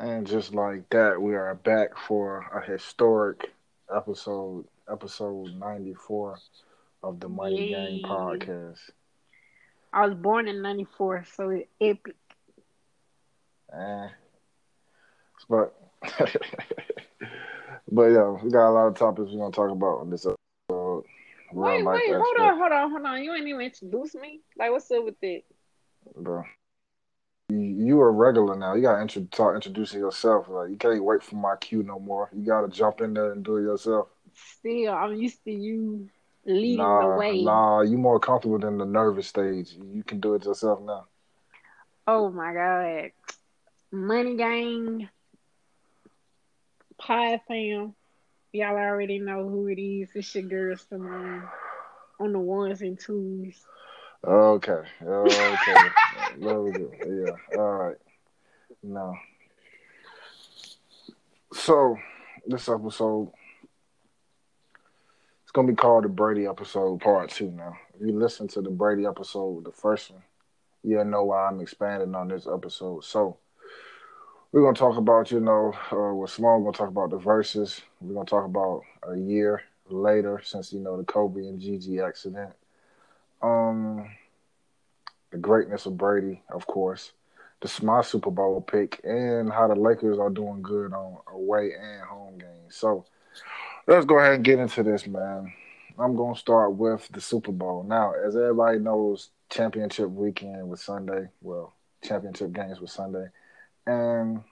And 0.00 0.26
just 0.26 0.54
like 0.54 0.88
that, 0.90 1.20
we 1.20 1.34
are 1.34 1.54
back 1.54 1.90
for 2.08 2.38
a 2.54 2.64
historic 2.64 3.52
episode, 3.94 4.64
episode 4.90 5.54
94 5.58 6.38
of 7.02 7.20
the 7.20 7.28
Money 7.28 7.68
Gang 7.68 8.00
podcast. 8.02 8.78
I 9.92 10.06
was 10.06 10.14
born 10.14 10.48
in 10.48 10.62
94, 10.62 11.26
so 11.36 11.50
it's 11.50 11.68
epic. 11.82 12.16
Eh. 13.74 14.08
But, 15.50 15.74
but 17.92 18.04
yeah, 18.04 18.30
we 18.42 18.50
got 18.50 18.70
a 18.70 18.72
lot 18.72 18.86
of 18.86 18.96
topics 18.96 19.30
we're 19.30 19.38
going 19.38 19.52
to 19.52 19.56
talk 19.56 19.70
about 19.70 20.00
in 20.04 20.08
this 20.08 20.24
episode. 20.24 21.04
Wait, 21.52 21.84
wait, 21.84 22.10
hold 22.10 22.40
on, 22.40 22.58
hold 22.58 22.72
on, 22.72 22.90
hold 22.90 23.04
on. 23.04 23.22
You 23.22 23.34
ain't 23.34 23.46
even 23.46 23.60
introduced 23.60 24.14
me. 24.14 24.40
Like, 24.56 24.70
what's 24.70 24.90
up 24.90 25.04
with 25.04 25.20
that? 25.20 25.42
Bro 26.16 26.44
you 27.50 28.00
a 28.00 28.10
regular 28.10 28.56
now. 28.56 28.74
You 28.74 28.82
gotta 28.82 29.02
intro- 29.02 29.26
start 29.32 29.56
introducing 29.56 30.00
yourself. 30.00 30.48
Like 30.48 30.70
you 30.70 30.76
can't 30.76 31.02
wait 31.02 31.22
for 31.22 31.36
my 31.36 31.56
cue 31.56 31.82
no 31.82 31.98
more. 31.98 32.30
You 32.32 32.44
gotta 32.44 32.68
jump 32.68 33.00
in 33.00 33.14
there 33.14 33.32
and 33.32 33.44
do 33.44 33.56
it 33.56 33.62
yourself. 33.62 34.08
Still, 34.34 34.94
I'm 34.94 35.14
used 35.14 35.42
to 35.44 35.52
you 35.52 36.08
leading 36.44 36.78
nah, 36.78 37.12
the 37.12 37.18
way. 37.18 37.42
Nah, 37.42 37.80
you 37.82 37.98
more 37.98 38.20
comfortable 38.20 38.58
than 38.58 38.78
the 38.78 38.84
nervous 38.84 39.26
stage. 39.26 39.72
You 39.72 40.02
can 40.02 40.20
do 40.20 40.34
it 40.34 40.44
yourself 40.44 40.80
now. 40.82 41.06
Oh 42.06 42.30
my 42.30 42.52
god, 42.54 43.10
Money 43.92 44.36
Gang, 44.36 45.08
Pie 46.98 47.40
Fam. 47.46 47.94
Y'all 48.52 48.76
already 48.76 49.20
know 49.20 49.48
who 49.48 49.68
it 49.68 49.80
is. 49.80 50.10
It's 50.14 50.34
your 50.34 50.44
girl 50.44 50.76
Simone 50.76 51.48
on 52.18 52.32
the 52.32 52.38
ones 52.38 52.82
and 52.82 52.98
twos. 52.98 53.64
Okay. 54.26 54.82
Okay. 55.02 55.88
there 56.38 56.60
we 56.60 56.72
go. 56.72 56.90
Yeah. 57.06 57.58
All 57.58 57.72
right. 57.72 57.96
Now, 58.82 59.14
so 61.52 61.96
this 62.46 62.68
episode 62.68 63.32
it's 65.50 65.52
gonna 65.52 65.66
be 65.66 65.74
called 65.74 66.04
the 66.04 66.08
Brady 66.08 66.46
episode 66.46 67.00
part 67.00 67.28
two. 67.28 67.50
Now, 67.50 67.76
if 67.92 68.06
you 68.06 68.16
listen 68.16 68.46
to 68.48 68.60
the 68.62 68.70
Brady 68.70 69.04
episode, 69.04 69.64
the 69.64 69.72
first 69.72 70.12
one, 70.12 70.22
you'll 70.84 71.04
know 71.04 71.24
why 71.24 71.48
I'm 71.48 71.60
expanding 71.60 72.14
on 72.14 72.28
this 72.28 72.46
episode. 72.46 73.02
So 73.02 73.36
we're 74.52 74.62
gonna 74.62 74.76
talk 74.76 74.96
about, 74.96 75.32
you 75.32 75.40
know, 75.40 75.72
uh, 75.90 76.14
with 76.14 76.30
Simone, 76.30 76.62
we're 76.62 76.70
gonna 76.70 76.78
talk 76.78 76.88
about 76.88 77.10
the 77.10 77.18
verses. 77.18 77.80
We're 78.00 78.14
gonna 78.14 78.26
talk 78.26 78.44
about 78.44 78.82
a 79.02 79.16
year 79.16 79.62
later 79.88 80.40
since 80.44 80.72
you 80.72 80.78
know 80.78 80.96
the 80.96 81.02
Kobe 81.02 81.40
and 81.40 81.58
Gigi 81.58 81.98
accident. 81.98 82.52
Um, 83.42 84.10
the 85.30 85.38
greatness 85.38 85.86
of 85.86 85.96
Brady, 85.96 86.42
of 86.50 86.66
course, 86.66 87.12
the 87.60 87.84
my 87.84 88.02
Super 88.02 88.30
Bowl 88.30 88.60
pick, 88.60 89.00
and 89.04 89.50
how 89.52 89.68
the 89.68 89.74
Lakers 89.74 90.18
are 90.18 90.30
doing 90.30 90.62
good 90.62 90.92
on 90.92 91.18
away 91.32 91.72
and 91.80 92.02
home 92.02 92.38
games. 92.38 92.76
So 92.76 93.04
let's 93.86 94.06
go 94.06 94.18
ahead 94.18 94.34
and 94.34 94.44
get 94.44 94.58
into 94.58 94.82
this, 94.82 95.06
man. 95.06 95.52
I'm 95.98 96.16
gonna 96.16 96.36
start 96.36 96.74
with 96.74 97.08
the 97.12 97.20
Super 97.20 97.52
Bowl. 97.52 97.82
Now, 97.82 98.12
as 98.12 98.36
everybody 98.36 98.78
knows, 98.78 99.30
championship 99.50 100.08
weekend 100.10 100.68
was 100.68 100.80
Sunday. 100.80 101.28
Well, 101.42 101.74
championship 102.02 102.52
games 102.52 102.80
was 102.80 102.92
Sunday, 102.92 103.26
and 103.86 104.42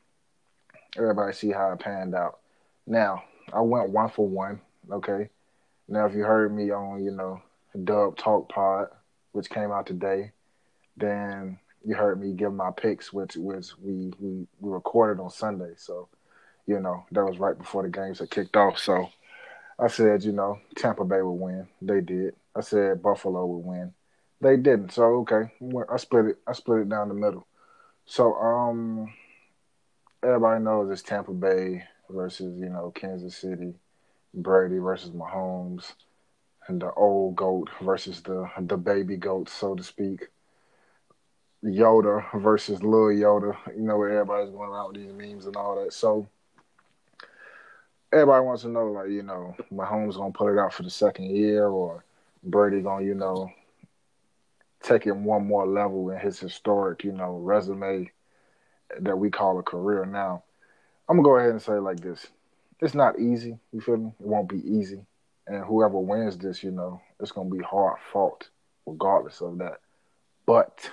everybody 0.96 1.32
see 1.32 1.50
how 1.50 1.72
it 1.72 1.80
panned 1.80 2.14
out. 2.14 2.40
Now, 2.86 3.24
I 3.52 3.60
went 3.60 3.90
one 3.90 4.10
for 4.10 4.26
one. 4.26 4.60
Okay. 4.90 5.30
Now, 5.88 6.06
if 6.06 6.14
you 6.14 6.22
heard 6.22 6.54
me 6.54 6.70
on, 6.70 7.02
you 7.02 7.10
know, 7.10 7.40
Dub 7.84 8.16
Talk 8.16 8.48
Pod, 8.48 8.88
which 9.32 9.50
came 9.50 9.70
out 9.70 9.86
today, 9.86 10.32
then 10.96 11.58
you 11.84 11.94
heard 11.94 12.20
me 12.20 12.32
give 12.32 12.52
my 12.52 12.70
picks, 12.70 13.12
which 13.12 13.36
which 13.36 13.76
we 13.78 14.12
we, 14.18 14.46
we 14.60 14.70
recorded 14.70 15.22
on 15.22 15.30
Sunday. 15.30 15.72
So, 15.76 16.08
you 16.66 16.80
know, 16.80 17.04
that 17.12 17.24
was 17.24 17.38
right 17.38 17.56
before 17.56 17.82
the 17.82 17.88
games 17.88 18.18
had 18.18 18.30
kicked 18.30 18.56
off. 18.56 18.78
So 18.78 19.08
I 19.78 19.88
said, 19.88 20.24
you 20.24 20.32
know, 20.32 20.58
Tampa 20.76 21.04
Bay 21.04 21.22
would 21.22 21.32
win. 21.32 21.68
They 21.80 22.00
did. 22.00 22.34
I 22.56 22.60
said 22.60 23.02
Buffalo 23.02 23.46
would 23.46 23.64
win. 23.64 23.94
They 24.40 24.56
didn't. 24.56 24.92
So 24.92 25.26
okay, 25.26 25.52
I 25.90 25.96
split 25.96 26.26
it. 26.26 26.38
I 26.46 26.52
split 26.52 26.80
it 26.80 26.88
down 26.88 27.08
the 27.08 27.14
middle. 27.14 27.46
So 28.06 28.34
um, 28.34 29.12
everybody 30.22 30.62
knows 30.64 30.90
it's 30.90 31.02
Tampa 31.02 31.32
Bay 31.32 31.84
versus 32.10 32.58
you 32.58 32.68
know 32.68 32.92
Kansas 32.94 33.36
City, 33.36 33.74
Brady 34.34 34.78
versus 34.78 35.10
Mahomes, 35.10 35.92
and 36.68 36.80
the 36.80 36.92
old 36.92 37.36
goat 37.36 37.68
versus 37.80 38.22
the 38.22 38.48
the 38.60 38.76
baby 38.76 39.16
goat, 39.16 39.48
so 39.48 39.74
to 39.74 39.82
speak. 39.82 40.28
Yoda 41.64 42.24
versus 42.40 42.82
Lil 42.82 43.16
Yoda. 43.16 43.56
You 43.74 43.82
know 43.82 43.96
where 43.96 44.10
everybody's 44.10 44.50
going 44.50 44.70
around 44.70 44.92
with 44.92 45.02
these 45.02 45.12
memes 45.12 45.46
and 45.46 45.56
all 45.56 45.82
that. 45.82 45.92
So 45.92 46.28
everybody 48.12 48.44
wants 48.44 48.62
to 48.62 48.68
know, 48.68 48.86
like, 48.86 49.10
you 49.10 49.22
know, 49.22 49.56
Mahomes 49.72 50.16
gonna 50.16 50.32
put 50.32 50.52
it 50.52 50.58
out 50.58 50.72
for 50.72 50.82
the 50.82 50.90
second 50.90 51.26
year, 51.26 51.66
or 51.66 52.04
Brady 52.44 52.80
gonna, 52.80 53.04
you 53.04 53.14
know, 53.14 53.50
take 54.82 55.06
it 55.06 55.16
one 55.16 55.46
more 55.46 55.66
level 55.66 56.10
in 56.10 56.18
his 56.18 56.38
historic, 56.38 57.04
you 57.04 57.12
know, 57.12 57.38
resume 57.38 58.10
that 59.00 59.18
we 59.18 59.30
call 59.30 59.58
a 59.58 59.62
career. 59.62 60.06
Now, 60.06 60.44
I'm 61.08 61.16
gonna 61.16 61.24
go 61.24 61.36
ahead 61.36 61.50
and 61.50 61.62
say 61.62 61.78
like 61.78 62.00
this: 62.00 62.26
it's 62.80 62.94
not 62.94 63.18
easy. 63.18 63.58
You 63.72 63.80
feel 63.80 63.96
me? 63.96 64.12
It 64.20 64.26
won't 64.26 64.48
be 64.48 64.58
easy, 64.58 65.04
and 65.48 65.64
whoever 65.64 65.98
wins 65.98 66.38
this, 66.38 66.62
you 66.62 66.70
know, 66.70 67.00
it's 67.20 67.32
gonna 67.32 67.50
be 67.50 67.62
hard 67.62 67.98
fought, 68.12 68.48
regardless 68.86 69.40
of 69.40 69.58
that. 69.58 69.80
But 70.46 70.90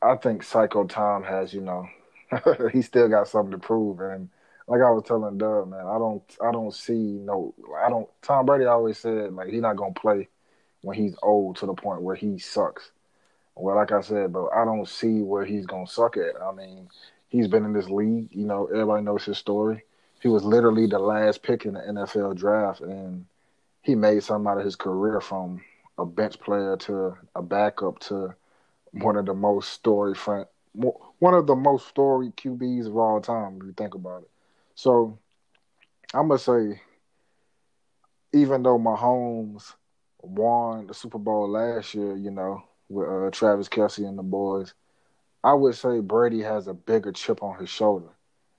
I 0.00 0.16
think 0.16 0.42
Psycho 0.42 0.84
Tom 0.84 1.24
has, 1.24 1.52
you 1.52 1.60
know, 1.60 1.86
he 2.72 2.82
still 2.82 3.08
got 3.08 3.28
something 3.28 3.52
to 3.52 3.58
prove. 3.58 4.00
And 4.00 4.28
like 4.66 4.80
I 4.80 4.90
was 4.90 5.04
telling 5.04 5.38
Doug, 5.38 5.70
man, 5.70 5.86
I 5.86 5.98
don't, 5.98 6.22
I 6.44 6.52
don't 6.52 6.74
see 6.74 6.92
no, 6.92 7.54
I 7.76 7.88
don't. 7.88 8.08
Tom 8.22 8.46
Brady 8.46 8.64
always 8.66 8.98
said 8.98 9.32
like 9.34 9.48
he's 9.48 9.62
not 9.62 9.76
gonna 9.76 9.94
play 9.94 10.28
when 10.82 10.96
he's 10.96 11.16
old 11.22 11.56
to 11.56 11.66
the 11.66 11.74
point 11.74 12.02
where 12.02 12.16
he 12.16 12.38
sucks. 12.38 12.90
Well, 13.56 13.74
like 13.74 13.90
I 13.90 14.02
said, 14.02 14.32
but 14.32 14.48
I 14.54 14.64
don't 14.64 14.88
see 14.88 15.20
where 15.20 15.44
he's 15.44 15.66
gonna 15.66 15.86
suck 15.88 16.16
at. 16.16 16.40
I 16.40 16.52
mean, 16.52 16.88
he's 17.28 17.48
been 17.48 17.64
in 17.64 17.72
this 17.72 17.88
league. 17.88 18.28
You 18.30 18.46
know, 18.46 18.66
everybody 18.66 19.02
knows 19.02 19.24
his 19.24 19.38
story. 19.38 19.84
He 20.20 20.28
was 20.28 20.44
literally 20.44 20.86
the 20.86 20.98
last 20.98 21.42
pick 21.42 21.64
in 21.64 21.74
the 21.74 21.80
NFL 21.80 22.36
draft, 22.36 22.80
and 22.80 23.26
he 23.82 23.94
made 23.94 24.22
something 24.22 24.50
out 24.50 24.58
of 24.58 24.64
his 24.64 24.76
career 24.76 25.20
from 25.20 25.62
a 25.96 26.04
bench 26.04 26.38
player 26.40 26.76
to 26.76 27.16
a 27.34 27.42
backup 27.42 27.98
to 28.00 28.34
one 28.92 29.16
of 29.16 29.26
the 29.26 29.34
most 29.34 29.72
story 29.72 30.14
front, 30.14 30.48
one 30.72 31.34
of 31.34 31.46
the 31.46 31.54
most 31.54 31.88
storied 31.88 32.36
QBs 32.36 32.86
of 32.86 32.96
all 32.96 33.20
time. 33.20 33.58
If 33.60 33.66
you 33.66 33.72
think 33.72 33.94
about 33.94 34.22
it, 34.22 34.30
so 34.74 35.18
I'm 36.14 36.28
gonna 36.28 36.38
say, 36.38 36.80
even 38.32 38.62
though 38.62 38.78
Mahomes 38.78 39.74
won 40.22 40.86
the 40.86 40.94
Super 40.94 41.18
Bowl 41.18 41.48
last 41.48 41.94
year, 41.94 42.16
you 42.16 42.30
know, 42.30 42.62
with 42.88 43.08
uh, 43.08 43.30
Travis 43.30 43.68
Kelce 43.68 44.06
and 44.08 44.18
the 44.18 44.22
boys, 44.22 44.74
I 45.44 45.54
would 45.54 45.74
say 45.74 46.00
Brady 46.00 46.40
has 46.42 46.66
a 46.66 46.74
bigger 46.74 47.12
chip 47.12 47.42
on 47.42 47.58
his 47.58 47.68
shoulder, 47.68 48.08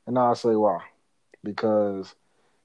and 0.07 0.17
I'll 0.17 0.35
say 0.35 0.55
why, 0.55 0.81
because 1.43 2.15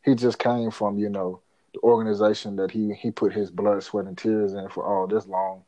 he 0.04 0.14
just 0.14 0.38
came 0.38 0.70
from 0.70 0.98
you 0.98 1.08
know 1.08 1.40
the 1.74 1.80
organization 1.80 2.56
that 2.56 2.70
he 2.70 2.94
he 2.94 3.10
put 3.10 3.32
his 3.32 3.50
blood, 3.50 3.82
sweat, 3.82 4.06
and 4.06 4.18
tears 4.18 4.54
in 4.54 4.68
for 4.68 4.84
all 4.84 5.06
this 5.06 5.26
long 5.26 5.64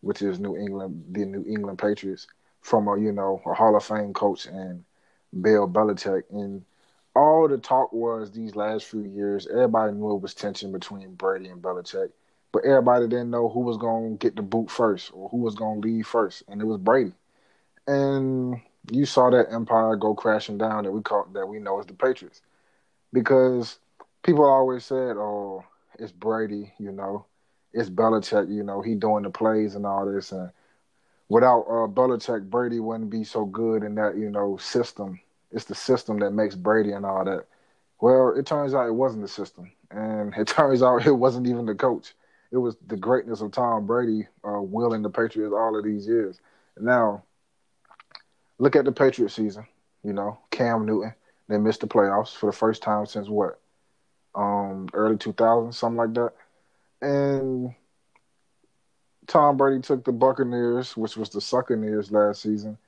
which 0.00 0.22
is 0.22 0.40
New 0.40 0.56
England, 0.56 1.04
the 1.10 1.24
New 1.24 1.44
England 1.46 1.78
Patriots, 1.78 2.26
from 2.62 2.88
a 2.88 2.98
you 2.98 3.12
know 3.12 3.40
a 3.46 3.54
Hall 3.54 3.76
of 3.76 3.84
Fame 3.84 4.12
coach 4.12 4.46
and 4.46 4.84
Bill 5.40 5.68
Belichick. 5.68 6.24
And 6.30 6.64
all 7.14 7.48
the 7.48 7.58
talk 7.58 7.92
was 7.92 8.30
these 8.30 8.56
last 8.56 8.86
few 8.86 9.02
years, 9.02 9.46
everybody 9.48 9.92
knew 9.92 10.14
it 10.14 10.22
was 10.22 10.34
tension 10.34 10.72
between 10.72 11.14
Brady 11.14 11.48
and 11.48 11.62
Belichick, 11.62 12.10
but 12.52 12.64
everybody 12.64 13.08
didn't 13.08 13.30
know 13.30 13.48
who 13.48 13.60
was 13.60 13.76
going 13.76 14.18
to 14.18 14.26
get 14.26 14.36
the 14.36 14.42
boot 14.42 14.70
first 14.70 15.10
or 15.14 15.28
who 15.28 15.38
was 15.38 15.54
going 15.54 15.82
to 15.82 15.88
leave 15.88 16.06
first, 16.06 16.42
and 16.48 16.60
it 16.60 16.66
was 16.66 16.78
Brady. 16.78 17.12
And 17.86 18.60
you 18.90 19.04
saw 19.06 19.30
that 19.30 19.52
empire 19.52 19.96
go 19.96 20.14
crashing 20.14 20.58
down 20.58 20.84
that 20.84 20.92
we 20.92 21.02
call 21.02 21.26
that 21.34 21.46
we 21.46 21.58
know 21.58 21.80
as 21.80 21.86
the 21.86 21.94
Patriots, 21.94 22.40
because 23.12 23.78
people 24.22 24.44
always 24.44 24.84
said, 24.84 25.16
"Oh, 25.16 25.64
it's 25.98 26.12
Brady," 26.12 26.72
you 26.78 26.92
know 26.92 27.26
it's 27.72 27.90
Belichick, 27.90 28.52
you 28.52 28.62
know, 28.62 28.82
he 28.82 28.94
doing 28.94 29.22
the 29.22 29.30
plays 29.30 29.74
and 29.74 29.86
all 29.86 30.10
this. 30.10 30.32
And 30.32 30.50
without 31.28 31.62
uh, 31.62 31.86
Belichick, 31.86 32.48
Brady 32.50 32.80
wouldn't 32.80 33.10
be 33.10 33.24
so 33.24 33.44
good 33.44 33.82
in 33.82 33.94
that, 33.96 34.16
you 34.16 34.30
know, 34.30 34.56
system. 34.56 35.20
It's 35.52 35.64
the 35.64 35.74
system 35.74 36.18
that 36.20 36.32
makes 36.32 36.54
Brady 36.54 36.92
and 36.92 37.06
all 37.06 37.24
that. 37.24 37.46
Well, 38.00 38.34
it 38.36 38.46
turns 38.46 38.74
out 38.74 38.88
it 38.88 38.94
wasn't 38.94 39.22
the 39.22 39.28
system. 39.28 39.70
And 39.90 40.34
it 40.36 40.48
turns 40.48 40.82
out 40.82 41.06
it 41.06 41.12
wasn't 41.12 41.46
even 41.46 41.66
the 41.66 41.74
coach. 41.74 42.14
It 42.52 42.56
was 42.56 42.76
the 42.86 42.96
greatness 42.96 43.40
of 43.42 43.52
Tom 43.52 43.86
Brady 43.86 44.26
uh, 44.44 44.60
willing 44.60 45.02
the 45.02 45.10
Patriots 45.10 45.54
all 45.56 45.78
of 45.78 45.84
these 45.84 46.06
years. 46.06 46.40
Now, 46.76 47.22
look 48.58 48.74
at 48.74 48.84
the 48.84 48.92
Patriot 48.92 49.30
season. 49.30 49.66
You 50.02 50.14
know, 50.14 50.38
Cam 50.50 50.86
Newton, 50.86 51.12
they 51.50 51.58
missed 51.58 51.82
the 51.82 51.88
playoffs 51.88 52.34
for 52.34 52.46
the 52.46 52.56
first 52.56 52.82
time 52.82 53.06
since 53.06 53.28
what? 53.28 53.60
Um, 54.34 54.88
early 54.94 55.16
2000s, 55.16 55.74
something 55.74 55.98
like 55.98 56.14
that 56.14 56.32
and 57.02 57.74
Tom 59.26 59.56
Brady 59.56 59.80
took 59.80 60.04
the 60.04 60.12
Buccaneers, 60.12 60.96
which 60.96 61.16
was 61.16 61.30
the 61.30 61.40
Succaneers 61.40 62.10
last 62.10 62.42
season, 62.42 62.78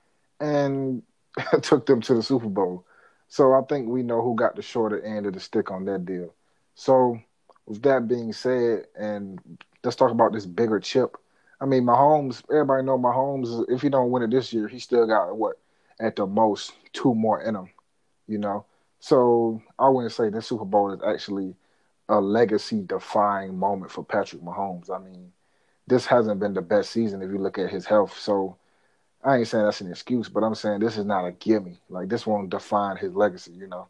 and 0.40 1.02
took 1.62 1.86
them 1.86 2.00
to 2.02 2.14
the 2.14 2.22
Super 2.22 2.48
Bowl. 2.48 2.86
So 3.28 3.54
I 3.54 3.62
think 3.62 3.88
we 3.88 4.02
know 4.02 4.22
who 4.22 4.34
got 4.34 4.56
the 4.56 4.62
shorter 4.62 5.00
end 5.02 5.26
of 5.26 5.32
the 5.34 5.40
stick 5.40 5.70
on 5.70 5.84
that 5.86 6.04
deal. 6.04 6.34
So 6.74 7.18
with 7.66 7.82
that 7.82 8.08
being 8.08 8.32
said, 8.32 8.86
and 8.98 9.40
let's 9.82 9.96
talk 9.96 10.10
about 10.10 10.32
this 10.32 10.46
bigger 10.46 10.80
chip. 10.80 11.16
I 11.60 11.66
mean, 11.66 11.84
Mahomes. 11.84 12.42
Everybody 12.50 12.84
know 12.84 12.98
Mahomes. 12.98 13.64
If 13.68 13.82
he 13.82 13.88
don't 13.88 14.10
win 14.10 14.24
it 14.24 14.30
this 14.30 14.52
year, 14.52 14.68
he 14.68 14.80
still 14.80 15.06
got 15.06 15.36
what 15.36 15.58
at 16.00 16.16
the 16.16 16.26
most 16.26 16.74
two 16.92 17.14
more 17.14 17.40
in 17.42 17.54
him. 17.54 17.71
You 18.32 18.38
know, 18.38 18.64
so 18.98 19.60
I 19.78 19.88
wouldn't 19.90 20.12
say 20.12 20.30
this 20.30 20.46
Super 20.46 20.64
Bowl 20.64 20.92
is 20.92 21.00
actually 21.06 21.54
a 22.08 22.20
legacy 22.20 22.82
defying 22.82 23.58
moment 23.58 23.90
for 23.90 24.02
Patrick 24.04 24.42
Mahomes. 24.42 24.90
I 24.90 24.98
mean, 24.98 25.32
this 25.86 26.06
hasn't 26.06 26.40
been 26.40 26.54
the 26.54 26.62
best 26.62 26.90
season 26.90 27.20
if 27.20 27.30
you 27.30 27.38
look 27.38 27.58
at 27.58 27.70
his 27.70 27.84
health. 27.84 28.18
So 28.18 28.56
I 29.22 29.36
ain't 29.36 29.48
saying 29.48 29.64
that's 29.64 29.80
an 29.82 29.90
excuse, 29.90 30.28
but 30.28 30.42
I'm 30.42 30.54
saying 30.54 30.80
this 30.80 30.96
is 30.96 31.04
not 31.04 31.26
a 31.26 31.32
gimme. 31.32 31.78
Like 31.90 32.08
this 32.08 32.26
won't 32.26 32.50
define 32.50 32.96
his 32.96 33.14
legacy, 33.14 33.52
you 33.52 33.66
know. 33.66 33.88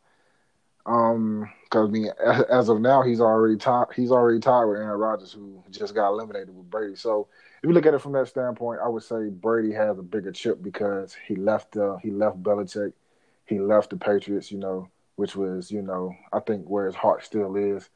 Um, 0.85 1.51
because 1.65 1.89
I 1.89 1.93
mean, 1.93 2.11
as 2.51 2.69
of 2.69 2.81
now, 2.81 3.03
he's 3.03 3.21
already 3.21 3.57
tied. 3.57 3.87
He's 3.95 4.11
already 4.11 4.41
tied 4.41 4.65
with 4.65 4.79
Aaron 4.79 4.99
Rodgers, 4.99 5.33
who 5.33 5.63
just 5.71 5.95
got 5.95 6.09
eliminated 6.09 6.57
with 6.57 6.69
Brady. 6.69 6.97
So 6.97 7.29
if 7.63 7.69
you 7.69 7.73
look 7.73 7.87
at 7.87 7.95
it 7.95 8.01
from 8.01 8.13
that 8.13 8.29
standpoint, 8.29 8.81
I 8.85 8.89
would 8.89 9.05
say 9.05 9.29
Brady 9.29 9.73
has 9.73 9.99
a 9.99 10.03
bigger 10.03 10.33
chip 10.33 10.63
because 10.63 11.17
he 11.27 11.37
left. 11.37 11.77
Uh, 11.77 11.97
he 11.99 12.11
left 12.11 12.43
Belichick. 12.43 12.93
He 13.53 13.61
left 13.61 13.91
the 13.91 13.97
Patriots. 13.97 14.51
You 14.51 14.59
know, 14.59 14.89
which 15.17 15.37
was 15.37 15.71
you 15.71 15.83
know 15.83 16.15
I 16.33 16.41
think 16.41 16.67
where 16.67 16.87
his 16.87 16.95
heart 16.95 17.25
still 17.25 17.57
is. 17.57 17.89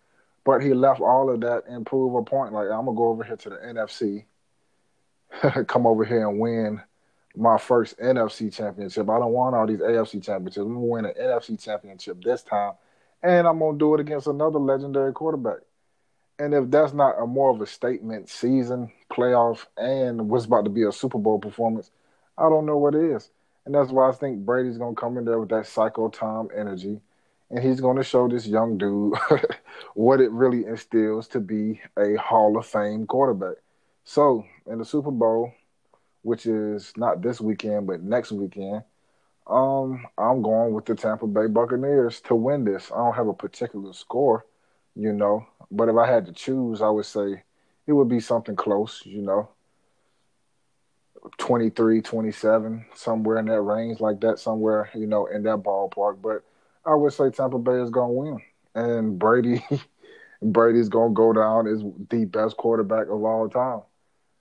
But 0.45 0.63
he 0.63 0.75
left 0.75 1.01
all 1.01 1.29
of 1.29 1.41
that 1.41 1.65
and 1.67 1.85
prove 1.85 2.15
a 2.15 2.23
point. 2.23 2.53
Like 2.53 2.69
I'm 2.69 2.85
gonna 2.85 2.97
go 2.97 3.09
over 3.09 3.25
here 3.25 3.37
to 3.37 3.51
the 3.51 3.57
NFC, 3.57 4.25
come 5.67 5.87
over 5.87 6.05
here 6.05 6.29
and 6.29 6.39
win 6.39 6.81
my 7.37 7.59
first 7.59 7.99
NFC 7.99 8.53
championship. 8.53 9.11
I 9.11 9.19
don't 9.19 9.33
want 9.33 9.55
all 9.55 9.67
these 9.67 9.81
AFC 9.81 10.25
championships. 10.25 10.59
I'm 10.59 10.75
gonna 10.75 10.81
win 10.81 11.05
an 11.05 11.15
NFC 11.19 11.63
championship 11.63 12.23
this 12.23 12.43
time, 12.43 12.75
and 13.23 13.47
I'm 13.47 13.59
gonna 13.59 13.79
do 13.79 13.95
it 13.95 14.01
against 14.01 14.27
another 14.27 14.59
legendary 14.59 15.13
quarterback. 15.13 15.59
And 16.39 16.55
if 16.55 16.71
that's 16.71 16.93
not 16.93 17.21
a 17.21 17.27
more 17.27 17.51
of 17.51 17.61
a 17.61 17.67
statement 17.67 18.29
season, 18.29 18.93
playoff, 19.11 19.67
and 19.77 20.29
what's 20.29 20.45
about 20.45 20.65
to 20.65 20.71
be 20.71 20.83
a 20.83 20.93
Super 20.93 21.19
Bowl 21.19 21.39
performance, 21.39 21.91
I 22.37 22.49
don't 22.49 22.67
know 22.67 22.77
what 22.77 22.95
is. 22.95 23.31
And 23.67 23.75
that's 23.75 23.91
why 23.91 24.09
I 24.09 24.13
think 24.13 24.47
Brady's 24.47 24.79
gonna 24.79 24.95
come 24.95 25.19
in 25.19 25.25
there 25.27 25.41
with 25.41 25.51
that 25.51 25.67
psycho 25.67 26.09
Tom 26.09 26.49
energy, 26.57 27.01
and 27.51 27.63
he's 27.63 27.81
gonna 27.81 28.05
show 28.05 28.29
this 28.29 28.47
young 28.47 28.79
dude 28.79 29.15
what 29.95 30.21
it 30.21 30.31
really 30.31 30.65
instills 30.67 31.29
to 31.29 31.41
be 31.41 31.81
a 31.99 32.15
Hall 32.17 32.57
of 32.57 32.67
Fame 32.67 33.07
quarterback. 33.07 33.57
So 34.05 34.47
in 34.67 34.79
the 34.79 34.85
Super 34.85 35.11
Bowl, 35.11 35.53
which 36.23 36.47
is 36.47 36.93
not 36.97 37.23
this 37.23 37.41
weekend 37.41 37.87
but 37.89 38.03
next 38.03 38.33
weekend. 38.33 38.85
Um, 39.47 40.07
I'm 40.19 40.43
going 40.43 40.75
with 40.75 40.87
the 40.87 40.97
Tampa 40.97 41.27
Bay 41.27 41.47
Buccaneers 41.47 42.21
to 42.23 42.35
win 42.35 42.65
this. 42.65 42.91
I 42.93 42.97
don't 42.97 43.15
have 43.15 43.29
a 43.29 43.35
particular 43.35 43.93
score, 43.93 44.45
you 44.97 45.13
know, 45.13 45.47
but 45.71 45.89
if 45.89 45.97
I 45.97 46.07
had 46.07 46.27
to 46.27 46.33
choose, 46.33 46.83
I 46.83 46.89
would 46.89 47.07
say 47.07 47.45
it 47.87 47.93
would 47.93 48.09
be 48.09 48.21
something 48.21 48.57
close, 48.57 49.03
you 49.07 49.23
know. 49.23 49.49
23, 51.39 52.03
27, 52.03 52.87
somewhere 52.95 53.39
in 53.39 53.47
that 53.47 53.61
range 53.61 54.01
like 54.01 54.21
that, 54.21 54.39
somewhere, 54.39 54.91
you 54.95 55.07
know, 55.07 55.27
in 55.27 55.43
that 55.45 55.59
ballpark. 55.59 56.21
But 56.23 56.43
I 56.85 56.95
would 56.95 57.13
say 57.13 57.31
Tampa 57.31 57.59
Bay 57.59 57.81
is 57.81 57.91
going 57.91 58.09
to 58.09 58.13
win. 58.13 58.43
And 58.75 59.19
Brady, 59.19 59.65
Brady's 60.43 60.89
going 60.89 61.11
to 61.11 61.15
go 61.15 61.33
down 61.33 61.67
as 61.67 61.83
the 62.11 62.25
best 62.27 62.57
quarterback 62.57 63.09
of 63.09 63.25
all 63.25 63.49
time. 63.49 63.83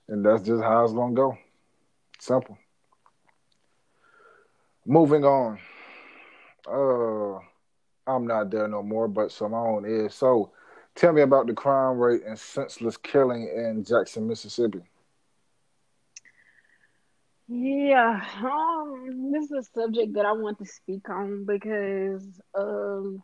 And 0.08 0.26
that's 0.26 0.44
just 0.44 0.62
how 0.62 0.84
it's 0.84 0.94
going 0.94 1.16
to 1.16 1.22
go. 1.22 1.38
Simple. 2.20 2.58
Moving 4.86 5.24
on. 5.24 5.60
Uh, 6.68 7.40
I'm 8.08 8.28
not 8.28 8.52
there 8.52 8.68
no 8.68 8.84
more, 8.84 9.08
but 9.08 9.31
Simone 9.31 9.86
is. 9.86 10.14
So, 10.14 10.52
tell 10.94 11.12
me 11.12 11.22
about 11.22 11.48
the 11.48 11.54
crime 11.54 11.98
rate 11.98 12.22
and 12.26 12.38
senseless 12.38 12.98
killing 12.98 13.44
in 13.56 13.84
Jackson, 13.84 14.28
Mississippi. 14.28 14.81
Yeah, 17.47 18.21
um, 18.44 19.31
this 19.31 19.45
is 19.45 19.51
a 19.51 19.63
subject 19.63 20.13
that 20.13 20.25
I 20.25 20.31
want 20.33 20.57
to 20.59 20.65
speak 20.65 21.09
on 21.09 21.45
because 21.45 22.24
um, 22.56 23.24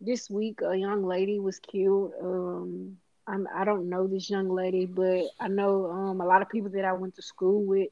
this 0.00 0.30
week 0.30 0.60
a 0.62 0.76
young 0.76 1.04
lady 1.04 1.38
was 1.38 1.58
killed. 1.60 2.12
Um, 2.22 2.96
I'm, 3.26 3.46
I 3.54 3.64
don't 3.64 3.88
know 3.88 4.06
this 4.06 4.30
young 4.30 4.48
lady, 4.48 4.86
but 4.86 5.24
I 5.40 5.48
know 5.48 5.86
um, 5.90 6.20
a 6.20 6.26
lot 6.26 6.42
of 6.42 6.48
people 6.48 6.70
that 6.70 6.84
I 6.84 6.92
went 6.92 7.16
to 7.16 7.22
school 7.22 7.64
with 7.64 7.88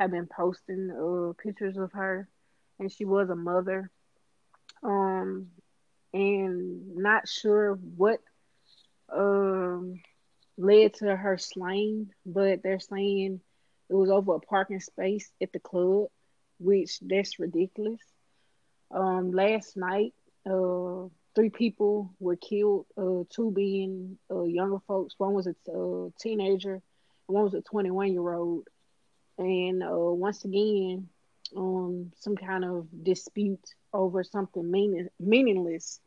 have 0.00 0.10
been 0.10 0.28
posting 0.28 0.90
uh, 0.90 1.32
pictures 1.42 1.76
of 1.76 1.92
her, 1.92 2.28
and 2.78 2.90
she 2.90 3.04
was 3.04 3.30
a 3.30 3.36
mother. 3.36 3.90
Um, 4.82 5.48
and 6.12 6.96
not 6.96 7.28
sure 7.28 7.74
what 7.74 8.20
um 9.14 10.00
led 10.58 10.94
to 10.94 11.16
her 11.16 11.38
slaying, 11.38 12.10
but 12.26 12.62
they're 12.62 12.80
saying 12.80 13.40
it 13.88 13.94
was 13.94 14.10
over 14.10 14.34
a 14.34 14.40
parking 14.40 14.80
space 14.80 15.30
at 15.40 15.52
the 15.52 15.60
club, 15.60 16.08
which 16.58 16.98
that's 17.00 17.38
ridiculous. 17.38 18.00
Um, 18.90 19.32
last 19.32 19.76
night, 19.76 20.14
uh, 20.48 21.08
three 21.34 21.50
people 21.50 22.14
were 22.18 22.36
killed, 22.36 22.86
uh, 22.96 23.24
two 23.30 23.50
being 23.54 24.18
uh, 24.30 24.44
younger 24.44 24.78
folks. 24.86 25.14
One 25.18 25.34
was 25.34 25.46
a 25.46 25.54
uh, 25.70 26.10
teenager, 26.20 26.80
one 27.26 27.44
was 27.44 27.54
a 27.54 27.62
21 27.62 28.12
year 28.12 28.32
old. 28.32 28.68
And 29.38 29.82
uh, 29.82 29.96
once 29.96 30.44
again, 30.44 31.08
um, 31.56 32.12
some 32.16 32.36
kind 32.36 32.64
of 32.64 32.86
dispute 33.02 33.64
over 33.92 34.24
something 34.24 34.68
meaning, 34.70 35.08
meaningless 35.20 36.00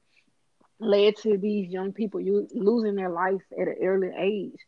led 0.80 1.16
to 1.18 1.38
these 1.38 1.70
young 1.70 1.94
people 1.94 2.20
u- 2.20 2.48
losing 2.54 2.96
their 2.96 3.10
life 3.10 3.42
at 3.54 3.68
an 3.68 3.76
early 3.81 4.10
age. 4.18 4.60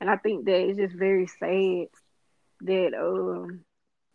And 0.00 0.08
I 0.08 0.16
think 0.16 0.46
that 0.46 0.60
it's 0.60 0.78
just 0.78 0.94
very 0.96 1.26
sad 1.26 1.88
that 2.62 2.92
um, 2.98 3.60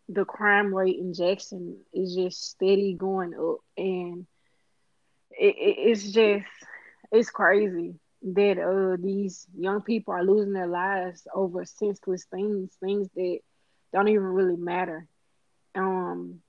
the 0.08 0.24
crime 0.24 0.74
rate 0.74 0.96
in 0.98 1.14
Jackson 1.14 1.76
is 1.92 2.14
just 2.14 2.50
steady 2.50 2.94
going 2.98 3.34
up. 3.34 3.58
And 3.76 4.26
it, 5.30 5.54
it, 5.56 5.76
it's 5.90 6.12
just 6.12 6.46
it's 7.12 7.30
crazy 7.30 7.94
that 8.22 8.58
uh 8.58 8.96
these 9.02 9.46
young 9.56 9.82
people 9.82 10.12
are 10.14 10.24
losing 10.24 10.52
their 10.52 10.66
lives 10.66 11.26
over 11.34 11.64
senseless 11.64 12.24
things, 12.30 12.70
things 12.82 13.08
that 13.14 13.38
don't 13.92 14.08
even 14.08 14.24
really 14.24 14.56
matter. 14.56 15.06
Um, 15.74 16.40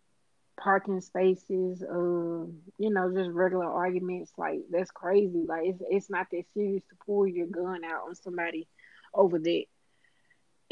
parking 0.59 1.01
spaces, 1.01 1.83
uh, 1.83 2.45
you 2.77 2.89
know, 2.91 3.11
just 3.13 3.31
regular 3.31 3.65
arguments. 3.65 4.31
Like 4.37 4.59
that's 4.71 4.91
crazy. 4.91 5.45
Like 5.47 5.61
it's 5.65 5.81
it's 5.89 6.09
not 6.09 6.27
that 6.31 6.43
serious 6.53 6.83
to 6.89 6.95
pull 7.05 7.27
your 7.27 7.47
gun 7.47 7.83
out 7.85 8.07
on 8.07 8.15
somebody 8.15 8.67
over 9.13 9.39
that. 9.39 9.63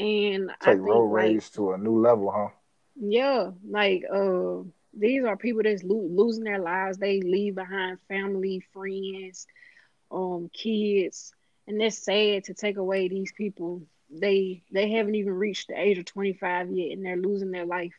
And 0.00 0.50
take 0.60 0.62
I 0.62 0.74
think, 0.74 1.04
road 1.04 1.12
rage 1.12 1.50
like, 1.50 1.52
to 1.52 1.72
a 1.72 1.78
new 1.78 1.98
level, 2.00 2.30
huh? 2.30 2.48
Yeah, 2.96 3.50
like 3.68 4.02
uh 4.12 4.62
these 4.94 5.24
are 5.24 5.36
people 5.36 5.62
that's 5.62 5.82
lo- 5.84 6.08
losing 6.10 6.44
their 6.44 6.58
lives. 6.60 6.98
They 6.98 7.20
leave 7.20 7.54
behind 7.54 7.98
family, 8.08 8.60
friends, 8.72 9.46
um, 10.10 10.50
kids, 10.52 11.32
and 11.66 11.80
that's 11.80 11.98
sad 12.04 12.44
to 12.44 12.54
take 12.54 12.76
away 12.76 13.08
these 13.08 13.32
people. 13.32 13.82
They 14.10 14.62
they 14.72 14.90
haven't 14.90 15.14
even 15.16 15.34
reached 15.34 15.68
the 15.68 15.80
age 15.80 15.98
of 15.98 16.06
twenty 16.06 16.32
five 16.34 16.70
yet, 16.70 16.92
and 16.92 17.04
they're 17.04 17.16
losing 17.16 17.50
their 17.50 17.66
life 17.66 17.94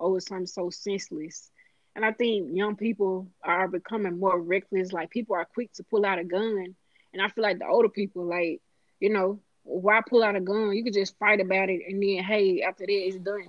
over 0.00 0.20
something 0.20 0.46
so 0.46 0.70
senseless. 0.70 1.50
And 1.94 2.04
I 2.04 2.12
think 2.12 2.56
young 2.56 2.76
people 2.76 3.28
are 3.42 3.68
becoming 3.68 4.18
more 4.18 4.40
reckless. 4.40 4.92
Like 4.92 5.10
people 5.10 5.36
are 5.36 5.44
quick 5.44 5.72
to 5.74 5.84
pull 5.84 6.04
out 6.04 6.18
a 6.18 6.24
gun, 6.24 6.74
and 7.12 7.22
I 7.22 7.28
feel 7.28 7.42
like 7.42 7.58
the 7.58 7.66
older 7.66 7.88
people, 7.88 8.24
like 8.24 8.60
you 9.00 9.10
know, 9.10 9.40
why 9.68 10.00
pull 10.08 10.22
out 10.22 10.36
a 10.36 10.40
gun? 10.40 10.72
You 10.72 10.82
could 10.82 10.94
just 10.94 11.18
fight 11.18 11.40
about 11.40 11.68
it, 11.68 11.82
and 11.88 12.02
then 12.02 12.24
hey, 12.24 12.62
after 12.62 12.86
that, 12.86 12.92
it's 12.92 13.16
done. 13.18 13.48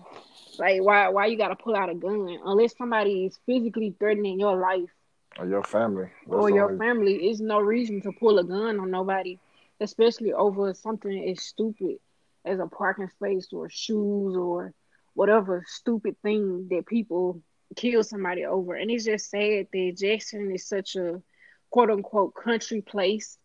Like 0.58 0.82
why 0.82 1.08
why 1.10 1.28
you 1.28 1.38
gotta 1.38 1.56
pull 1.56 1.76
out 1.76 1.90
a 1.90 1.96
gun 1.96 2.38
unless 2.46 2.78
somebody 2.78 3.26
is 3.26 3.40
physically 3.46 3.96
threatening 3.98 4.40
your 4.40 4.58
life 4.58 4.90
or 5.38 5.48
your 5.48 5.64
family 5.64 6.10
That's 6.28 6.36
or 6.36 6.50
your 6.50 6.78
family. 6.78 7.16
It's 7.30 7.40
no 7.40 7.60
reason 7.60 8.02
to 8.02 8.12
pull 8.12 8.40
a 8.40 8.44
gun 8.44 8.80
on 8.80 8.92
nobody, 8.92 9.40
especially 9.80 10.34
over 10.34 10.74
something 10.74 11.30
as 11.30 11.42
stupid 11.42 11.98
as 12.46 12.60
a 12.60 12.68
parking 12.68 13.10
space 13.10 13.48
or 13.54 13.70
shoes 13.70 14.36
or 14.36 14.74
whatever 15.14 15.64
stupid 15.68 16.16
thing 16.22 16.68
that 16.70 16.86
people 16.86 17.42
kill 17.76 18.04
somebody 18.04 18.46
over. 18.46 18.76
And 18.76 18.92
it's 18.92 19.06
just 19.06 19.30
sad 19.30 19.68
that 19.72 19.96
Jackson 19.98 20.52
is 20.54 20.68
such 20.68 20.96
a 20.98 21.22
quote 21.70 21.90
unquote 21.90 22.36
country 22.36 22.82
place, 22.82 23.38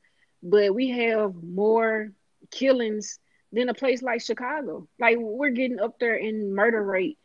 but 0.42 0.74
we 0.74 0.90
have 0.90 1.34
more 1.42 2.10
killings 2.50 3.18
than 3.52 3.68
a 3.68 3.74
place 3.74 4.02
like 4.02 4.20
Chicago. 4.20 4.88
Like 4.98 5.16
we're 5.18 5.50
getting 5.50 5.80
up 5.80 5.98
there 5.98 6.16
in 6.16 6.54
murder 6.54 6.82
rate 6.82 7.18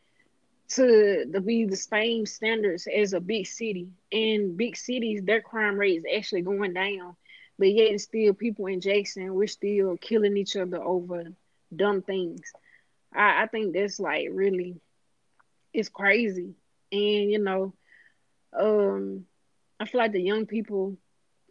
to 0.69 1.25
to 1.31 1.41
be 1.41 1.65
the 1.65 1.75
same 1.75 2.25
standards 2.25 2.87
as 2.87 3.13
a 3.13 3.19
big 3.19 3.47
city. 3.47 3.89
And 4.11 4.57
big 4.57 4.75
cities, 4.77 5.21
their 5.23 5.41
crime 5.41 5.77
rate 5.77 5.97
is 5.97 6.05
actually 6.15 6.41
going 6.41 6.73
down. 6.73 7.15
But 7.57 7.73
yet 7.73 7.89
and 7.89 8.01
still 8.01 8.33
people 8.33 8.67
in 8.67 8.81
Jackson, 8.81 9.33
we're 9.33 9.47
still 9.47 9.97
killing 9.97 10.37
each 10.37 10.55
other 10.55 10.81
over 10.81 11.23
dumb 11.75 12.01
things. 12.01 12.51
I, 13.13 13.43
I 13.43 13.47
think 13.47 13.73
that's 13.73 13.99
like 13.99 14.27
really 14.31 14.79
it's 15.73 15.89
crazy. 15.89 16.55
And 16.91 17.31
you 17.31 17.39
know, 17.39 17.73
um, 18.57 19.25
I 19.79 19.85
feel 19.85 19.99
like 19.99 20.11
the 20.11 20.21
young 20.21 20.45
people, 20.45 20.97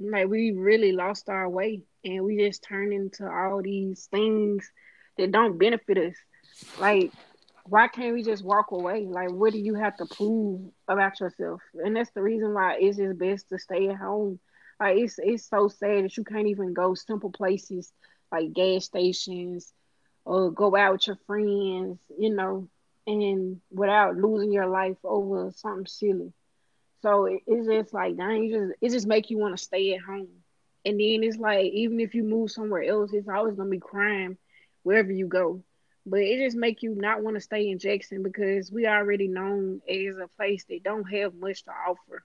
like 0.01 0.29
we 0.29 0.53
really 0.53 0.93
lost 0.93 1.29
our 1.29 1.49
way, 1.49 1.83
and 2.05 2.25
we 2.25 2.39
just 2.39 2.63
turned 2.63 2.93
into 2.93 3.27
all 3.27 3.63
these 3.63 4.09
things 4.11 4.71
that 5.17 5.33
don't 5.33 5.59
benefit 5.59 5.99
us. 5.99 6.15
Like, 6.79 7.13
why 7.65 7.89
can't 7.89 8.15
we 8.15 8.23
just 8.23 8.45
walk 8.45 8.71
away? 8.71 9.07
Like, 9.07 9.31
what 9.31 9.53
do 9.53 9.59
you 9.59 9.75
have 9.75 9.97
to 9.99 10.07
prove 10.07 10.61
about 10.87 11.21
yourself? 11.21 11.61
And 11.75 11.97
that's 11.97 12.11
the 12.11 12.23
reason 12.23 12.55
why 12.55 12.79
it's 12.81 12.97
just 12.97 13.19
best 13.19 13.49
to 13.51 13.59
stay 13.59 13.89
at 13.89 13.97
home. 13.97 14.41
Like, 14.81 14.97
it's 14.99 15.19
it's 15.19 15.49
so 15.49 15.69
sad 15.69 16.05
that 16.05 16.17
you 16.17 16.25
can't 16.25 16.47
even 16.47 16.73
go 16.73 16.95
simple 16.95 17.31
places 17.31 17.93
like 18.31 18.53
gas 18.53 18.85
stations 18.85 19.73
or 20.25 20.51
go 20.51 20.77
out 20.77 20.93
with 20.93 21.07
your 21.07 21.19
friends, 21.27 21.99
you 22.19 22.31
know, 22.31 22.69
and 23.07 23.61
without 23.71 24.17
losing 24.17 24.53
your 24.53 24.67
life 24.67 24.99
over 25.03 25.51
something 25.57 25.87
silly. 25.87 26.33
So 27.03 27.27
it, 27.27 27.43
it's 27.47 27.67
just 27.67 27.95
like, 27.95 28.17
dang, 28.17 28.45
you 28.45 28.59
just 28.59 28.79
it 28.81 28.91
just 28.91 29.07
make 29.07 29.31
you 29.31 29.39
want 29.39 29.57
to 29.57 29.63
stay 29.63 29.95
at 29.95 30.01
home. 30.03 30.29
And 30.85 30.99
then 31.01 31.23
it's 31.23 31.39
like, 31.39 31.67
even 31.67 32.01
if 32.01 32.15
you 32.15 32.25
move 32.25 32.51
somewhere 32.51 32.83
else, 32.83 33.13
it's 33.13 33.29
always 33.29 33.55
gonna 33.57 33.71
be 33.71 33.79
crime 33.79 34.39
wherever 34.83 35.11
you 35.13 35.27
go. 35.27 35.63
But 36.07 36.21
it 36.21 36.39
just 36.45 36.57
make 36.57 36.83
you 36.83 36.95
not 36.95 37.23
want 37.23 37.37
to 37.37 37.41
stay 37.41 37.69
in 37.69 37.79
Jackson 37.79 38.23
because 38.23 38.73
we 38.73 38.87
already 38.87 39.29
known 39.29 39.81
as 39.89 40.17
a 40.17 40.29
place 40.37 40.65
that 40.67 40.83
don't 40.83 41.05
have 41.11 41.35
much 41.35 41.65
to 41.65 41.71
offer. 41.71 42.25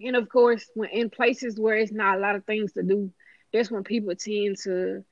And 0.00 0.16
of 0.16 0.28
course, 0.28 0.70
when 0.74 0.90
in 0.90 1.10
places 1.10 1.58
where 1.58 1.76
it's 1.76 1.92
not 1.92 2.16
a 2.16 2.20
lot 2.20 2.36
of 2.36 2.44
things 2.44 2.72
to 2.72 2.82
do, 2.82 3.12
that's 3.52 3.70
when 3.70 3.84
people 3.84 4.14
tend 4.16 4.56
to 4.64 5.04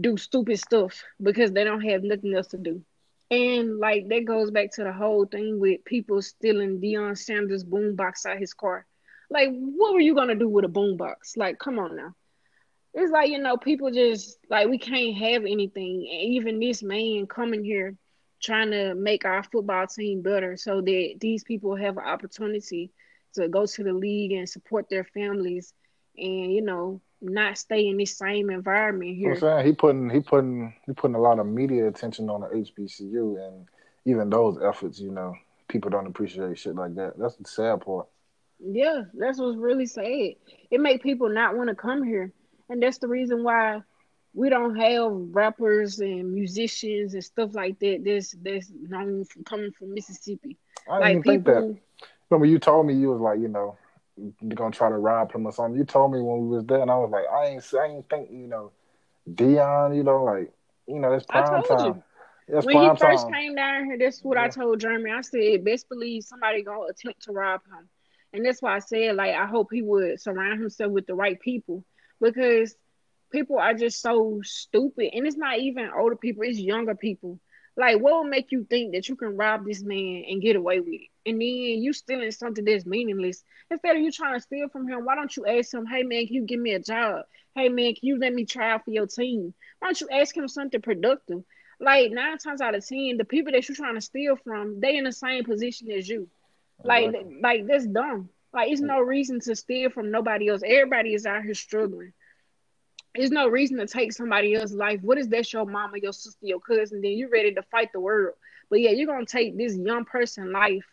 do 0.00 0.16
stupid 0.16 0.58
stuff 0.58 1.04
because 1.22 1.52
they 1.52 1.64
don't 1.64 1.82
have 1.82 2.02
nothing 2.02 2.34
else 2.34 2.48
to 2.48 2.58
do. 2.58 2.84
And 3.30 3.78
like 3.78 4.08
that 4.08 4.24
goes 4.24 4.50
back 4.50 4.72
to 4.72 4.84
the 4.84 4.92
whole 4.92 5.26
thing 5.26 5.60
with 5.60 5.84
people 5.84 6.22
stealing 6.22 6.80
Deion 6.80 7.16
Sanders' 7.16 7.64
boombox 7.64 8.24
out 8.26 8.38
his 8.38 8.54
car. 8.54 8.86
Like, 9.30 9.50
what 9.50 9.92
were 9.92 10.00
you 10.00 10.14
gonna 10.14 10.34
do 10.34 10.48
with 10.48 10.64
a 10.64 10.68
boombox? 10.68 11.36
Like, 11.36 11.58
come 11.58 11.78
on 11.78 11.96
now. 11.96 12.14
It's 12.94 13.12
like 13.12 13.30
you 13.30 13.38
know, 13.38 13.58
people 13.58 13.90
just 13.90 14.38
like 14.48 14.68
we 14.68 14.78
can't 14.78 15.16
have 15.18 15.42
anything. 15.44 16.08
And 16.10 16.32
even 16.34 16.58
this 16.58 16.82
man 16.82 17.26
coming 17.26 17.62
here 17.62 17.96
trying 18.40 18.70
to 18.70 18.94
make 18.94 19.24
our 19.24 19.42
football 19.42 19.86
team 19.86 20.22
better, 20.22 20.56
so 20.56 20.80
that 20.80 21.14
these 21.20 21.44
people 21.44 21.76
have 21.76 21.98
an 21.98 22.04
opportunity 22.04 22.92
to 23.34 23.48
go 23.48 23.66
to 23.66 23.84
the 23.84 23.92
league 23.92 24.32
and 24.32 24.48
support 24.48 24.86
their 24.88 25.04
families, 25.04 25.74
and 26.16 26.50
you 26.52 26.62
know, 26.62 27.02
not 27.20 27.58
stay 27.58 27.88
in 27.88 27.96
this 27.96 28.16
same 28.16 28.50
environment 28.50 29.16
here. 29.16 29.32
I'm 29.32 29.40
saying 29.40 29.66
he 29.66 29.72
putting 29.72 30.10
he 30.10 30.20
putting 30.20 30.74
he 30.86 30.92
putting 30.92 31.16
a 31.16 31.20
lot 31.20 31.38
of 31.38 31.46
media 31.46 31.88
attention 31.88 32.30
on 32.30 32.42
the 32.42 32.48
HBCU, 32.48 33.46
and 33.46 33.66
even 34.04 34.30
those 34.30 34.58
efforts, 34.62 35.00
you 35.00 35.10
know, 35.10 35.34
people 35.68 35.90
don't 35.90 36.06
appreciate 36.06 36.58
shit 36.58 36.74
like 36.74 36.94
that. 36.94 37.18
That's 37.18 37.36
the 37.36 37.48
sad 37.48 37.80
part. 37.80 38.06
Yeah, 38.60 39.02
that's 39.14 39.38
what's 39.38 39.56
really 39.56 39.86
sad. 39.86 40.34
It 40.70 40.80
make 40.80 41.02
people 41.02 41.28
not 41.28 41.56
want 41.56 41.68
to 41.68 41.74
come 41.74 42.02
here, 42.02 42.32
and 42.68 42.82
that's 42.82 42.98
the 42.98 43.08
reason 43.08 43.44
why 43.44 43.82
we 44.34 44.50
don't 44.50 44.76
have 44.76 45.12
rappers 45.12 45.98
and 46.00 46.32
musicians 46.32 47.14
and 47.14 47.24
stuff 47.24 47.54
like 47.54 47.78
that. 47.80 48.02
That's 48.04 48.34
that's 48.42 48.70
known 48.70 49.24
from 49.24 49.44
coming 49.44 49.72
from 49.72 49.94
Mississippi. 49.94 50.56
I 50.90 50.98
didn't 50.98 51.16
like 51.16 51.24
think 51.24 51.46
people, 51.46 51.68
that. 51.72 51.80
Remember, 52.30 52.46
you 52.46 52.58
told 52.58 52.86
me 52.86 52.94
you 52.94 53.10
was 53.10 53.20
like, 53.20 53.38
you 53.38 53.48
know, 53.48 53.76
gonna 54.48 54.70
try 54.70 54.88
to 54.88 54.96
rob 54.96 55.32
him 55.32 55.46
or 55.46 55.52
something. 55.52 55.78
You 55.78 55.84
told 55.84 56.12
me 56.12 56.20
when 56.20 56.48
we 56.48 56.56
was 56.56 56.64
there, 56.66 56.80
and 56.80 56.90
I 56.90 56.96
was 56.96 57.10
like, 57.10 57.24
I 57.32 57.46
ain't, 57.46 57.74
I 57.74 57.86
ain't 57.86 58.08
think, 58.08 58.30
you 58.30 58.46
know, 58.46 58.72
Deion, 59.30 59.96
you 59.96 60.02
know, 60.02 60.24
like, 60.24 60.52
you 60.86 60.98
know, 60.98 61.10
that's 61.10 61.26
prime 61.26 61.62
time. 61.62 62.02
That's 62.48 62.64
when 62.64 62.80
he 62.80 62.88
first 62.96 63.24
time. 63.24 63.32
came 63.32 63.54
down 63.54 63.84
here, 63.84 63.98
that's 63.98 64.22
what 64.22 64.38
yeah. 64.38 64.44
I 64.44 64.48
told 64.48 64.80
Jeremy. 64.80 65.10
I 65.10 65.20
said, 65.20 65.64
best 65.64 65.88
believe 65.88 66.24
somebody 66.24 66.62
gonna 66.62 66.86
attempt 66.90 67.22
to 67.24 67.32
rob 67.32 67.60
him, 67.66 67.88
and 68.32 68.44
that's 68.44 68.62
why 68.62 68.76
I 68.76 68.78
said, 68.80 69.16
like, 69.16 69.34
I 69.34 69.46
hope 69.46 69.68
he 69.70 69.82
would 69.82 70.20
surround 70.20 70.60
himself 70.60 70.90
with 70.90 71.06
the 71.06 71.14
right 71.14 71.38
people 71.38 71.84
because 72.20 72.74
people 73.30 73.58
are 73.58 73.74
just 73.74 74.00
so 74.00 74.40
stupid, 74.42 75.10
and 75.12 75.26
it's 75.26 75.36
not 75.36 75.58
even 75.58 75.90
older 75.96 76.16
people; 76.16 76.42
it's 76.44 76.58
younger 76.58 76.94
people 76.94 77.38
like, 77.78 78.00
what 78.00 78.12
will 78.12 78.24
make 78.24 78.50
you 78.50 78.66
think 78.68 78.92
that 78.92 79.08
you 79.08 79.14
can 79.14 79.36
rob 79.36 79.64
this 79.64 79.82
man 79.82 80.24
and 80.28 80.42
get 80.42 80.56
away 80.56 80.80
with 80.80 80.94
it? 80.94 81.08
And 81.28 81.40
then 81.40 81.82
you 81.82 81.92
stealing 81.92 82.30
something 82.30 82.64
that's 82.64 82.86
meaningless. 82.86 83.44
Instead 83.70 83.96
of 83.96 84.02
you 84.02 84.10
trying 84.10 84.34
to 84.34 84.40
steal 84.40 84.68
from 84.68 84.88
him, 84.88 85.04
why 85.04 85.14
don't 85.14 85.36
you 85.36 85.44
ask 85.44 85.74
him, 85.74 85.84
hey 85.84 86.02
man, 86.02 86.26
can 86.26 86.34
you 86.34 86.42
give 86.42 86.58
me 86.58 86.72
a 86.72 86.78
job? 86.78 87.24
Hey 87.54 87.68
man, 87.68 87.94
can 87.94 88.06
you 88.06 88.18
let 88.18 88.32
me 88.32 88.46
try 88.46 88.70
out 88.70 88.84
for 88.84 88.90
your 88.92 89.06
team? 89.06 89.52
Why 89.78 89.88
don't 89.88 90.00
you 90.00 90.08
ask 90.10 90.34
him 90.34 90.48
something 90.48 90.80
productive? 90.80 91.44
Like 91.80 92.10
nine 92.12 92.38
times 92.38 92.60
out 92.62 92.74
of 92.74 92.86
ten, 92.86 93.18
the 93.18 93.24
people 93.24 93.52
that 93.52 93.68
you're 93.68 93.76
trying 93.76 93.96
to 93.96 94.00
steal 94.00 94.36
from, 94.36 94.80
they 94.80 94.96
in 94.96 95.04
the 95.04 95.12
same 95.12 95.44
position 95.44 95.90
as 95.90 96.08
you. 96.08 96.28
Like, 96.82 97.14
like 97.42 97.66
that's 97.66 97.86
dumb. 97.86 98.30
Like, 98.52 98.70
it's 98.70 98.80
no 98.80 99.00
reason 99.00 99.40
to 99.40 99.54
steal 99.54 99.90
from 99.90 100.10
nobody 100.10 100.48
else. 100.48 100.62
Everybody 100.64 101.12
is 101.12 101.26
out 101.26 101.42
here 101.42 101.54
struggling. 101.54 102.14
There's 103.14 103.30
no 103.30 103.48
reason 103.48 103.76
to 103.78 103.86
take 103.86 104.12
somebody 104.12 104.54
else's 104.54 104.76
life. 104.76 105.00
What 105.02 105.18
is 105.18 105.28
that 105.28 105.52
your 105.52 105.66
mama, 105.66 105.98
your 106.02 106.12
sister, 106.12 106.46
your 106.46 106.60
cousin? 106.60 107.02
Then 107.02 107.12
you're 107.12 107.28
ready 107.28 107.52
to 107.54 107.62
fight 107.62 107.92
the 107.92 108.00
world. 108.00 108.34
But 108.70 108.80
yeah, 108.80 108.90
you're 108.90 109.06
gonna 109.06 109.26
take 109.26 109.56
this 109.56 109.76
young 109.76 110.04
person 110.04 110.52
life 110.52 110.86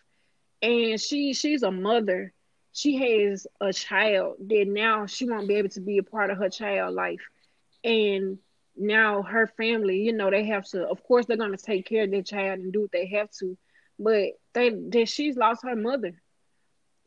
and 0.62 1.00
she 1.00 1.34
she's 1.34 1.64
a 1.64 1.72
mother. 1.72 2.34
She 2.74 2.98
has 2.98 3.48
a 3.62 3.72
child 3.74 4.36
that 4.48 4.66
now 4.68 5.06
she 5.06 5.30
won't 5.30 5.48
be 5.48 5.56
able 5.56 5.70
to 5.70 5.82
be 5.82 5.98
a 5.98 6.04
part 6.04 6.30
of 6.30 6.38
her 6.38 6.50
child 6.50 6.94
life. 6.94 7.22
And 7.84 8.40
now 8.76 9.22
her 9.24 9.48
family, 9.48 10.00
you 10.00 10.14
know, 10.14 10.30
they 10.30 10.46
have 10.46 10.66
to 10.70 10.88
of 10.88 11.04
course 11.04 11.26
they're 11.26 11.38
gonna 11.38 11.58
take 11.58 11.88
care 11.88 12.04
of 12.04 12.12
their 12.12 12.24
child 12.24 12.60
and 12.60 12.74
do 12.74 12.82
what 12.82 12.92
they 12.92 13.08
have 13.08 13.30
to. 13.40 13.58
But 14.00 14.30
they 14.54 14.70
that 14.70 15.08
she's 15.10 15.38
lost 15.38 15.64
her 15.64 15.76
mother. 15.76 16.14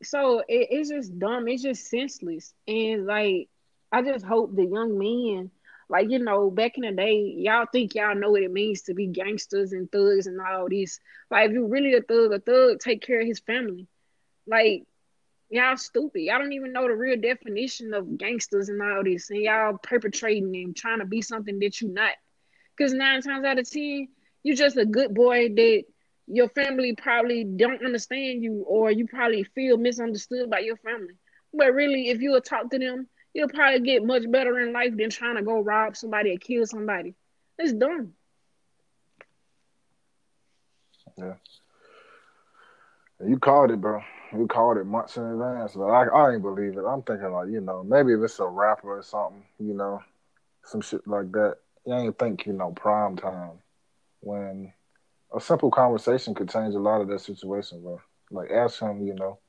So 0.03 0.39
it, 0.39 0.67
it's 0.71 0.89
just 0.89 1.17
dumb, 1.19 1.47
it's 1.47 1.63
just 1.63 1.89
senseless. 1.89 2.53
And 2.67 3.05
like 3.05 3.49
I 3.91 4.01
just 4.01 4.25
hope 4.25 4.55
the 4.55 4.65
young 4.65 4.97
men, 4.97 5.51
like 5.89 6.11
you 6.11 6.19
know, 6.19 6.51
back 6.51 6.77
in 6.77 6.83
the 6.83 6.91
day, 6.91 7.33
y'all 7.37 7.65
think 7.71 7.95
y'all 7.95 8.15
know 8.15 8.31
what 8.31 8.43
it 8.43 8.51
means 8.51 8.83
to 8.83 8.93
be 8.93 9.07
gangsters 9.07 9.73
and 9.73 9.91
thugs 9.91 10.27
and 10.27 10.39
all 10.39 10.67
this. 10.69 10.99
Like 11.31 11.49
if 11.49 11.53
you 11.53 11.65
really 11.65 11.95
a 11.95 12.01
thug, 12.01 12.31
a 12.31 12.39
thug 12.39 12.79
take 12.79 13.01
care 13.01 13.21
of 13.21 13.27
his 13.27 13.39
family. 13.39 13.87
Like 14.45 14.83
y'all 15.49 15.77
stupid. 15.77 16.21
Y'all 16.21 16.39
don't 16.39 16.53
even 16.53 16.73
know 16.73 16.87
the 16.87 16.95
real 16.95 17.19
definition 17.19 17.93
of 17.95 18.17
gangsters 18.17 18.69
and 18.69 18.81
all 18.81 19.03
this, 19.03 19.31
and 19.31 19.41
y'all 19.41 19.77
perpetrating 19.81 20.55
and 20.55 20.75
trying 20.75 20.99
to 20.99 21.05
be 21.05 21.21
something 21.21 21.59
that 21.59 21.81
you're 21.81 21.91
not. 21.91 22.13
Because 22.77 22.93
nine 22.93 23.21
times 23.21 23.43
out 23.43 23.59
of 23.59 23.69
ten, 23.69 24.07
you're 24.43 24.55
just 24.55 24.77
a 24.77 24.85
good 24.85 25.13
boy 25.13 25.49
that 25.49 25.83
your 26.27 26.49
family 26.49 26.93
probably 26.95 27.43
don't 27.43 27.83
understand 27.83 28.43
you, 28.43 28.63
or 28.67 28.91
you 28.91 29.07
probably 29.07 29.43
feel 29.43 29.77
misunderstood 29.77 30.51
by 30.51 30.59
your 30.59 30.77
family. 30.77 31.15
But 31.51 31.73
really, 31.73 32.09
if 32.09 32.21
you 32.21 32.31
would 32.31 32.45
talk 32.45 32.69
to 32.69 32.77
them 32.77 33.07
you'll 33.33 33.49
probably 33.49 33.79
get 33.81 34.05
much 34.05 34.29
better 34.29 34.59
in 34.59 34.73
life 34.73 34.95
than 34.95 35.09
trying 35.09 35.35
to 35.35 35.43
go 35.43 35.61
rob 35.61 35.95
somebody 35.95 36.33
or 36.33 36.37
kill 36.37 36.65
somebody. 36.65 37.15
It's 37.57 37.73
dumb. 37.73 38.13
Yeah. 41.17 41.33
You 43.25 43.37
called 43.37 43.71
it, 43.71 43.81
bro. 43.81 44.01
You 44.31 44.47
called 44.47 44.77
it 44.77 44.85
months 44.85 45.17
in 45.17 45.23
advance. 45.23 45.73
But 45.73 45.87
I, 45.87 46.05
I 46.05 46.33
ain't 46.33 46.41
believe 46.41 46.77
it. 46.77 46.85
I'm 46.85 47.01
thinking 47.01 47.31
like, 47.31 47.49
you 47.49 47.59
know, 47.59 47.83
maybe 47.83 48.13
if 48.13 48.21
it's 48.21 48.39
a 48.39 48.45
rapper 48.47 48.97
or 48.97 49.03
something, 49.03 49.43
you 49.59 49.73
know, 49.73 50.01
some 50.63 50.81
shit 50.81 51.05
like 51.07 51.31
that. 51.33 51.57
You 51.85 51.95
ain't 51.95 52.17
think, 52.19 52.45
you 52.45 52.53
know, 52.53 52.71
prime 52.71 53.17
time 53.17 53.59
when 54.21 54.71
a 55.35 55.41
simple 55.41 55.71
conversation 55.71 56.33
could 56.33 56.49
change 56.49 56.75
a 56.75 56.79
lot 56.79 57.01
of 57.01 57.07
that 57.09 57.19
situation, 57.19 57.81
bro. 57.81 57.99
Like 58.31 58.51
ask 58.51 58.79
him, 58.79 59.05
you 59.05 59.15
know, 59.15 59.39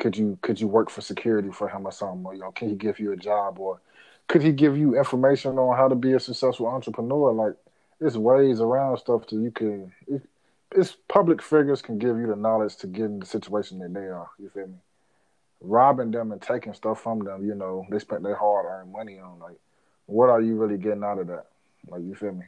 could 0.00 0.16
you 0.16 0.38
could 0.42 0.60
you 0.60 0.66
work 0.66 0.90
for 0.90 1.02
security 1.02 1.50
for 1.50 1.68
him 1.68 1.86
or 1.86 1.92
something? 1.92 2.24
Or, 2.24 2.34
you 2.34 2.40
know, 2.40 2.50
can 2.50 2.70
he 2.70 2.74
give 2.74 2.98
you 2.98 3.12
a 3.12 3.16
job 3.16 3.60
or 3.60 3.80
could 4.26 4.42
he 4.42 4.50
give 4.50 4.76
you 4.76 4.96
information 4.96 5.58
on 5.58 5.76
how 5.76 5.86
to 5.88 5.94
be 5.94 6.14
a 6.14 6.20
successful 6.20 6.66
entrepreneur? 6.66 7.32
Like 7.32 7.54
there's 8.00 8.18
ways 8.18 8.60
around 8.60 8.96
stuff 8.96 9.26
to 9.26 9.36
you 9.40 9.50
can 9.50 9.92
it, 10.08 10.22
it's 10.72 10.96
public 11.08 11.42
figures 11.42 11.82
can 11.82 11.98
give 11.98 12.16
you 12.16 12.26
the 12.26 12.36
knowledge 12.36 12.76
to 12.76 12.86
get 12.86 13.04
in 13.04 13.20
the 13.20 13.26
situation 13.26 13.78
that 13.80 13.92
they 13.92 14.06
are. 14.06 14.30
You 14.38 14.48
feel 14.48 14.68
me? 14.68 14.78
Robbing 15.60 16.10
them 16.10 16.32
and 16.32 16.40
taking 16.40 16.72
stuff 16.72 17.02
from 17.02 17.20
them, 17.20 17.44
you 17.44 17.54
know, 17.54 17.84
they 17.90 17.98
spent 17.98 18.22
their 18.22 18.36
hard 18.36 18.64
earned 18.66 18.92
money 18.92 19.18
on. 19.18 19.38
Like, 19.40 19.58
what 20.06 20.30
are 20.30 20.40
you 20.40 20.54
really 20.54 20.78
getting 20.78 21.04
out 21.04 21.18
of 21.18 21.26
that? 21.26 21.46
Like, 21.88 22.02
you 22.02 22.14
feel 22.14 22.32
me? 22.32 22.46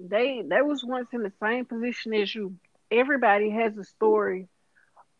They 0.00 0.42
they 0.46 0.62
was 0.62 0.82
once 0.84 1.08
in 1.12 1.22
the 1.22 1.32
same 1.42 1.66
position 1.66 2.14
as 2.14 2.34
you. 2.34 2.54
Everybody 2.90 3.50
has 3.50 3.76
a 3.76 3.84
story 3.84 4.48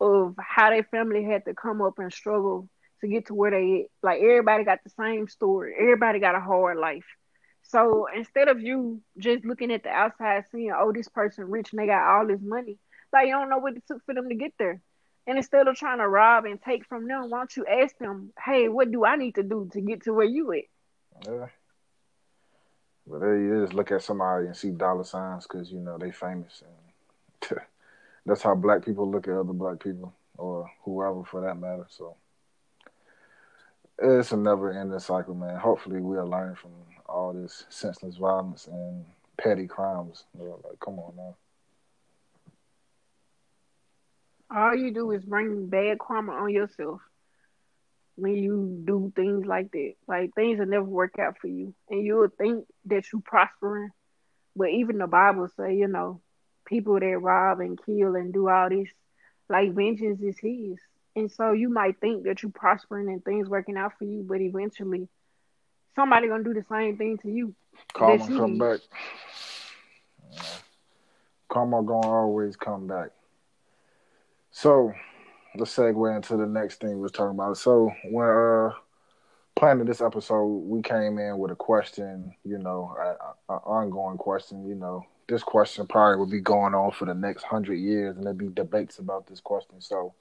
of 0.00 0.35
how 0.38 0.71
their 0.71 0.85
family 0.85 1.25
had 1.25 1.45
to 1.45 1.55
come 1.55 1.83
up 1.83 1.99
and 1.99 2.12
struggle 2.12 2.69
to 3.00 3.09
get 3.09 3.26
to 3.26 3.35
where 3.35 3.50
they 3.50 3.87
like 4.02 4.21
everybody 4.21 4.64
got 4.64 4.83
the 4.85 4.90
same 4.90 5.28
story. 5.28 5.75
Everybody 5.78 6.19
got 6.19 6.35
a 6.35 6.40
hard 6.40 6.78
life. 6.78 7.07
So 7.62 8.07
instead 8.14 8.49
of 8.49 8.61
you 8.61 9.02
just 9.19 9.45
looking 9.45 9.71
at 9.73 9.83
the 9.83 9.90
outside 9.90 10.45
seeing, 10.50 10.73
oh, 10.75 10.93
this 10.93 11.09
person 11.09 11.45
rich 11.45 11.73
and 11.73 11.81
they 11.81 11.87
got 11.87 12.02
all 12.02 12.26
this 12.26 12.40
money, 12.43 12.78
like 13.12 13.26
you 13.26 13.33
don't 13.33 13.50
know 13.50 13.59
what 13.59 13.76
it 13.76 13.83
took 13.87 14.05
for 14.07 14.14
them 14.14 14.28
to 14.28 14.35
get 14.35 14.52
there. 14.59 14.81
And 15.26 15.37
instead 15.37 15.69
of 15.69 15.76
trying 15.76 15.99
to 15.99 16.09
rob 16.09 16.47
and 16.47 16.61
take 16.62 16.87
from 16.87 17.07
them, 17.07 17.28
why 17.28 17.38
don't 17.38 17.57
you 17.57 17.67
ask 17.67 17.97
them, 17.99 18.33
hey, 18.43 18.69
what 18.69 18.90
do 18.90 19.05
I 19.05 19.17
need 19.17 19.35
to 19.35 19.43
do 19.43 19.69
to 19.75 19.81
get 19.83 20.05
to 20.05 20.14
where 20.14 20.26
you 20.26 20.52
at? 20.52 20.64
Yeah. 21.26 21.47
But 23.07 23.21
there 23.21 23.38
you 23.38 23.64
is, 23.64 23.75
look 23.75 23.93
at 23.93 24.02
somebody 24.02 24.47
and 24.47 24.57
see 24.57 24.71
dollar 24.71 25.05
signs 25.05 25.47
because 25.47 25.71
you 25.71 25.81
know 25.81 25.99
they 25.99 26.11
famous 26.11 26.62
and 26.62 26.88
that's 28.29 28.43
how 28.43 28.55
black 28.55 28.85
people 28.85 29.11
look 29.11 29.27
at 29.27 29.35
other 29.35 29.53
black 29.53 29.81
people 29.83 30.13
or 30.37 30.71
whoever 30.85 31.25
for 31.25 31.41
that 31.41 31.59
matter. 31.59 31.87
So 31.89 32.17
it's 33.99 34.33
a 34.33 34.37
never 34.37 34.71
ending 34.73 34.99
cycle, 35.01 35.35
man. 35.35 35.57
Hopefully 35.57 36.01
we'll 36.01 36.29
learn 36.29 36.55
from 36.55 36.71
all 37.07 37.33
this 37.33 37.65
senseless 37.71 38.17
violence 38.17 38.67
and 38.67 39.05
petty 39.39 39.67
crimes. 39.67 40.25
Like, 40.35 40.79
come 40.81 40.99
on 40.99 41.17
now. 41.17 41.37
All 44.55 44.75
you 44.77 44.93
do 44.93 45.11
is 45.11 45.25
bring 45.25 45.67
bad 45.67 45.99
karma 45.99 46.33
on 46.33 46.51
yourself 46.51 47.01
when 48.17 48.35
you 48.35 48.83
do 48.85 49.13
things 49.15 49.47
like 49.47 49.71
that. 49.73 49.95
Like 50.07 50.35
things 50.35 50.59
will 50.59 50.67
never 50.67 50.85
work 50.85 51.19
out 51.19 51.39
for 51.41 51.49
you, 51.49 51.75
and 51.91 52.05
you'll 52.05 52.29
think 52.29 52.67
that 52.87 53.05
you're 53.13 53.23
prospering, 53.23 53.91
but 54.57 54.71
even 54.71 54.99
the 54.99 55.07
Bible 55.07 55.49
say, 55.49 55.77
you 55.77 55.89
know, 55.89 56.21
people 56.69 57.01
that 57.01 57.19
rob 57.19 57.61
and 57.61 57.81
kill 57.85 58.15
and 58.15 58.33
do 58.33 58.49
all 58.49 58.69
this, 58.69 58.89
like 59.49 59.73
vengeance 59.73 60.21
is 60.21 60.39
His, 60.39 60.79
and 61.17 61.31
so 61.33 61.53
you 61.53 61.69
might 61.69 62.01
think 62.01 62.25
that 62.25 62.43
you're 62.43 62.53
prospering 62.53 63.09
and 63.09 63.25
things 63.25 63.49
working 63.49 63.77
out 63.77 63.93
for 63.99 64.05
you, 64.05 64.25
but 64.29 64.41
eventually, 64.41 65.09
somebody 65.97 66.29
gonna 66.29 66.45
do 66.45 66.55
the 66.55 66.65
same 66.71 66.97
thing 66.97 67.19
to 67.19 67.31
you. 67.31 67.55
Karma 67.93 68.27
come 68.27 68.59
back. 68.59 68.81
Karma 71.49 71.83
gonna 71.83 72.07
always 72.07 72.57
come 72.57 72.87
back. 72.87 73.11
So 74.51 74.93
let's 75.57 75.75
segue 75.75 76.15
into 76.15 76.37
the 76.37 76.47
next 76.47 76.81
thing 76.81 76.91
we 76.91 77.03
was 77.03 77.13
talking 77.13 77.35
about. 77.35 77.57
So 77.57 77.91
when 78.11 78.29
uh 78.29 78.73
planning 79.57 79.87
this 79.87 80.01
episode, 80.01 80.45
we 80.45 80.83
came 80.83 81.19
in 81.19 81.37
with 81.37 81.51
a 81.51 81.57
question, 81.57 82.33
you 82.45 82.59
know, 82.59 82.95
an 83.49 83.57
ongoing 83.65 84.19
question. 84.19 84.69
You 84.69 84.77
know, 84.77 85.05
this 85.29 85.43
question 85.43 85.87
probably 85.87 86.19
would 86.19 86.31
be 86.31 86.41
going 86.41 86.75
on 86.75 86.91
for 86.91 87.05
the 87.05 87.15
next 87.15 87.45
hundred 87.45 87.77
years, 87.77 88.17
and 88.17 88.25
there'd 88.25 88.39
be 88.39 88.49
debates 88.49 88.99
about 88.99 89.27
this 89.27 89.41
question. 89.41 89.81
So, 89.81 90.15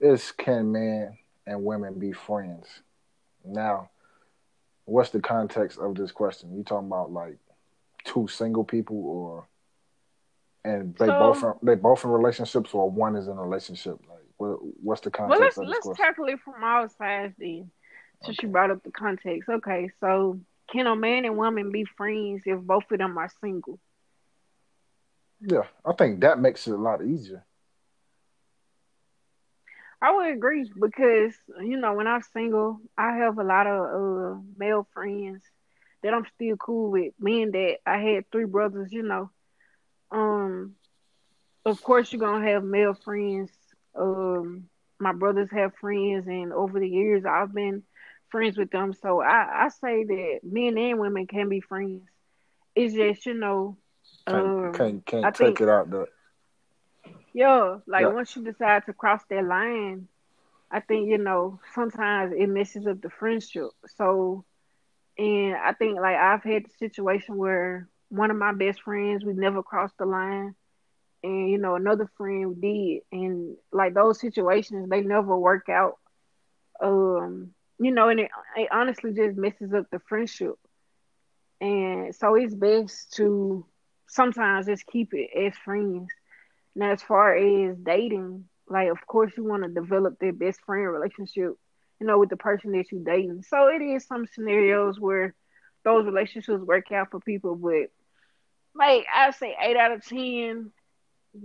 is 0.00 0.32
can 0.32 0.70
men 0.70 1.16
and 1.46 1.64
women 1.64 1.98
be 1.98 2.12
friends? 2.12 2.66
Now, 3.44 3.90
what's 4.84 5.10
the 5.10 5.20
context 5.20 5.78
of 5.78 5.94
this 5.94 6.12
question? 6.12 6.56
You 6.56 6.62
talking 6.62 6.88
about 6.88 7.10
like 7.10 7.38
two 8.04 8.28
single 8.28 8.64
people, 8.64 9.02
or 9.02 9.48
and 10.62 10.94
they 10.96 11.06
so, 11.06 11.18
both 11.18 11.44
they 11.62 11.74
both 11.74 12.04
in 12.04 12.10
relationships, 12.10 12.74
or 12.74 12.90
one 12.90 13.16
is 13.16 13.28
in 13.28 13.38
a 13.38 13.42
relationship? 13.42 13.98
Like, 14.08 14.18
what, 14.36 14.58
what's 14.82 15.00
the 15.00 15.10
context? 15.10 15.40
Well, 15.40 15.40
let's 15.40 15.56
let's 15.56 15.86
question? 15.86 16.04
tackle 16.04 16.26
it 16.26 16.40
from 16.40 16.62
all 16.62 16.86
sides 16.90 17.34
then. 17.38 17.70
So 18.22 18.30
okay. 18.30 18.38
she 18.40 18.46
brought 18.46 18.70
up 18.70 18.82
the 18.82 18.90
context. 18.90 19.48
Okay, 19.48 19.90
so 20.00 20.38
can 20.70 20.86
a 20.86 20.94
man 20.94 21.24
and 21.24 21.38
woman 21.38 21.72
be 21.72 21.86
friends 21.96 22.42
if 22.44 22.60
both 22.60 22.84
of 22.90 22.98
them 22.98 23.16
are 23.16 23.30
single? 23.40 23.78
Yeah, 25.40 25.66
I 25.84 25.92
think 25.92 26.20
that 26.20 26.38
makes 26.38 26.66
it 26.66 26.72
a 26.74 26.76
lot 26.76 27.02
easier. 27.04 27.44
I 30.00 30.14
would 30.14 30.30
agree 30.34 30.70
because 30.80 31.34
you 31.60 31.78
know 31.78 31.94
when 31.94 32.06
I'm 32.06 32.22
single, 32.22 32.80
I 32.96 33.16
have 33.18 33.38
a 33.38 33.44
lot 33.44 33.66
of 33.66 33.80
uh, 33.80 34.40
male 34.56 34.86
friends 34.92 35.42
that 36.02 36.14
I'm 36.14 36.24
still 36.34 36.56
cool 36.56 36.90
with. 36.90 37.12
Being 37.22 37.50
that 37.52 37.78
I 37.86 37.98
had 37.98 38.30
three 38.30 38.44
brothers, 38.44 38.92
you 38.92 39.02
know, 39.02 39.30
um, 40.10 40.74
of 41.64 41.82
course 41.82 42.12
you're 42.12 42.20
gonna 42.20 42.46
have 42.50 42.64
male 42.64 42.94
friends. 42.94 43.50
Um, 43.94 44.68
my 45.00 45.12
brothers 45.12 45.50
have 45.52 45.74
friends, 45.80 46.26
and 46.26 46.52
over 46.52 46.78
the 46.80 46.88
years 46.88 47.24
I've 47.24 47.54
been 47.54 47.82
friends 48.30 48.56
with 48.58 48.70
them. 48.70 48.92
So 48.92 49.20
I, 49.22 49.64
I 49.66 49.68
say 49.68 50.04
that 50.04 50.40
men 50.42 50.78
and 50.78 50.98
women 50.98 51.26
can 51.26 51.48
be 51.48 51.60
friends. 51.60 52.02
It's 52.74 52.94
just 52.94 53.26
you 53.26 53.34
know, 53.34 53.76
can't 54.26 54.46
um, 54.46 54.72
can't, 54.72 55.06
can't 55.06 55.34
take 55.34 55.46
think, 55.46 55.60
it 55.60 55.68
out 55.68 55.90
there. 55.90 56.08
Yeah, 57.32 57.78
like 57.86 58.02
yeah. 58.02 58.08
once 58.08 58.34
you 58.36 58.44
decide 58.44 58.84
to 58.86 58.92
cross 58.92 59.22
that 59.30 59.44
line, 59.44 60.08
I 60.70 60.80
think 60.80 61.08
you 61.08 61.18
know 61.18 61.60
sometimes 61.74 62.34
it 62.36 62.48
messes 62.48 62.86
up 62.86 63.00
the 63.00 63.10
friendship. 63.10 63.70
So, 63.96 64.44
and 65.16 65.56
I 65.56 65.72
think 65.72 65.98
like 66.00 66.16
I've 66.16 66.42
had 66.42 66.64
the 66.64 66.70
situation 66.78 67.36
where 67.36 67.88
one 68.08 68.30
of 68.30 68.36
my 68.36 68.52
best 68.52 68.82
friends 68.82 69.24
we 69.24 69.34
never 69.34 69.62
crossed 69.62 69.98
the 69.98 70.06
line, 70.06 70.54
and 71.22 71.50
you 71.50 71.58
know 71.58 71.74
another 71.76 72.10
friend 72.16 72.60
did, 72.60 73.02
and 73.12 73.56
like 73.72 73.94
those 73.94 74.20
situations 74.20 74.88
they 74.88 75.02
never 75.02 75.36
work 75.36 75.68
out. 75.68 75.98
Um, 76.80 77.54
you 77.78 77.92
know, 77.92 78.08
and 78.08 78.20
it, 78.20 78.30
it 78.56 78.68
honestly 78.72 79.12
just 79.12 79.36
messes 79.36 79.72
up 79.72 79.86
the 79.90 80.00
friendship. 80.00 80.54
And 81.60 82.14
so 82.14 82.34
it's 82.36 82.54
best 82.54 83.14
to 83.14 83.66
sometimes 84.08 84.66
just 84.66 84.86
keep 84.86 85.14
it 85.14 85.30
as 85.36 85.56
friends. 85.64 86.08
Now, 86.74 86.92
as 86.92 87.02
far 87.02 87.36
as 87.36 87.76
dating, 87.78 88.44
like 88.68 88.90
of 88.90 89.06
course 89.06 89.32
you 89.36 89.44
want 89.44 89.64
to 89.64 89.68
develop 89.68 90.18
that 90.20 90.38
best 90.38 90.60
friend 90.62 90.90
relationship, 90.90 91.54
you 92.00 92.06
know, 92.06 92.18
with 92.18 92.30
the 92.30 92.36
person 92.36 92.72
that 92.72 92.90
you're 92.92 93.04
dating. 93.04 93.42
So 93.42 93.68
it 93.68 93.82
is 93.82 94.06
some 94.06 94.26
scenarios 94.26 95.00
where 95.00 95.34
those 95.84 96.06
relationships 96.06 96.62
work 96.62 96.92
out 96.92 97.10
for 97.10 97.20
people, 97.20 97.56
but 97.56 97.90
like 98.74 99.06
I 99.14 99.30
say, 99.32 99.56
eight 99.60 99.76
out 99.76 99.92
of 99.92 100.04
ten 100.04 100.72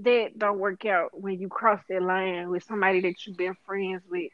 that 0.03 0.37
don't 0.37 0.59
work 0.59 0.85
out 0.85 1.19
when 1.19 1.39
you 1.39 1.49
cross 1.49 1.81
that 1.89 2.01
line 2.01 2.49
with 2.49 2.63
somebody 2.63 3.01
that 3.01 3.25
you've 3.25 3.37
been 3.37 3.55
friends 3.65 4.03
with 4.09 4.31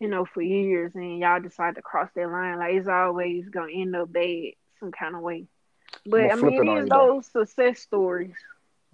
you 0.00 0.08
know, 0.08 0.24
for 0.24 0.42
years 0.42 0.92
and 0.94 1.18
y'all 1.18 1.40
decide 1.40 1.74
to 1.74 1.82
cross 1.82 2.08
that 2.14 2.30
line, 2.30 2.58
like 2.58 2.74
it's 2.74 2.88
always 2.88 3.48
gonna 3.48 3.72
end 3.72 3.96
up 3.96 4.12
bad 4.12 4.52
some 4.78 4.92
kind 4.92 5.16
of 5.16 5.22
way. 5.22 5.46
But 6.08 6.32
I 6.32 6.34
mean, 6.36 6.68
it 6.68 6.82
is 6.84 6.88
those 6.88 7.28
though. 7.28 7.44
success 7.44 7.80
stories. 7.80 8.34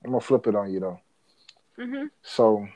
I'm 0.05 0.11
gonna 0.11 0.20
flip 0.20 0.46
it 0.46 0.55
on 0.55 0.72
you 0.72 0.81
though. 0.81 1.00
Mm-hmm. 1.79 2.07
So, 2.22 2.66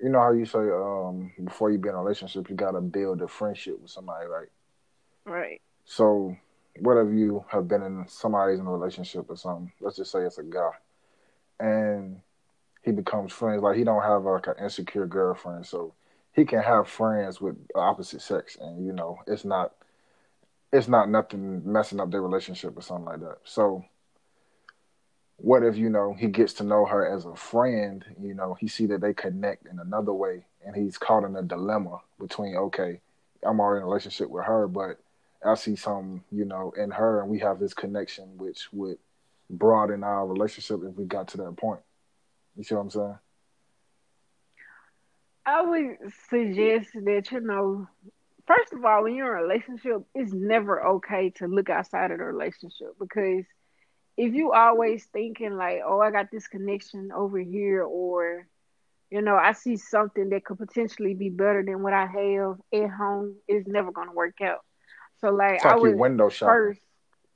you 0.00 0.08
know 0.08 0.20
how 0.20 0.32
you 0.32 0.44
say 0.44 0.58
um, 0.58 1.32
before 1.44 1.70
you 1.70 1.78
be 1.78 1.88
in 1.88 1.94
a 1.94 1.98
relationship, 1.98 2.50
you 2.50 2.56
gotta 2.56 2.80
build 2.80 3.22
a 3.22 3.28
friendship 3.28 3.80
with 3.80 3.90
somebody, 3.90 4.26
right? 4.26 4.48
Right. 5.24 5.60
So, 5.84 6.36
what 6.80 6.96
if 6.96 7.12
you 7.12 7.44
have 7.48 7.68
been 7.68 7.82
in 7.82 8.04
somebody's 8.08 8.58
in 8.58 8.66
a 8.66 8.70
relationship 8.70 9.26
or 9.28 9.36
something? 9.36 9.72
Let's 9.80 9.96
just 9.96 10.10
say 10.10 10.20
it's 10.20 10.38
a 10.38 10.42
guy, 10.42 10.70
and 11.60 12.20
he 12.82 12.92
becomes 12.92 13.32
friends. 13.32 13.62
Like 13.62 13.76
he 13.76 13.84
don't 13.84 14.02
have 14.02 14.24
like 14.24 14.48
an 14.48 14.54
insecure 14.60 15.06
girlfriend, 15.06 15.66
so 15.66 15.94
he 16.32 16.44
can 16.44 16.62
have 16.62 16.88
friends 16.88 17.40
with 17.40 17.56
opposite 17.74 18.22
sex, 18.22 18.56
and 18.60 18.84
you 18.84 18.92
know, 18.92 19.18
it's 19.26 19.44
not 19.44 19.72
it's 20.72 20.88
not 20.88 21.10
nothing 21.10 21.62
messing 21.70 22.00
up 22.00 22.10
their 22.10 22.22
relationship 22.22 22.76
or 22.76 22.82
something 22.82 23.04
like 23.04 23.20
that. 23.20 23.38
So, 23.44 23.84
what 25.36 25.62
if 25.62 25.76
you 25.76 25.90
know 25.90 26.14
he 26.14 26.28
gets 26.28 26.54
to 26.54 26.64
know 26.64 26.86
her 26.86 27.06
as 27.06 27.24
a 27.24 27.34
friend? 27.34 28.04
You 28.20 28.34
know, 28.34 28.54
he 28.58 28.68
see 28.68 28.86
that 28.86 29.00
they 29.00 29.12
connect 29.12 29.66
in 29.66 29.78
another 29.78 30.12
way, 30.12 30.46
and 30.64 30.74
he's 30.74 30.98
caught 30.98 31.24
in 31.24 31.36
a 31.36 31.42
dilemma 31.42 31.98
between 32.18 32.56
okay, 32.56 33.00
I'm 33.42 33.60
already 33.60 33.80
in 33.80 33.82
a 33.84 33.86
relationship 33.86 34.30
with 34.30 34.44
her, 34.44 34.66
but 34.66 34.98
I 35.44 35.54
see 35.54 35.76
some, 35.76 36.24
you 36.30 36.44
know, 36.44 36.72
in 36.76 36.90
her, 36.90 37.20
and 37.20 37.30
we 37.30 37.40
have 37.40 37.58
this 37.58 37.74
connection, 37.74 38.38
which 38.38 38.72
would 38.72 38.98
broaden 39.50 40.04
our 40.04 40.26
relationship 40.26 40.80
if 40.84 40.96
we 40.96 41.04
got 41.04 41.28
to 41.28 41.36
that 41.38 41.56
point. 41.56 41.80
You 42.56 42.64
see 42.64 42.74
what 42.74 42.82
I'm 42.82 42.90
saying? 42.90 43.18
I 45.44 45.62
would 45.62 45.96
suggest 46.30 46.90
that 46.94 47.28
you 47.32 47.40
know, 47.40 47.88
first 48.46 48.72
of 48.72 48.84
all, 48.84 49.04
when 49.04 49.14
you're 49.14 49.36
in 49.36 49.44
a 49.44 49.46
relationship, 49.46 50.02
it's 50.14 50.32
never 50.32 50.84
okay 50.86 51.30
to 51.36 51.46
look 51.46 51.70
outside 51.70 52.10
of 52.10 52.18
the 52.18 52.24
relationship 52.24 52.94
because 52.98 53.44
if 54.16 54.34
you 54.34 54.52
always 54.52 55.06
thinking 55.12 55.56
like, 55.56 55.80
oh, 55.86 56.00
I 56.00 56.10
got 56.10 56.30
this 56.30 56.48
connection 56.48 57.10
over 57.12 57.38
here, 57.38 57.82
or 57.82 58.46
you 59.10 59.22
know, 59.22 59.36
I 59.36 59.52
see 59.52 59.76
something 59.76 60.30
that 60.30 60.44
could 60.44 60.58
potentially 60.58 61.14
be 61.14 61.28
better 61.28 61.62
than 61.64 61.82
what 61.82 61.92
I 61.92 62.06
have 62.06 62.56
at 62.72 62.90
home, 62.90 63.36
it's 63.48 63.68
never 63.68 63.92
gonna 63.92 64.12
work 64.12 64.40
out. 64.42 64.60
So 65.20 65.30
like, 65.30 65.56
it's 65.56 65.64
like 65.64 65.74
I 65.74 65.76
would 65.76 65.96
window 65.96 66.28
shopping. 66.28 66.48
first, 66.48 66.80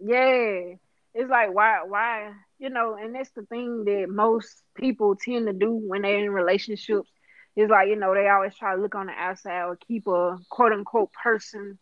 yeah, 0.00 0.74
it's 1.14 1.30
like 1.30 1.54
why, 1.54 1.82
why, 1.86 2.32
you 2.58 2.70
know, 2.70 2.96
and 2.96 3.14
that's 3.14 3.30
the 3.30 3.42
thing 3.42 3.84
that 3.84 4.06
most 4.08 4.62
people 4.74 5.16
tend 5.16 5.46
to 5.46 5.52
do 5.52 5.70
when 5.72 6.02
they're 6.02 6.18
in 6.18 6.30
relationships 6.30 7.10
it's 7.56 7.70
like 7.70 7.88
you 7.88 7.96
know 7.96 8.14
they 8.14 8.28
always 8.28 8.54
try 8.56 8.74
to 8.76 8.80
look 8.82 8.94
on 8.94 9.06
the 9.06 9.12
outside 9.12 9.64
or 9.64 9.76
keep 9.76 10.06
a 10.06 10.38
quote 10.50 10.72
unquote 10.72 11.10
person, 11.12 11.78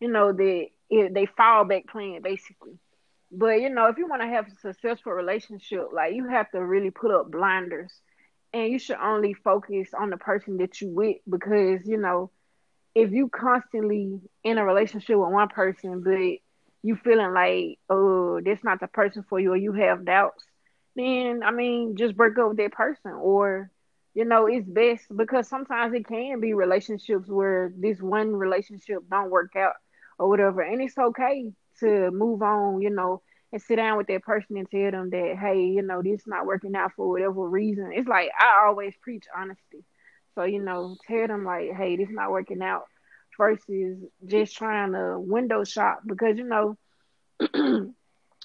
you 0.00 0.08
know 0.10 0.32
that 0.32 0.66
they 0.90 1.26
fall 1.36 1.64
back 1.64 1.86
plan 1.88 2.20
basically. 2.22 2.78
But 3.32 3.60
you 3.60 3.70
know 3.70 3.86
if 3.86 3.98
you 3.98 4.06
want 4.08 4.22
to 4.22 4.28
have 4.28 4.46
a 4.46 4.50
successful 4.60 5.12
relationship, 5.12 5.88
like 5.92 6.14
you 6.14 6.28
have 6.28 6.50
to 6.52 6.64
really 6.64 6.90
put 6.90 7.10
up 7.12 7.30
blinders, 7.30 7.92
and 8.52 8.70
you 8.70 8.78
should 8.78 8.96
only 8.96 9.34
focus 9.34 9.90
on 9.98 10.10
the 10.10 10.16
person 10.16 10.58
that 10.58 10.80
you 10.80 10.88
with 10.88 11.16
because 11.28 11.86
you 11.86 11.98
know 11.98 12.30
if 12.94 13.10
you 13.12 13.28
constantly 13.28 14.20
in 14.44 14.58
a 14.58 14.64
relationship 14.64 15.16
with 15.16 15.30
one 15.30 15.48
person, 15.48 16.02
but 16.02 16.38
you 16.82 16.96
feeling 16.96 17.32
like 17.32 17.78
oh 17.90 18.40
that's 18.44 18.64
not 18.64 18.80
the 18.80 18.88
person 18.88 19.24
for 19.28 19.38
you 19.40 19.52
or 19.52 19.56
you 19.56 19.72
have 19.72 20.04
doubts, 20.04 20.44
then 20.96 21.42
I 21.44 21.50
mean 21.50 21.96
just 21.96 22.16
break 22.16 22.38
up 22.38 22.48
with 22.50 22.58
that 22.58 22.72
person 22.72 23.12
or 23.12 23.70
you 24.14 24.24
know, 24.24 24.46
it's 24.46 24.68
best 24.68 25.04
because 25.14 25.48
sometimes 25.48 25.94
it 25.94 26.06
can 26.06 26.40
be 26.40 26.54
relationships 26.54 27.28
where 27.28 27.72
this 27.76 28.00
one 28.00 28.34
relationship 28.34 28.98
don't 29.10 29.30
work 29.30 29.56
out 29.56 29.74
or 30.18 30.28
whatever. 30.28 30.60
And 30.60 30.82
it's 30.82 30.98
okay 30.98 31.52
to 31.80 32.10
move 32.10 32.42
on, 32.42 32.82
you 32.82 32.90
know, 32.90 33.22
and 33.52 33.60
sit 33.60 33.76
down 33.76 33.96
with 33.98 34.06
that 34.08 34.22
person 34.22 34.56
and 34.56 34.70
tell 34.70 34.90
them 34.90 35.10
that, 35.10 35.36
hey, 35.40 35.64
you 35.64 35.82
know, 35.82 36.02
this 36.02 36.20
is 36.20 36.26
not 36.26 36.46
working 36.46 36.74
out 36.74 36.92
for 36.96 37.08
whatever 37.08 37.48
reason. 37.48 37.90
It's 37.94 38.08
like 38.08 38.30
I 38.38 38.66
always 38.66 38.94
preach 39.02 39.24
honesty. 39.36 39.84
So, 40.34 40.44
you 40.44 40.62
know, 40.62 40.96
tell 41.06 41.26
them 41.26 41.44
like, 41.44 41.72
hey, 41.76 41.96
this 41.96 42.08
not 42.10 42.30
working 42.30 42.62
out 42.62 42.84
versus 43.38 43.98
just 44.26 44.56
trying 44.56 44.92
to 44.92 45.18
window 45.18 45.64
shop 45.64 46.00
because 46.06 46.36
you 46.36 46.44
know 46.44 46.76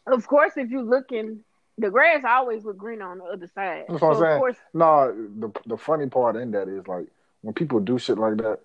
of 0.07 0.27
course 0.27 0.53
if 0.55 0.69
you're 0.69 0.83
looking 0.83 1.43
the 1.77 1.89
grass 1.89 2.23
always 2.27 2.65
look 2.65 2.77
green 2.77 3.01
on 3.01 3.19
the 3.19 3.25
other 3.25 3.47
side. 3.47 3.85
That's 3.87 4.01
what 4.01 4.15
so 4.15 4.15
I'm 4.15 4.21
saying. 4.21 4.39
Course, 4.39 4.57
no, 4.73 5.27
the 5.39 5.51
the 5.65 5.77
funny 5.77 6.07
part 6.07 6.35
in 6.35 6.51
that 6.51 6.67
is 6.67 6.87
like 6.87 7.07
when 7.41 7.53
people 7.53 7.79
do 7.79 7.97
shit 7.97 8.17
like 8.17 8.37
that, 8.37 8.59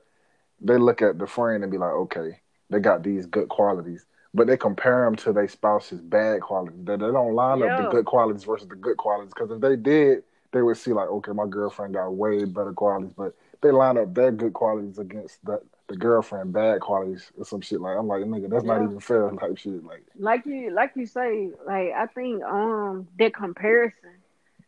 they 0.61 0.79
look 0.79 1.03
at 1.03 1.19
the 1.19 1.27
friend 1.27 1.63
and 1.63 1.71
be 1.71 1.79
like, 1.79 1.93
okay, 1.93 2.41
they 2.71 2.79
got 2.79 3.03
these 3.03 3.27
good 3.27 3.49
qualities 3.49 4.07
but 4.35 4.47
they 4.47 4.57
compare 4.57 5.05
them 5.05 5.17
to 5.17 5.33
their 5.33 5.49
spouse's 5.49 6.01
bad 6.01 6.41
qualities. 6.41 6.79
They, 6.85 6.95
they 6.95 7.11
don't 7.13 7.35
line 7.35 7.59
yeah. 7.59 7.77
up 7.77 7.85
the 7.85 7.91
good 7.91 8.05
qualities 8.07 8.45
versus 8.45 8.69
the 8.69 8.77
good 8.77 8.97
qualities 8.97 9.33
because 9.35 9.51
if 9.51 9.61
they 9.61 9.77
did, 9.77 10.25
they 10.53 10.63
would 10.63 10.77
see 10.77 10.93
like, 10.93 11.09
okay, 11.09 11.33
my 11.33 11.47
girlfriend 11.47 11.95
got 11.95 12.15
way 12.15 12.45
better 12.45 12.73
qualities, 12.73 13.13
but 13.17 13.35
they 13.61 13.71
line 13.71 13.99
up 13.99 14.15
their 14.15 14.33
good 14.33 14.53
qualities 14.53 14.99
against 14.99 15.45
the 15.45 15.61
the 15.89 15.97
girlfriend 15.97 16.53
bad 16.53 16.81
qualities 16.81 17.31
or 17.37 17.45
some 17.45 17.61
shit. 17.61 17.81
Like 17.81 17.97
I'm 17.97 18.09
like, 18.09 18.23
nigga, 18.23 18.49
that's 18.51 18.65
yeah. 18.65 18.75
not 18.79 18.83
even 18.85 19.01
fair 19.01 19.31
type 19.41 19.59
shit. 19.59 19.85
Like, 19.85 20.05
like 20.19 20.47
you, 20.47 20.73
like 20.73 20.93
you 20.97 21.07
say, 21.07 21.51
like 21.67 21.93
I 21.97 22.07
think 22.07 22.43
um 22.45 23.09
that 23.19 23.35
comparison. 23.35 23.99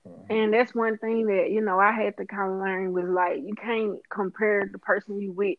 Mm-hmm. 0.07 0.33
And 0.33 0.53
that's 0.53 0.75
one 0.75 0.99
thing 0.99 1.27
that 1.27 1.51
you 1.51 1.63
know 1.63 1.79
I 1.79 1.93
had 1.93 2.17
to 2.19 2.27
kind 2.27 2.53
of 2.53 2.59
learn 2.59 2.93
was 2.93 3.09
like 3.09 3.39
you 3.39 3.55
can't 3.55 3.99
compare 4.11 4.69
the 4.71 4.79
person 4.79 5.21
you 5.21 5.33
with 5.33 5.59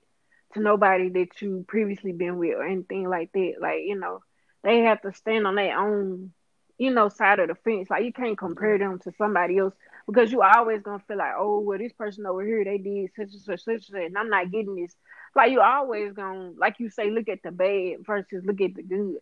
to 0.56 0.62
nobody 0.62 1.10
that 1.10 1.42
you 1.42 1.64
previously 1.68 2.12
been 2.12 2.38
with 2.38 2.56
or 2.56 2.66
anything 2.66 3.08
like 3.08 3.32
that. 3.34 3.54
Like, 3.62 3.82
you 3.86 4.00
know, 4.00 4.22
they 4.64 4.80
have 4.80 5.02
to 5.02 5.14
stand 5.14 5.46
on 5.46 5.56
their 5.56 5.78
own, 5.78 6.32
you 6.78 6.92
know, 6.92 7.10
side 7.10 7.40
of 7.40 7.50
the 7.50 7.56
fence. 7.56 7.90
Like 7.90 8.04
you 8.04 8.14
can't 8.14 8.38
compare 8.38 8.80
them 8.80 9.00
to 9.00 9.12
somebody 9.18 9.58
else 9.58 9.76
because 10.08 10.32
you 10.32 10.42
always 10.42 10.82
gonna 10.82 11.04
feel 11.08 11.18
like, 11.18 11.34
oh, 11.38 11.60
well, 11.60 11.78
this 11.78 11.94
person 11.94 12.26
over 12.26 12.44
here, 12.44 12.64
they 12.64 12.78
did 12.78 13.12
such 13.16 13.34
and 13.34 13.42
such, 13.42 13.64
such 13.64 13.90
and 13.90 14.04
and 14.04 14.18
I'm 14.18 14.30
not 14.30 14.52
getting 14.52 14.76
this. 14.76 14.96
Like 15.36 15.52
you 15.52 15.62
always 15.62 16.14
gonna, 16.14 16.52
like 16.58 16.76
you 16.80 16.90
say, 16.90 17.12
look 17.12 17.30
at 17.30 17.40
the 17.44 17.52
bad 17.52 18.06
versus 18.06 18.44
look 18.46 18.62
at 18.62 18.76
the 18.76 18.84
good. 18.84 19.18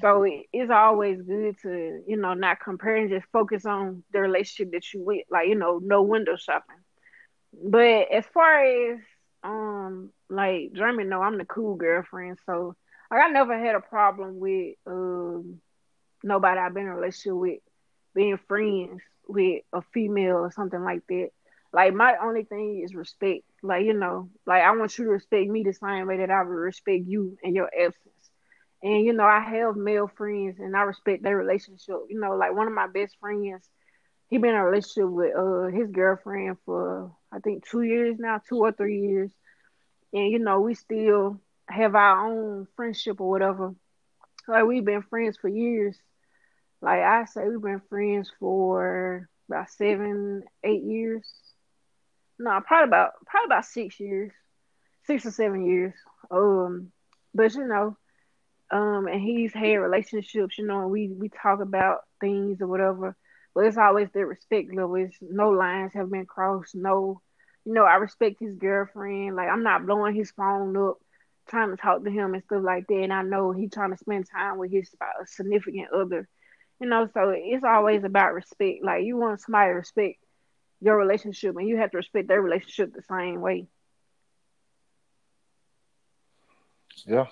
So 0.00 0.22
it, 0.24 0.46
it's 0.52 0.70
always 0.70 1.20
good 1.22 1.56
to, 1.62 2.02
you 2.06 2.16
know, 2.16 2.34
not 2.34 2.60
compare 2.60 2.96
and 2.96 3.10
just 3.10 3.26
focus 3.32 3.64
on 3.66 4.02
the 4.12 4.20
relationship 4.20 4.72
that 4.72 4.92
you 4.92 5.02
with. 5.04 5.24
Like, 5.30 5.48
you 5.48 5.54
know, 5.56 5.80
no 5.82 6.02
window 6.02 6.36
shopping. 6.36 6.76
But 7.52 8.10
as 8.12 8.26
far 8.26 8.64
as 8.92 9.00
um 9.42 10.10
like 10.30 10.72
German 10.74 11.08
no 11.08 11.20
I'm 11.22 11.38
the 11.38 11.44
cool 11.44 11.76
girlfriend, 11.76 12.38
so 12.46 12.74
like 13.10 13.22
I 13.22 13.28
never 13.28 13.58
had 13.58 13.74
a 13.74 13.80
problem 13.80 14.38
with 14.38 14.74
um 14.86 15.60
nobody 16.22 16.58
I've 16.60 16.74
been 16.74 16.84
in 16.84 16.88
a 16.90 16.94
relationship 16.96 17.34
with 17.34 17.58
being 18.14 18.38
friends 18.48 19.00
with 19.28 19.62
a 19.72 19.82
female 19.92 20.36
or 20.36 20.50
something 20.50 20.82
like 20.82 21.02
that. 21.08 21.28
Like 21.72 21.94
my 21.94 22.16
only 22.22 22.44
thing 22.44 22.82
is 22.84 22.94
respect. 22.94 23.42
Like, 23.62 23.84
you 23.84 23.94
know, 23.94 24.30
like 24.46 24.62
I 24.62 24.76
want 24.76 24.96
you 24.98 25.04
to 25.06 25.10
respect 25.10 25.48
me 25.48 25.62
the 25.64 25.72
same 25.72 26.06
way 26.06 26.18
that 26.18 26.30
I 26.30 26.42
would 26.42 26.50
respect 26.50 27.04
you 27.06 27.36
in 27.42 27.54
your 27.54 27.70
absence. 27.74 28.30
And 28.82 29.04
you 29.04 29.12
know, 29.12 29.24
I 29.24 29.40
have 29.40 29.76
male 29.76 30.08
friends 30.08 30.58
and 30.58 30.76
I 30.76 30.82
respect 30.82 31.22
their 31.22 31.36
relationship. 31.36 31.96
You 32.08 32.20
know, 32.20 32.36
like 32.36 32.54
one 32.54 32.66
of 32.68 32.74
my 32.74 32.86
best 32.88 33.16
friends, 33.20 33.68
he 34.28 34.38
been 34.38 34.50
in 34.50 34.56
a 34.56 34.64
relationship 34.64 35.10
with 35.10 35.34
uh 35.36 35.66
his 35.76 35.90
girlfriend 35.90 36.56
for 36.64 37.12
I 37.32 37.38
think 37.40 37.64
two 37.66 37.82
years 37.82 38.16
now, 38.18 38.40
two 38.48 38.58
or 38.58 38.72
three 38.72 39.00
years. 39.00 39.30
And 40.12 40.30
you 40.30 40.38
know, 40.38 40.60
we 40.60 40.74
still 40.74 41.40
have 41.68 41.94
our 41.94 42.26
own 42.26 42.66
friendship 42.76 43.20
or 43.20 43.30
whatever. 43.30 43.74
Like 44.48 44.64
we've 44.66 44.84
been 44.84 45.02
friends 45.02 45.36
for 45.38 45.48
years. 45.48 45.98
Like 46.82 47.00
I 47.00 47.24
say 47.24 47.48
we've 47.48 47.60
been 47.62 47.80
friends 47.88 48.30
for 48.38 49.28
about 49.48 49.70
seven, 49.70 50.42
eight 50.64 50.82
years. 50.82 51.51
No, 52.42 52.60
probably 52.66 52.88
about 52.88 53.12
probably 53.26 53.46
about 53.46 53.66
six 53.66 54.00
years. 54.00 54.32
Six 55.06 55.26
or 55.26 55.32
seven 55.32 55.66
years. 55.66 55.94
Um 56.30 56.92
but 57.34 57.54
you 57.54 57.66
know, 57.66 57.96
um 58.70 59.06
and 59.08 59.20
he's 59.20 59.52
had 59.54 59.74
relationships, 59.76 60.58
you 60.58 60.66
know, 60.66 60.82
and 60.82 60.90
we 60.90 61.08
we 61.08 61.28
talk 61.30 61.60
about 61.60 62.00
things 62.20 62.60
or 62.62 62.68
whatever 62.68 63.16
but 63.54 63.66
it's 63.66 63.78
always 63.78 64.08
the 64.12 64.24
respect 64.26 64.74
level. 64.74 64.96
It's 64.96 65.18
no 65.20 65.50
lines 65.50 65.92
have 65.94 66.10
been 66.10 66.26
crossed. 66.26 66.74
No, 66.74 67.20
you 67.64 67.74
know, 67.74 67.84
I 67.84 67.96
respect 67.96 68.36
his 68.40 68.54
girlfriend. 68.56 69.36
Like 69.36 69.48
I'm 69.50 69.64
not 69.64 69.86
blowing 69.86 70.14
his 70.14 70.32
phone 70.32 70.76
up, 70.76 70.98
trying 71.48 71.70
to 71.70 71.76
talk 71.76 72.04
to 72.04 72.10
him 72.10 72.34
and 72.34 72.44
stuff 72.44 72.62
like 72.64 72.86
that. 72.88 72.94
And 73.02 73.12
I 73.12 73.22
know 73.22 73.52
he's 73.52 73.72
trying 73.72 73.92
to 73.92 73.98
spend 73.98 74.26
time 74.30 74.58
with 74.58 74.72
his 74.72 74.94
significant 75.26 75.92
other. 75.92 76.28
You 76.80 76.88
know, 76.88 77.08
so 77.14 77.32
it's 77.36 77.64
always 77.64 78.04
about 78.04 78.34
respect. 78.34 78.84
Like 78.84 79.04
you 79.04 79.16
want 79.18 79.40
somebody 79.40 79.70
to 79.70 79.74
respect 79.74 80.18
your 80.82 80.96
relationship, 80.96 81.56
and 81.56 81.68
you 81.68 81.76
have 81.78 81.92
to 81.92 81.96
respect 81.96 82.28
their 82.28 82.42
relationship 82.42 82.92
the 82.92 83.02
same 83.02 83.40
way. 83.40 83.66
Yeah. 87.06 87.26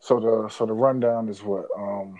So 0.00 0.20
the 0.20 0.48
so 0.50 0.66
the 0.66 0.72
rundown 0.72 1.28
is 1.28 1.42
what 1.42 1.66
um 1.76 2.16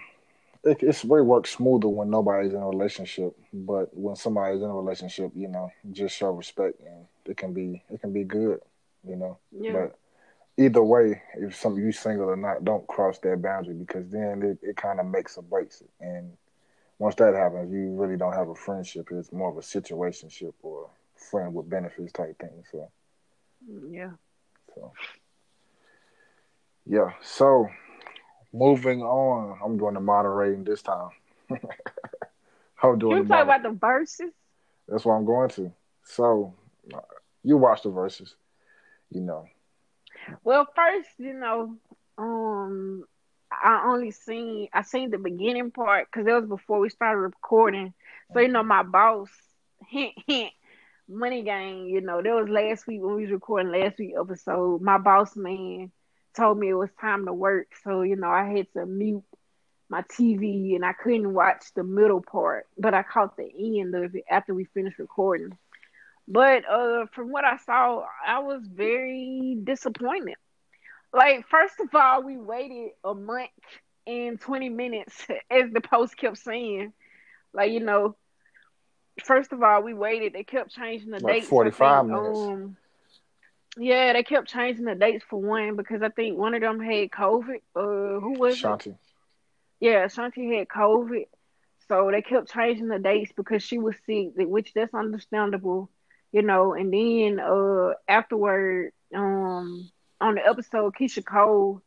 it, 0.65 0.83
it's 0.83 1.05
way 1.05 1.21
works 1.21 1.51
smoother 1.51 1.89
when 1.89 2.11
nobody's 2.11 2.53
in 2.53 2.61
a 2.61 2.69
relationship, 2.69 3.37
but 3.53 3.97
when 3.97 4.17
somebody's 4.17 4.63
in 4.63 4.69
a 4.69 4.75
relationship, 4.75 5.31
you 5.37 5.49
know, 5.49 5.71
just 5.93 6.17
show 6.17 6.31
respect 6.31 6.81
and 6.81 7.07
it 7.27 7.37
can 7.37 7.53
be 7.53 7.83
it 7.91 8.01
can 8.01 8.13
be 8.13 8.25
good, 8.25 8.61
you 9.07 9.17
know. 9.17 9.39
Yeah. 9.53 9.73
But 9.73 9.99
either 10.57 10.83
way, 10.83 11.23
if 11.37 11.55
some 11.55 11.79
you 11.79 11.93
single 11.93 12.31
or 12.31 12.37
not, 12.37 12.65
don't 12.65 12.87
cross 12.89 13.19
that 13.19 13.43
boundary 13.43 13.75
because 13.75 14.09
then 14.09 14.43
it, 14.43 14.59
it 14.63 14.77
kind 14.77 14.99
of 14.99 15.07
makes 15.07 15.37
or 15.37 15.43
breaks 15.43 15.83
it. 15.83 15.91
And 16.01 16.33
once 16.99 17.15
that 17.17 17.35
happens, 17.35 17.73
you 17.73 17.95
really 17.95 18.17
don't 18.17 18.33
have 18.33 18.49
a 18.49 18.55
friendship. 18.55 19.09
It's 19.11 19.33
more 19.33 19.51
of 19.51 19.57
a 19.57 19.61
situationship 19.61 20.55
or 20.63 20.89
friend 21.31 21.55
with 21.55 21.69
benefits 21.69 22.13
type 22.13 22.39
thing. 22.39 22.63
So 22.71 22.91
yeah. 23.91 24.11
So 24.75 24.93
yeah. 26.87 27.11
So 27.23 27.69
moving 28.53 29.03
on, 29.03 29.59
I'm 29.65 29.77
doing 29.77 29.95
the 29.95 30.01
moderating 30.01 30.65
this 30.65 30.83
time. 30.83 31.11
I'm 32.83 32.99
doing. 32.99 33.19
You 33.19 33.25
talk 33.25 33.45
about 33.45 33.63
the 33.63 33.71
verses. 33.71 34.33
That's 34.89 35.05
what 35.05 35.15
I'm 35.15 35.25
going 35.25 35.51
to. 35.51 35.73
So, 36.05 36.55
you 37.43 37.57
watch 37.57 37.83
the 37.83 37.91
verses, 37.91 38.35
you 39.11 39.21
know. 39.21 39.47
Well, 40.45 40.67
first, 40.75 41.09
you 41.19 41.35
know, 41.35 41.77
um, 42.19 43.05
I 43.51 43.85
only 43.87 44.11
seen 44.11 44.69
I 44.73 44.83
seen 44.83 45.11
the 45.11 45.19
beginning 45.19 45.71
part 45.71 46.09
because 46.11 46.27
it 46.27 46.33
was 46.33 46.47
before 46.49 46.81
we 46.81 46.89
started 46.91 47.21
recording. 47.21 47.93
So 48.33 48.41
you 48.41 48.49
know, 48.49 48.63
my 48.63 48.83
boss, 48.83 49.31
hint 49.89 50.13
hint, 50.27 50.53
money 51.09 51.43
gang. 51.43 51.87
You 51.87 52.01
know, 52.01 52.23
that 52.23 52.35
was 52.35 52.49
last 52.49 52.87
week 52.87 53.01
when 53.03 53.17
we 53.17 53.23
was 53.23 53.33
recording 53.33 53.73
last 53.73 53.99
week 53.99 54.15
episode. 54.19 54.81
My 54.83 54.99
boss 54.99 55.37
man 55.37 55.91
told 56.37 56.59
me 56.59 56.69
it 56.71 56.75
was 56.75 56.91
time 57.01 57.27
to 57.27 57.33
work. 57.33 57.69
So, 57.83 58.03
you 58.03 58.17
know, 58.17 58.31
I 58.31 58.45
had 58.45 58.67
to 58.75 58.87
mute 58.87 59.25
my 59.89 60.03
TV 60.09 60.75
and 60.75 60.85
I 60.85 60.93
couldn't 60.93 61.33
watch 61.35 61.65
the 61.75 61.83
middle 61.85 62.23
part, 62.23 62.67
but 62.79 62.95
I 62.95 63.03
caught 63.03 63.37
the 63.37 63.81
end 63.81 63.95
of 63.95 64.15
it 64.15 64.25
after 64.31 64.55
we 64.55 64.65
finished 64.65 64.99
recording. 64.99 65.57
But 66.29 66.65
uh 66.69 67.07
from 67.15 67.31
what 67.31 67.45
I 67.45 67.57
saw, 67.57 68.05
I 68.27 68.39
was 68.41 68.67
very 68.67 69.59
disappointed. 69.63 70.37
Like 71.17 71.49
first 71.49 71.81
of 71.81 71.89
all, 71.95 72.23
we 72.23 72.37
waited 72.37 72.91
a 73.03 73.15
month 73.15 73.49
and 74.07 74.39
20 74.39 74.69
minutes 74.69 75.27
as 75.51 75.71
the 75.73 75.81
post 75.81 76.17
kept 76.17 76.37
saying. 76.37 76.93
Like, 77.55 77.73
you 77.73 77.81
know, 77.81 78.17
first 79.25 79.51
of 79.53 79.63
all, 79.63 79.83
we 79.83 79.95
waited. 79.95 80.35
They 80.35 80.45
kept 80.45 80.75
changing 80.75 81.11
the 81.11 81.21
like 81.21 81.41
date. 81.41 81.45
45 81.45 82.01
think, 82.05 82.13
minutes. 82.13 82.39
Um, 82.39 82.77
yeah, 83.79 84.13
they 84.13 84.25
kept 84.25 84.49
changing 84.49 84.85
the 84.85 84.95
dates 84.95 85.25
for 85.29 85.41
one 85.41 85.77
because 85.77 86.03
I 86.03 86.11
think 86.11 86.37
one 86.37 86.53
of 86.55 86.61
them 86.61 86.81
had 86.81 87.11
COVID. 87.11 87.63
Uh, 87.75 88.21
who 88.21 88.39
was 88.39 88.59
it? 88.59 88.63
Shanti? 88.63 88.87
It? 88.89 88.97
Yeah, 89.81 90.05
Shanti 90.07 90.59
had 90.59 90.69
COVID, 90.69 91.27
so 91.89 92.11
they 92.11 92.21
kept 92.21 92.53
changing 92.53 92.89
the 92.89 92.99
dates 92.99 93.33
because 93.35 93.63
she 93.63 93.79
was 93.79 93.97
sick, 94.05 94.33
which 94.37 94.73
that's 94.75 94.95
understandable, 94.95 95.91
you 96.33 96.43
know. 96.43 96.75
And 96.75 96.93
then 96.93 97.41
uh, 97.41 97.95
afterward, 98.07 98.93
um, 99.15 99.91
on 100.21 100.35
the 100.37 100.47
episode, 100.47 100.95
Keyshia 100.95 101.25
Cole, 101.25 101.83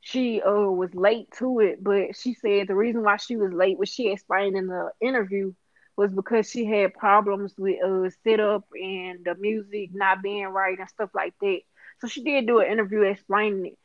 she 0.00 0.40
uh 0.40 0.70
was 0.70 0.94
late 0.94 1.28
to 1.38 1.60
it, 1.60 1.82
but 1.82 2.16
she 2.16 2.34
said 2.34 2.68
the 2.68 2.74
reason 2.74 3.02
why 3.02 3.16
she 3.16 3.36
was 3.36 3.52
late 3.52 3.78
was 3.78 3.88
she 3.88 4.10
explained 4.10 4.56
in 4.56 4.66
the 4.66 4.90
interview 5.00 5.52
was 5.96 6.12
because 6.12 6.48
she 6.48 6.64
had 6.64 6.94
problems 6.94 7.54
with 7.58 7.82
uh 7.82 8.08
setup 8.22 8.64
and 8.72 9.24
the 9.24 9.34
music 9.34 9.90
not 9.92 10.22
being 10.22 10.46
right 10.46 10.78
and 10.78 10.88
stuff 10.88 11.10
like 11.14 11.34
that. 11.40 11.60
So 12.00 12.06
she 12.06 12.22
did 12.22 12.46
do 12.46 12.60
an 12.60 12.70
interview 12.70 13.02
explaining 13.02 13.66
it. 13.66 13.78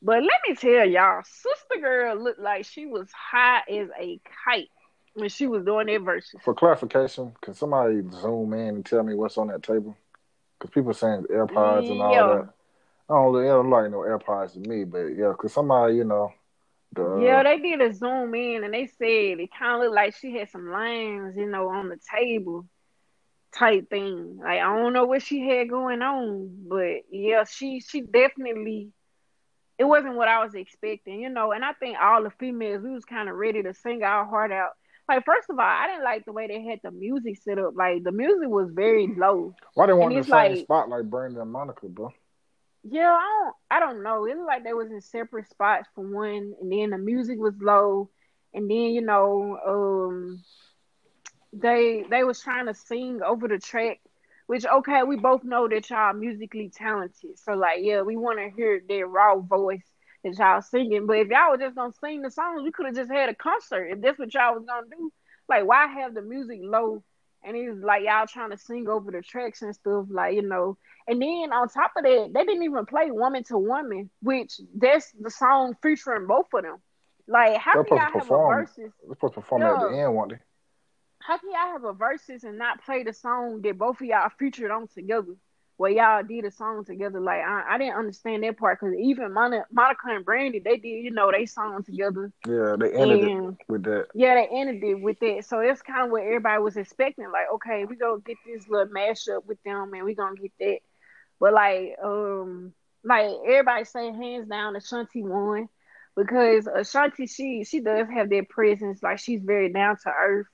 But 0.00 0.22
let 0.22 0.40
me 0.46 0.54
tell 0.54 0.88
y'all, 0.88 1.22
Sister 1.24 1.80
Girl 1.80 2.16
looked 2.16 2.38
like 2.38 2.64
she 2.64 2.86
was 2.86 3.08
high 3.12 3.62
as 3.68 3.88
a 3.98 4.20
kite 4.44 4.68
when 5.14 5.28
she 5.28 5.46
was 5.46 5.64
doing 5.64 5.86
that 5.88 6.02
verses. 6.02 6.40
For 6.44 6.54
clarification, 6.54 7.34
can 7.40 7.54
somebody 7.54 8.02
zoom 8.12 8.52
in 8.52 8.76
and 8.76 8.86
tell 8.86 9.02
me 9.02 9.14
what's 9.14 9.38
on 9.38 9.48
that 9.48 9.62
table? 9.62 9.96
Because 10.58 10.72
people 10.72 10.94
saying 10.94 11.24
AirPods 11.30 11.90
and 11.90 12.00
all 12.00 12.12
that. 12.36 12.48
I 13.08 13.14
don't, 13.14 13.34
don't 13.34 13.70
like 13.70 13.90
no 13.90 13.98
AirPods 13.98 14.54
to 14.54 14.60
me, 14.68 14.84
but 14.84 15.06
yeah, 15.06 15.28
because 15.28 15.52
somebody, 15.52 15.94
you 15.96 16.04
know, 16.04 16.32
The, 16.92 17.04
uh, 17.04 17.16
Yeah, 17.18 17.42
they 17.42 17.58
did 17.58 17.80
a 17.80 17.94
zoom 17.94 18.34
in 18.34 18.64
and 18.64 18.74
they 18.74 18.86
said 18.86 19.38
it 19.40 19.50
kind 19.56 19.76
of 19.76 19.80
looked 19.82 19.94
like 19.94 20.16
she 20.16 20.34
had 20.34 20.50
some 20.50 20.70
lines, 20.70 21.36
you 21.36 21.46
know, 21.46 21.68
on 21.68 21.88
the 21.88 21.98
table 22.12 22.66
type 23.52 23.88
thing. 23.88 24.38
Like 24.38 24.60
I 24.60 24.76
don't 24.76 24.92
know 24.92 25.04
what 25.04 25.22
she 25.22 25.40
had 25.40 25.68
going 25.70 26.02
on, 26.02 26.66
but 26.68 27.02
yeah, 27.10 27.44
she 27.44 27.80
she 27.80 28.00
definitely 28.00 28.90
it 29.78 29.84
wasn't 29.84 30.16
what 30.16 30.28
I 30.28 30.42
was 30.42 30.54
expecting, 30.54 31.20
you 31.20 31.28
know. 31.28 31.52
And 31.52 31.64
I 31.64 31.72
think 31.74 31.98
all 32.00 32.22
the 32.22 32.30
females 32.30 32.82
we 32.82 32.90
was 32.90 33.04
kind 33.04 33.28
of 33.28 33.36
ready 33.36 33.62
to 33.62 33.74
sing 33.74 34.02
our 34.02 34.24
heart 34.24 34.50
out. 34.50 34.70
Like 35.08 35.24
first 35.24 35.48
of 35.48 35.58
all, 35.58 35.64
I 35.64 35.86
didn't 35.86 36.04
like 36.04 36.24
the 36.24 36.32
way 36.32 36.48
they 36.48 36.62
had 36.62 36.80
the 36.82 36.90
music 36.90 37.38
set 37.42 37.58
up. 37.58 37.74
Like 37.76 38.02
the 38.02 38.12
music 38.12 38.48
was 38.48 38.70
very 38.72 39.06
mm. 39.06 39.16
low. 39.16 39.54
why 39.74 39.86
they 39.86 39.92
want 39.92 40.14
it's 40.16 40.28
same 40.28 40.52
like- 40.52 40.58
spot 40.64 40.88
like 40.88 41.04
Brandon 41.04 41.42
and 41.42 41.52
Monica, 41.52 41.86
bro? 41.88 42.12
Yeah, 42.88 43.10
I 43.12 43.20
don't 43.44 43.54
I 43.70 43.80
don't 43.80 44.02
know. 44.02 44.26
It 44.26 44.36
looked 44.36 44.46
like 44.46 44.64
they 44.64 44.72
was 44.74 44.90
in 44.90 45.00
separate 45.00 45.48
spots 45.48 45.88
for 45.94 46.02
one, 46.06 46.54
and 46.60 46.70
then 46.72 46.90
the 46.90 46.98
music 46.98 47.38
was 47.38 47.54
low, 47.60 48.10
and 48.54 48.70
then 48.70 48.78
you 48.94 49.00
know, 49.02 49.58
um, 49.66 50.44
they 51.52 52.04
they 52.10 52.24
was 52.24 52.40
trying 52.40 52.66
to 52.66 52.74
sing 52.74 53.20
over 53.22 53.48
the 53.48 53.58
track, 53.58 54.00
which 54.46 54.66
okay, 54.66 55.02
we 55.02 55.16
both 55.16 55.44
know 55.44 55.68
that 55.68 55.88
y'all 55.90 56.12
musically 56.14 56.70
talented, 56.74 57.38
so 57.38 57.54
like 57.54 57.78
yeah, 57.80 58.02
we 58.02 58.16
want 58.16 58.38
to 58.38 58.50
hear 58.56 58.80
their 58.88 59.06
raw 59.06 59.36
voice 59.38 59.86
that 60.24 60.36
y'all 60.38 60.62
singing. 60.62 61.06
But 61.06 61.18
if 61.18 61.28
y'all 61.28 61.52
was 61.52 61.60
just 61.60 61.76
gonna 61.76 61.92
sing 61.92 62.22
the 62.22 62.30
songs, 62.30 62.62
we 62.62 62.72
could 62.72 62.86
have 62.86 62.94
just 62.96 63.10
had 63.10 63.28
a 63.28 63.34
concert. 63.34 63.86
If 63.86 64.00
that's 64.00 64.18
what 64.18 64.34
y'all 64.34 64.54
was 64.54 64.64
gonna 64.66 64.86
do, 64.90 65.12
like 65.48 65.66
why 65.66 65.86
have 65.86 66.14
the 66.14 66.22
music 66.22 66.60
low? 66.62 67.02
And 67.44 67.56
he's 67.56 67.76
like 67.82 68.02
y'all 68.04 68.26
trying 68.26 68.50
to 68.50 68.58
sing 68.58 68.88
over 68.88 69.10
the 69.10 69.22
tracks 69.22 69.62
and 69.62 69.74
stuff, 69.74 70.06
like 70.10 70.34
you 70.34 70.42
know. 70.42 70.76
And 71.06 71.22
then 71.22 71.52
on 71.52 71.68
top 71.68 71.92
of 71.96 72.02
that, 72.02 72.30
they 72.34 72.44
didn't 72.44 72.64
even 72.64 72.86
play 72.86 73.10
"Woman 73.10 73.44
to 73.44 73.58
Woman," 73.58 74.10
which 74.20 74.60
that's 74.74 75.12
the 75.12 75.30
song 75.30 75.76
featuring 75.82 76.26
both 76.26 76.46
of 76.52 76.62
them. 76.62 76.76
Like, 77.28 77.58
how 77.58 77.82
can 77.82 77.96
y'all 77.96 78.12
have 78.12 78.30
a 78.30 78.46
verses? 78.46 78.92
They're 79.04 79.14
supposed 79.14 79.34
to 79.34 79.40
perform 79.40 79.62
at 79.62 79.80
the 79.80 79.98
end, 79.98 80.14
weren't 80.14 80.30
they? 80.30 80.38
How 81.20 81.38
can 81.38 81.50
y'all 81.50 81.72
have 81.72 81.84
a 81.84 81.92
verses 81.92 82.44
and 82.44 82.58
not 82.58 82.84
play 82.84 83.02
the 83.02 83.12
song 83.12 83.60
that 83.62 83.78
both 83.78 84.00
of 84.00 84.06
y'all 84.06 84.30
featured 84.38 84.70
on 84.70 84.86
together? 84.88 85.34
Where 85.76 85.90
y'all 85.90 86.22
did 86.22 86.44
a 86.44 86.50
song 86.50 86.84
together, 86.84 87.20
like 87.20 87.40
I, 87.40 87.64
I 87.74 87.78
didn't 87.78 87.96
understand 87.96 88.42
that 88.42 88.58
part 88.58 88.78
because 88.80 88.94
even 88.98 89.32
Monica, 89.32 89.66
Monica 89.70 90.08
and 90.08 90.24
Brandy, 90.24 90.58
they 90.60 90.76
did, 90.76 90.88
you 91.04 91.10
know, 91.10 91.30
they 91.30 91.46
song 91.46 91.82
together, 91.84 92.32
Yeah, 92.46 92.76
they 92.78 92.92
ended 92.92 93.22
it 93.24 93.32
with 93.68 93.84
that. 93.84 94.06
yeah, 94.14 94.34
they 94.34 94.48
ended 94.52 94.82
it 94.82 94.94
with 95.00 95.18
that. 95.20 95.44
So 95.46 95.60
it's 95.60 95.82
kind 95.82 96.06
of 96.06 96.10
what 96.10 96.22
everybody 96.22 96.60
was 96.62 96.76
expecting. 96.76 97.30
Like, 97.30 97.46
okay, 97.54 97.84
we 97.84 97.96
gonna 97.96 98.20
get 98.24 98.36
this 98.46 98.68
little 98.68 98.92
mashup 98.92 99.44
with 99.46 99.62
them, 99.64 99.92
and 99.94 100.04
we 100.04 100.14
gonna 100.14 100.36
get 100.36 100.52
that. 100.60 100.78
But 101.40 101.52
like, 101.54 101.96
um, 102.02 102.72
like 103.04 103.30
everybody 103.46 103.84
saying 103.84 104.14
hands 104.20 104.48
down, 104.48 104.76
Ashanti 104.76 105.22
won 105.22 105.68
because 106.16 106.66
Ashanti 106.66 107.26
she 107.26 107.64
she 107.64 107.80
does 107.80 108.08
have 108.08 108.30
that 108.30 108.48
presence. 108.48 109.02
Like 109.02 109.18
she's 109.18 109.42
very 109.42 109.72
down 109.72 109.96
to 110.04 110.10
earth, 110.10 110.46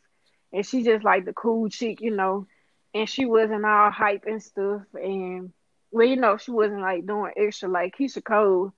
and 0.52 0.64
she 0.66 0.82
just 0.82 1.04
like 1.04 1.24
the 1.24 1.32
cool 1.32 1.68
chick, 1.68 2.00
you 2.00 2.14
know. 2.14 2.46
And 2.94 3.08
she 3.08 3.24
wasn't 3.26 3.64
all 3.64 3.90
hype 3.90 4.24
and 4.26 4.42
stuff, 4.42 4.82
and 4.94 5.52
well, 5.90 6.06
you 6.06 6.16
know, 6.16 6.36
she 6.36 6.50
wasn't 6.50 6.80
like 6.80 7.06
doing 7.06 7.32
extra 7.36 7.68
like 7.68 7.96
Keyshia 7.96 8.24
Cole. 8.24 8.72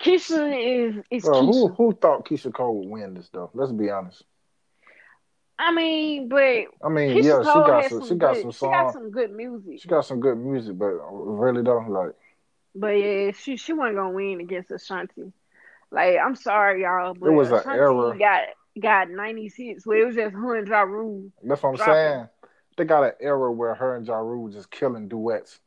Keyshia 0.00 0.88
is 0.88 1.04
is 1.10 1.22
Bro, 1.22 1.30
Keyshia. 1.30 1.46
who 1.46 1.68
who 1.68 1.92
thought 1.92 2.24
Keyshia 2.26 2.52
Cole 2.52 2.78
would 2.80 2.88
win 2.88 3.14
this 3.14 3.28
though? 3.30 3.50
Let's 3.54 3.72
be 3.72 3.90
honest. 3.90 4.24
I 5.58 5.72
mean, 5.72 6.28
but 6.28 6.66
I 6.82 6.88
mean, 6.88 7.16
Keyshia 7.16 7.22
yeah, 7.22 7.42
she 7.42 7.60
got 7.62 7.84
some, 7.84 8.00
some 8.00 8.08
she 8.08 8.14
got 8.14 8.36
good, 8.36 8.42
some 8.42 8.52
she 8.52 8.68
got 8.68 8.90
songs. 8.90 8.92
some 8.92 9.10
good 9.10 9.30
music. 9.32 9.80
She 9.80 9.88
got 9.88 10.04
some 10.04 10.20
good 10.20 10.36
music, 10.38 10.78
but 10.78 10.86
really 10.88 11.62
though, 11.62 11.84
like 11.88 12.14
But 12.74 12.88
yeah, 12.98 13.30
she 13.32 13.56
she 13.56 13.72
wasn't 13.72 13.96
gonna 13.96 14.10
win 14.10 14.40
against 14.40 14.70
Ashanti. 14.70 15.32
Like, 15.90 16.16
I'm 16.24 16.34
sorry, 16.36 16.82
y'all, 16.82 17.14
but 17.14 17.28
It 17.28 17.30
was 17.30 17.50
an 17.50 17.58
Ashanti 17.58 17.74
era. 17.74 18.16
got 18.18 18.42
got 18.80 19.10
90 19.10 19.48
hits 19.56 19.86
where 19.86 20.02
it 20.02 20.06
was 20.06 20.16
just 20.16 20.34
her 20.34 20.56
and 20.56 20.68
Ja 20.68 20.80
Rule. 20.82 21.30
that's 21.42 21.62
what 21.62 21.70
I'm 21.70 21.76
Dropping. 21.76 21.94
saying. 21.94 22.28
They 22.80 22.86
got 22.86 23.04
an 23.04 23.12
era 23.20 23.52
where 23.52 23.74
her 23.74 23.94
and 23.94 24.06
Ja 24.06 24.16
Rule 24.16 24.48
just 24.48 24.70
killing 24.70 25.06
duets. 25.06 25.60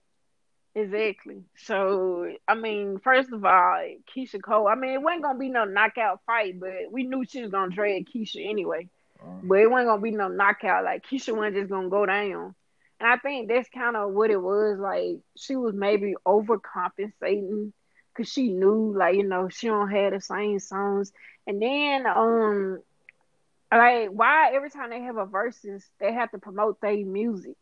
Exactly. 0.73 1.43
So 1.55 2.27
I 2.47 2.55
mean, 2.55 2.97
first 3.03 3.31
of 3.31 3.45
all, 3.45 3.85
Keyshia 4.09 4.41
Cole. 4.41 4.67
I 4.67 4.73
mean, 4.73 4.93
it 4.93 5.01
wasn't 5.03 5.21
gonna 5.21 5.37
be 5.37 5.49
no 5.49 5.63
knockout 5.63 6.21
fight, 6.25 6.59
but 6.59 6.91
we 6.91 7.03
knew 7.03 7.23
she 7.23 7.43
was 7.43 7.51
gonna 7.51 7.69
drag 7.69 8.07
Keyshia 8.09 8.49
anyway. 8.49 8.89
Uh, 9.23 9.41
But 9.43 9.59
it 9.59 9.69
wasn't 9.69 9.89
gonna 9.89 10.01
be 10.01 10.09
no 10.09 10.27
knockout. 10.27 10.85
Like 10.85 11.05
Keyshia 11.05 11.37
wasn't 11.37 11.57
just 11.57 11.69
gonna 11.69 11.89
go 11.89 12.07
down. 12.07 12.55
And 12.99 13.07
I 13.07 13.17
think 13.17 13.47
that's 13.47 13.69
kind 13.69 13.95
of 13.95 14.11
what 14.13 14.31
it 14.31 14.41
was. 14.41 14.79
Like 14.79 15.19
she 15.37 15.55
was 15.55 15.75
maybe 15.75 16.15
overcompensating 16.25 17.73
because 18.11 18.31
she 18.31 18.49
knew, 18.49 18.91
like 18.97 19.13
you 19.17 19.23
know, 19.23 19.49
she 19.49 19.67
don't 19.67 19.91
have 19.91 20.13
the 20.13 20.19
same 20.19 20.57
songs. 20.57 21.13
And 21.45 21.61
then, 21.61 22.07
um, 22.07 22.81
like 23.77 24.09
why 24.09 24.53
every 24.53 24.69
time 24.69 24.89
they 24.89 25.01
have 25.01 25.17
a 25.17 25.25
versus, 25.25 25.83
they 25.99 26.13
have 26.13 26.31
to 26.31 26.37
promote 26.37 26.79
their 26.81 27.05
music. 27.05 27.55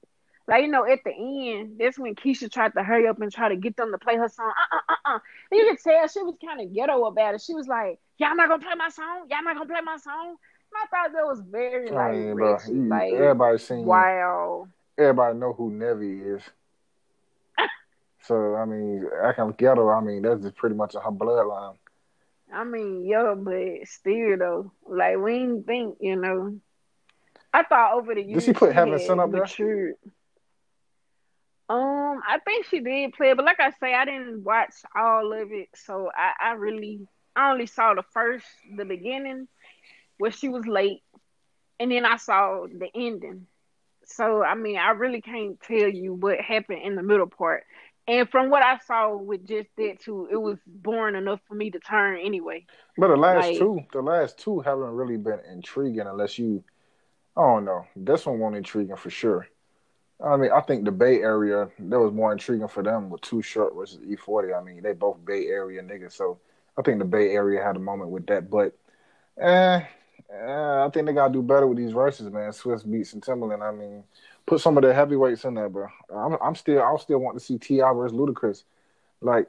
Like 0.47 0.63
you 0.63 0.67
know, 0.69 0.86
at 0.86 1.00
the 1.06 1.12
end, 1.13 1.78
that's 1.80 1.97
when 2.00 2.15
Keyshia 2.15 2.52
tried 2.52 2.74
to 2.74 2.84
hurry 2.84 3.08
up 3.08 3.21
and 3.21 3.32
try 3.32 3.50
to 3.50 3.56
get 3.56 3.78
them 3.78 3.91
to 3.91 3.97
play 3.97 4.15
her 4.17 4.28
song. 4.28 4.52
Uh 4.74 4.76
uh 4.78 4.93
uh 4.93 5.15
uh. 5.15 5.19
You 5.52 5.69
could 5.69 5.80
tell 5.84 6.08
she 6.08 6.21
was 6.24 6.36
kind 6.43 6.60
of 6.62 6.74
ghetto 6.74 7.06
about 7.06 7.36
it. 7.36 7.41
She 7.41 7.54
was 7.54 7.67
like, 7.67 8.00
"Y'all 8.17 8.36
not 8.36 8.50
gonna 8.50 8.63
play 8.63 8.76
my 8.76 8.89
song? 8.89 9.28
Y'all 9.30 9.43
not 9.43 9.56
gonna 9.56 9.67
play 9.69 9.82
my 9.84 9.97
song?" 9.97 10.36
And 10.74 10.76
I 10.76 10.86
thought 10.88 11.13
that 11.13 11.26
was 11.26 11.41
very 11.50 11.91
I 11.91 11.93
like, 11.93 12.12
mean, 12.13 12.36
bro, 12.36 12.58
you- 12.67 12.88
like 12.89 13.13
everybody 13.13 13.58
seen 13.60 13.86
wow. 13.86 14.67
everybody 14.97 15.38
know 15.38 15.54
who 15.54 15.71
Nevi 15.71 16.36
is. 16.36 16.43
so 18.21 18.56
I 18.56 18.65
mean, 18.65 19.08
I 19.24 19.30
acting 19.30 19.54
ghetto. 19.58 19.89
I 19.89 20.02
mean, 20.02 20.24
that's 20.24 20.41
just 20.41 20.56
pretty 20.56 20.76
much 20.76 20.93
her 20.93 21.12
bloodline. 21.12 21.76
I 22.53 22.63
mean, 22.63 23.05
yeah, 23.05 23.33
but 23.37 23.87
still 23.87 24.37
though, 24.37 24.71
like 24.87 25.17
we 25.17 25.39
didn't 25.39 25.65
think, 25.65 25.97
you 26.01 26.15
know. 26.15 26.59
I 27.53 27.63
thought 27.63 27.95
over 27.95 28.15
the 28.15 28.21
years 28.21 28.45
she 28.45 28.53
put 28.53 28.73
Heaven 28.73 28.93
had 28.93 29.01
Sent 29.01 29.19
up 29.19 29.31
there? 29.31 29.41
matured. 29.41 29.95
Um, 31.69 32.21
I 32.27 32.39
think 32.43 32.65
she 32.65 32.81
did 32.81 33.13
play, 33.13 33.31
it, 33.31 33.37
but 33.37 33.45
like 33.45 33.59
I 33.59 33.71
say, 33.79 33.93
I 33.93 34.03
didn't 34.05 34.43
watch 34.43 34.73
all 34.95 35.31
of 35.31 35.51
it, 35.51 35.69
so 35.73 36.11
I, 36.13 36.49
I 36.49 36.51
really, 36.53 37.07
I 37.35 37.51
only 37.51 37.65
saw 37.65 37.93
the 37.93 38.03
first, 38.13 38.45
the 38.75 38.83
beginning, 38.83 39.47
where 40.17 40.31
she 40.31 40.49
was 40.49 40.67
late, 40.67 41.01
and 41.79 41.91
then 41.91 42.05
I 42.05 42.17
saw 42.17 42.65
the 42.67 42.89
ending. 42.93 43.47
So 44.05 44.43
I 44.43 44.55
mean, 44.55 44.77
I 44.77 44.91
really 44.91 45.21
can't 45.21 45.61
tell 45.61 45.87
you 45.87 46.13
what 46.13 46.41
happened 46.41 46.81
in 46.83 46.95
the 46.95 47.03
middle 47.03 47.27
part. 47.27 47.63
And 48.07 48.27
from 48.29 48.49
what 48.49 48.63
I 48.63 48.77
saw 48.79 49.15
with 49.15 49.45
just 49.45 49.69
that 49.77 49.99
too, 49.99 50.27
it 50.31 50.35
was 50.35 50.57
boring 50.65 51.15
enough 51.15 51.39
for 51.47 51.53
me 51.53 51.69
to 51.71 51.79
turn 51.79 52.19
anyway. 52.19 52.65
But 52.97 53.09
the 53.09 53.15
last 53.15 53.47
Like- 53.47 53.59
two, 53.59 53.81
the 53.93 54.01
last 54.01 54.39
two 54.39 54.59
haven't 54.59 54.95
really 54.95 55.17
been 55.17 55.39
intriguing 55.51 56.07
unless 56.07 56.39
you, 56.39 56.63
I 57.37 57.41
don't 57.41 57.65
know. 57.65 57.85
This 57.95 58.25
one 58.25 58.39
wasn't 58.39 58.57
intriguing 58.57 58.95
for 58.95 59.09
sure. 59.09 59.47
I 60.23 60.37
mean, 60.37 60.51
I 60.51 60.61
think 60.61 60.85
the 60.85 60.91
Bay 60.91 61.21
Area 61.21 61.69
that 61.79 61.99
was 61.99 62.11
more 62.11 62.31
intriguing 62.31 62.67
for 62.67 62.83
them 62.83 63.09
with 63.09 63.21
Too 63.21 63.41
Short 63.41 63.75
versus 63.75 63.99
E40. 64.05 64.53
I 64.53 64.63
mean, 64.63 64.81
they 64.83 64.93
both 64.93 65.23
Bay 65.25 65.47
Area 65.47 65.81
niggas, 65.81 66.11
so 66.11 66.39
I 66.77 66.81
think 66.83 66.99
the 66.99 67.05
Bay 67.05 67.31
Area 67.31 67.63
had 67.63 67.75
a 67.75 67.79
moment 67.79 68.11
with 68.11 68.27
that. 68.27 68.49
But, 68.49 68.77
eh, 69.37 69.81
eh, 70.29 70.85
I 70.85 70.89
think 70.93 71.07
they 71.07 71.13
gotta 71.13 71.33
do 71.33 71.41
better 71.41 71.65
with 71.65 71.77
these 71.77 71.91
verses, 71.91 72.31
man. 72.31 72.51
Swizz 72.51 72.85
Beatz 72.85 73.13
and 73.13 73.23
Timbaland. 73.23 73.61
I 73.63 73.71
mean, 73.71 74.03
put 74.45 74.62
some 74.62 74.77
of 74.77 74.84
the 74.84 74.93
heavyweights 74.93 75.45
in 75.45 75.54
there, 75.54 75.69
bro. 75.69 75.88
I'm, 76.13 76.38
I'm 76.41 76.56
still, 76.56 76.82
I 76.82 76.95
still 76.97 77.19
want 77.19 77.38
to 77.38 77.43
see 77.43 77.58
T.I. 77.58 77.93
versus 77.93 78.17
Ludacris. 78.17 78.63
Like, 79.21 79.47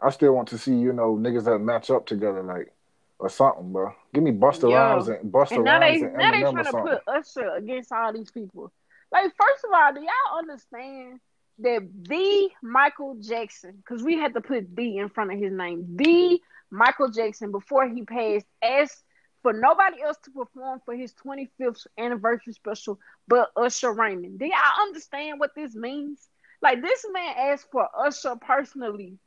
I 0.00 0.10
still 0.10 0.32
want 0.32 0.48
to 0.48 0.58
see 0.58 0.74
you 0.74 0.92
know 0.92 1.16
niggas 1.16 1.44
that 1.44 1.58
match 1.58 1.90
up 1.90 2.06
together, 2.06 2.42
like 2.42 2.72
or 3.18 3.28
something, 3.28 3.72
bro. 3.72 3.92
Give 4.14 4.22
me 4.22 4.30
Busta 4.30 4.70
Yeah. 4.70 4.92
Rhymes 4.92 5.08
and 5.08 5.32
Busta 5.32 5.56
And 5.56 5.64
now 5.64 5.80
Rhymes 5.80 6.00
they 6.00 6.06
and 6.06 6.16
now 6.16 6.30
they 6.30 6.42
Eminem 6.42 6.48
or 6.48 6.70
trying 6.70 6.86
to 6.86 7.02
put 7.04 7.16
Usher 7.16 7.50
against 7.56 7.92
all 7.92 8.12
these 8.12 8.30
people. 8.30 8.72
Like, 9.10 9.32
first 9.40 9.64
of 9.64 9.70
all, 9.74 9.94
do 9.94 10.00
y'all 10.00 10.38
understand 10.38 11.20
that 11.60 11.88
the 12.08 12.48
Michael 12.62 13.16
Jackson, 13.16 13.72
because 13.76 14.02
we 14.02 14.14
had 14.14 14.34
to 14.34 14.40
put 14.40 14.74
the 14.76 14.98
in 14.98 15.08
front 15.08 15.32
of 15.32 15.38
his 15.38 15.52
name, 15.52 15.84
the 15.96 16.40
Michael 16.70 17.10
Jackson 17.10 17.50
before 17.50 17.88
he 17.88 18.04
passed, 18.04 18.46
asked 18.62 19.02
for 19.42 19.52
nobody 19.52 20.02
else 20.02 20.16
to 20.24 20.30
perform 20.30 20.80
for 20.84 20.94
his 20.94 21.14
25th 21.14 21.86
anniversary 21.98 22.52
special 22.52 22.98
but 23.26 23.50
Usher 23.56 23.92
Raymond. 23.92 24.38
Do 24.38 24.46
y'all 24.46 24.82
understand 24.82 25.38
what 25.40 25.54
this 25.54 25.74
means? 25.74 26.28
Like 26.60 26.82
this 26.82 27.04
man 27.12 27.34
asked 27.36 27.68
for 27.70 27.88
Usher 27.96 28.36
personally 28.36 29.18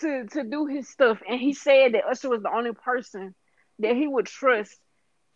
to 0.00 0.26
to 0.32 0.44
do 0.44 0.66
his 0.66 0.88
stuff, 0.88 1.18
and 1.28 1.40
he 1.40 1.54
said 1.54 1.94
that 1.94 2.04
Usher 2.04 2.28
was 2.28 2.42
the 2.42 2.54
only 2.54 2.72
person 2.72 3.34
that 3.78 3.96
he 3.96 4.06
would 4.06 4.26
trust 4.26 4.76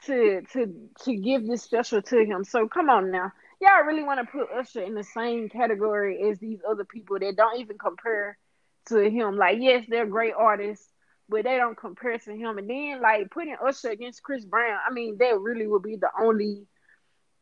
to 0.05 0.43
to 0.53 0.89
to 1.05 1.17
give 1.17 1.47
this 1.47 1.63
special 1.63 2.03
to 2.03 2.25
him. 2.25 2.45
So 2.45 2.69
come 2.69 2.91
on 2.91 3.11
now. 3.11 3.33
Y'all 3.61 3.85
really 3.87 4.05
want 4.05 4.21
to 4.21 4.31
put 4.31 4.53
Usher 4.57 4.83
in 4.83 4.95
the 4.95 5.03
same 5.03 5.49
category 5.49 6.31
as 6.31 6.39
these 6.39 6.61
other 6.69 6.85
people 6.85 7.19
that 7.19 7.37
don't 7.37 7.61
even 7.61 7.77
compare 7.77 8.39
to 8.89 9.11
him. 9.11 9.37
Like, 9.37 9.59
yes, 9.61 9.85
they're 9.89 10.07
great 10.07 10.35
artists, 10.37 10.87
but 11.29 11.45
they 11.45 11.57
don't 11.57 11.77
compare 11.77 12.19
to 12.19 12.33
him. 12.33 12.59
And 12.59 12.69
then 12.69 13.01
like 13.01 13.31
putting 13.31 13.57
Usher 13.65 13.91
against 13.91 14.23
Chris 14.23 14.45
Brown, 14.45 14.79
I 14.89 14.93
mean, 14.93 15.19
that 15.19 15.39
really 15.39 15.67
would 15.67 15.83
be 15.83 15.97
the 15.97 16.11
only 16.21 16.67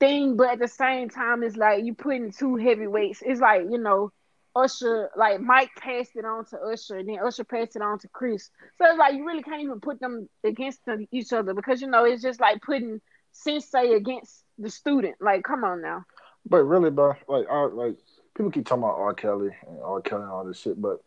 thing. 0.00 0.36
But 0.36 0.50
at 0.50 0.58
the 0.58 0.68
same 0.68 1.08
time, 1.08 1.42
it's 1.42 1.56
like 1.56 1.84
you 1.84 1.94
putting 1.94 2.32
two 2.32 2.56
heavyweights. 2.56 3.22
It's 3.24 3.40
like, 3.40 3.62
you 3.70 3.78
know, 3.78 4.12
Usher, 4.56 5.10
like 5.16 5.40
Mike 5.40 5.70
passed 5.78 6.16
it 6.16 6.24
on 6.24 6.46
to 6.46 6.58
Usher, 6.58 6.96
and 6.96 7.08
then 7.08 7.18
Usher 7.24 7.44
passed 7.44 7.76
it 7.76 7.82
on 7.82 7.98
to 7.98 8.08
Chris. 8.08 8.50
So 8.78 8.86
it's 8.86 8.98
like 8.98 9.14
you 9.14 9.26
really 9.26 9.42
can't 9.42 9.62
even 9.62 9.80
put 9.80 10.00
them 10.00 10.28
against 10.44 10.80
each 11.12 11.32
other 11.32 11.52
because 11.52 11.82
you 11.82 11.88
know 11.88 12.04
it's 12.04 12.22
just 12.22 12.40
like 12.40 12.62
putting 12.62 13.00
sensei 13.32 13.92
against 13.92 14.44
the 14.58 14.70
student. 14.70 15.16
Like, 15.20 15.44
come 15.44 15.62
on 15.62 15.82
now. 15.82 16.04
But 16.48 16.62
really, 16.64 16.90
bro, 16.90 17.14
like, 17.28 17.46
I, 17.50 17.64
like 17.66 17.96
people 18.34 18.50
keep 18.50 18.66
talking 18.66 18.84
about 18.84 18.96
R. 18.96 19.12
Kelly 19.12 19.50
and 19.68 19.78
R. 19.82 20.00
Kelly 20.00 20.22
and 20.22 20.30
all 20.30 20.44
this 20.44 20.60
shit, 20.60 20.80
but 20.80 21.02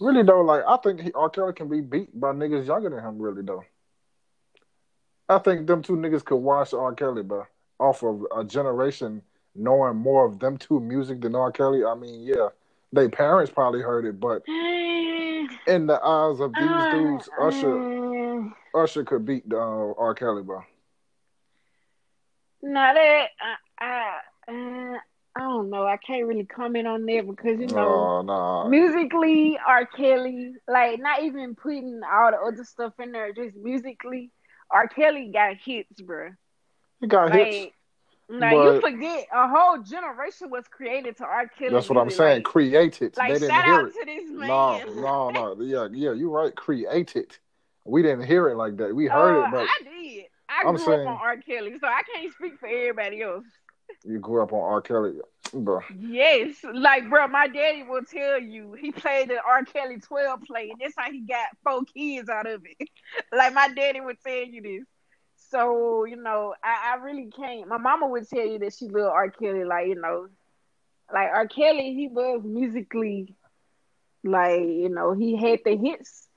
really 0.00 0.22
though, 0.22 0.40
like, 0.40 0.62
I 0.66 0.76
think 0.78 1.00
he, 1.00 1.12
R. 1.12 1.30
Kelly 1.30 1.52
can 1.52 1.68
be 1.68 1.80
beat 1.80 2.18
by 2.18 2.32
niggas 2.32 2.66
younger 2.66 2.90
than 2.90 3.00
him. 3.00 3.18
Really 3.18 3.42
though, 3.42 3.64
I 5.28 5.38
think 5.38 5.66
them 5.66 5.82
two 5.82 5.96
niggas 5.96 6.24
could 6.24 6.36
watch 6.36 6.74
R. 6.74 6.94
Kelly, 6.94 7.22
bro, 7.22 7.44
off 7.78 8.02
of 8.02 8.26
a 8.34 8.44
generation 8.44 9.22
knowing 9.54 9.96
more 9.96 10.24
of 10.24 10.38
them 10.38 10.56
two 10.56 10.80
music 10.80 11.20
than 11.20 11.34
R. 11.34 11.52
Kelly. 11.52 11.84
I 11.84 11.94
mean, 11.94 12.22
yeah, 12.22 12.48
they 12.92 13.08
parents 13.08 13.52
probably 13.52 13.80
heard 13.80 14.04
it, 14.06 14.18
but 14.18 14.42
in 14.48 15.86
the 15.86 16.00
eyes 16.02 16.40
of 16.40 16.52
these 16.54 16.70
uh, 16.70 16.90
dudes, 16.92 17.28
Usher, 17.40 18.48
uh, 18.74 18.78
Usher 18.82 19.04
could 19.04 19.24
beat 19.24 19.44
uh, 19.52 19.56
R. 19.56 20.14
Kelly, 20.14 20.42
bro. 20.42 20.62
Not 22.62 22.96
it. 22.96 23.30
I, 23.80 24.18
I, 24.48 24.98
I 25.36 25.40
don't 25.40 25.70
know. 25.70 25.86
I 25.86 25.96
can't 25.96 26.26
really 26.26 26.44
comment 26.44 26.88
on 26.88 27.06
that 27.06 27.26
because 27.26 27.60
you 27.60 27.68
know, 27.68 28.22
no. 28.22 28.68
musically, 28.68 29.58
R. 29.64 29.86
Kelly, 29.86 30.54
like 30.66 31.00
not 31.00 31.22
even 31.22 31.54
putting 31.54 32.00
all 32.10 32.32
the 32.32 32.38
other 32.38 32.64
stuff 32.64 32.94
in 32.98 33.12
there, 33.12 33.32
just 33.32 33.56
musically, 33.56 34.32
R. 34.70 34.88
Kelly 34.88 35.30
got 35.32 35.56
hits, 35.56 36.00
bro. 36.00 36.30
He 37.00 37.06
got 37.06 37.30
like, 37.30 37.46
hits. 37.46 37.74
Now 38.28 38.50
but, 38.50 38.74
you 38.74 38.80
forget 38.80 39.26
a 39.32 39.48
whole 39.48 39.82
generation 39.82 40.50
was 40.50 40.64
created 40.68 41.16
to 41.16 41.24
R. 41.24 41.48
Kelly. 41.48 41.72
That's 41.72 41.88
what 41.88 41.98
I'm 41.98 42.10
saying. 42.10 42.38
Like, 42.38 42.44
created. 42.44 43.16
Like 43.16 43.32
they 43.32 43.38
didn't 43.40 43.50
shout 43.50 43.64
hear 43.64 43.74
out 43.74 43.88
it. 43.88 43.92
to 43.92 44.04
this 44.06 44.30
man. 44.30 44.48
No, 44.48 45.30
no, 45.30 45.30
no. 45.30 45.62
Yeah, 45.62 45.88
yeah. 45.92 46.12
You're 46.12 46.30
right. 46.30 46.54
Created. 46.54 47.36
We 47.84 48.02
didn't 48.02 48.26
hear 48.26 48.48
it 48.48 48.56
like 48.56 48.76
that. 48.76 48.94
We 48.94 49.06
heard 49.06 49.42
uh, 49.42 49.46
it, 49.46 49.50
but 49.50 49.66
I 49.66 49.78
did. 49.82 50.24
I 50.48 50.68
I'm 50.68 50.76
grew 50.76 50.84
saying, 50.84 51.08
up 51.08 51.14
on 51.14 51.18
R. 51.20 51.36
Kelly, 51.38 51.74
so 51.80 51.86
I 51.86 52.02
can't 52.02 52.32
speak 52.34 52.58
for 52.58 52.68
everybody 52.68 53.22
else. 53.22 53.44
You 54.04 54.18
grew 54.18 54.42
up 54.42 54.52
on 54.52 54.60
R. 54.60 54.80
Kelly, 54.80 55.14
bro. 55.52 55.80
Yes, 55.98 56.56
like 56.72 57.08
bro, 57.08 57.28
my 57.28 57.48
daddy 57.48 57.82
will 57.82 58.02
tell 58.04 58.40
you 58.40 58.72
he 58.80 58.92
played 58.92 59.28
the 59.28 59.40
R. 59.46 59.64
Kelly 59.64 59.98
12 59.98 60.42
play, 60.42 60.70
and 60.70 60.80
that's 60.80 60.94
how 60.96 61.10
he 61.10 61.20
got 61.20 61.48
four 61.62 61.82
kids 61.84 62.28
out 62.28 62.46
of 62.46 62.62
it. 62.64 62.88
like 63.32 63.52
my 63.54 63.68
daddy 63.68 64.00
would 64.00 64.18
tell 64.24 64.44
you 64.44 64.62
this. 64.62 64.86
So, 65.50 66.04
you 66.04 66.16
know, 66.16 66.54
I, 66.62 66.92
I 66.92 67.02
really 67.02 67.30
can't. 67.30 67.68
My 67.68 67.78
mama 67.78 68.06
would 68.06 68.28
tell 68.28 68.46
you 68.46 68.58
that 68.60 68.74
she 68.74 68.86
loved 68.86 69.12
R. 69.12 69.30
Kelly, 69.30 69.64
like, 69.64 69.88
you 69.88 70.00
know, 70.00 70.28
like 71.12 71.28
R. 71.32 71.48
Kelly, 71.48 71.94
he 71.94 72.08
was 72.08 72.42
musically, 72.44 73.34
like, 74.22 74.60
you 74.60 74.88
know, 74.88 75.12
he 75.12 75.36
had 75.36 75.60
the 75.64 75.76
hits. 75.76 76.28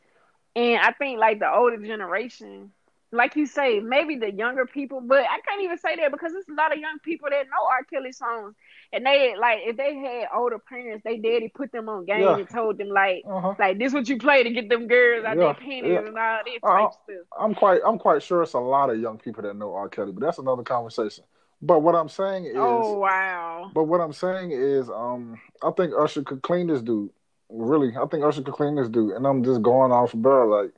And 0.56 0.80
I 0.82 0.92
think, 0.94 1.20
like, 1.20 1.40
the 1.40 1.52
older 1.52 1.78
generation, 1.78 2.72
like 3.14 3.36
you 3.36 3.46
say, 3.46 3.80
maybe 3.80 4.16
the 4.16 4.32
younger 4.32 4.66
people, 4.66 5.00
but 5.00 5.20
I 5.20 5.40
can't 5.48 5.62
even 5.62 5.78
say 5.78 5.96
that 5.98 6.12
because 6.12 6.32
there's 6.32 6.48
a 6.50 6.54
lot 6.54 6.74
of 6.74 6.80
young 6.80 6.98
people 7.04 7.30
that 7.30 7.46
know 7.46 7.68
R. 7.70 7.84
Kelly 7.84 8.12
songs, 8.12 8.56
and 8.92 9.06
they 9.06 9.36
like 9.40 9.60
if 9.64 9.78
they 9.78 9.96
had 9.96 10.28
older 10.36 10.58
parents, 10.58 11.04
they 11.06 11.18
daddy 11.18 11.52
put 11.54 11.72
them 11.72 11.88
on 11.90 12.06
game 12.06 12.22
yeah. 12.22 12.38
and 12.38 12.50
told 12.50 12.80
them 12.80 12.90
like, 12.90 13.24
uh-huh. 13.30 13.54
like 13.60 13.78
this 13.78 13.94
what 13.94 14.10
you 14.10 14.18
play 14.18 14.44
to 14.44 14.50
get 14.50 14.68
them 14.68 14.88
girls 14.88 15.26
out 15.26 15.38
yeah. 15.38 15.44
their 15.44 15.54
panties 15.54 15.92
yeah. 15.92 16.00
and 16.00 16.18
all 16.18 16.40
this 16.44 16.60
uh, 16.64 16.90
stuff. 17.04 17.28
I'm 17.40 17.54
quite, 17.54 17.82
I'm 17.86 18.00
quite 18.00 18.24
sure 18.24 18.42
it's 18.42 18.54
a 18.54 18.60
lot 18.60 18.90
of 18.90 19.00
young 19.00 19.20
people 19.20 19.44
that 19.44 19.56
know 19.56 19.74
R. 19.76 19.90
Kelly, 19.90 20.12
but 20.12 20.22
that's 20.22 20.40
another 20.40 20.64
conversation. 20.64 21.24
But 21.62 21.80
what 21.80 21.96
I'm 21.96 22.10
saying 22.10 22.46
is, 22.46 22.56
oh 22.58 22.98
wow. 22.98 23.70
But 23.76 23.84
what 23.84 24.02
I'm 24.02 24.14
saying 24.14 24.52
is, 24.52 24.90
um, 24.90 25.40
I 25.62 25.70
think 25.72 25.94
Usher 25.98 26.24
could 26.24 26.42
clean 26.42 26.68
this 26.68 26.82
dude. 26.82 27.12
Really, 27.50 27.96
I 27.96 28.08
think 28.08 28.24
Usher 28.24 28.42
could 28.42 28.56
clean 28.56 28.76
this 28.76 28.90
dude, 28.90 29.12
and 29.12 29.28
I'm 29.28 29.44
just 29.44 29.62
going 29.62 29.92
off 29.92 30.14
bro. 30.14 30.48
Like, 30.48 30.72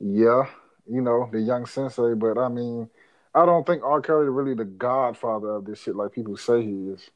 yeah 0.00 0.46
you 0.88 1.00
know, 1.00 1.28
the 1.32 1.40
young 1.40 1.66
sensei, 1.66 2.14
but 2.14 2.38
I 2.38 2.48
mean, 2.48 2.88
I 3.34 3.44
don't 3.44 3.66
think 3.66 3.82
R. 3.82 4.00
Kelly 4.00 4.28
really 4.28 4.54
the 4.54 4.64
godfather 4.64 5.50
of 5.50 5.64
this 5.64 5.82
shit 5.82 5.96
like 5.96 6.12
people 6.12 6.36
say 6.36 6.62
he 6.62 6.88
is. 6.90 7.10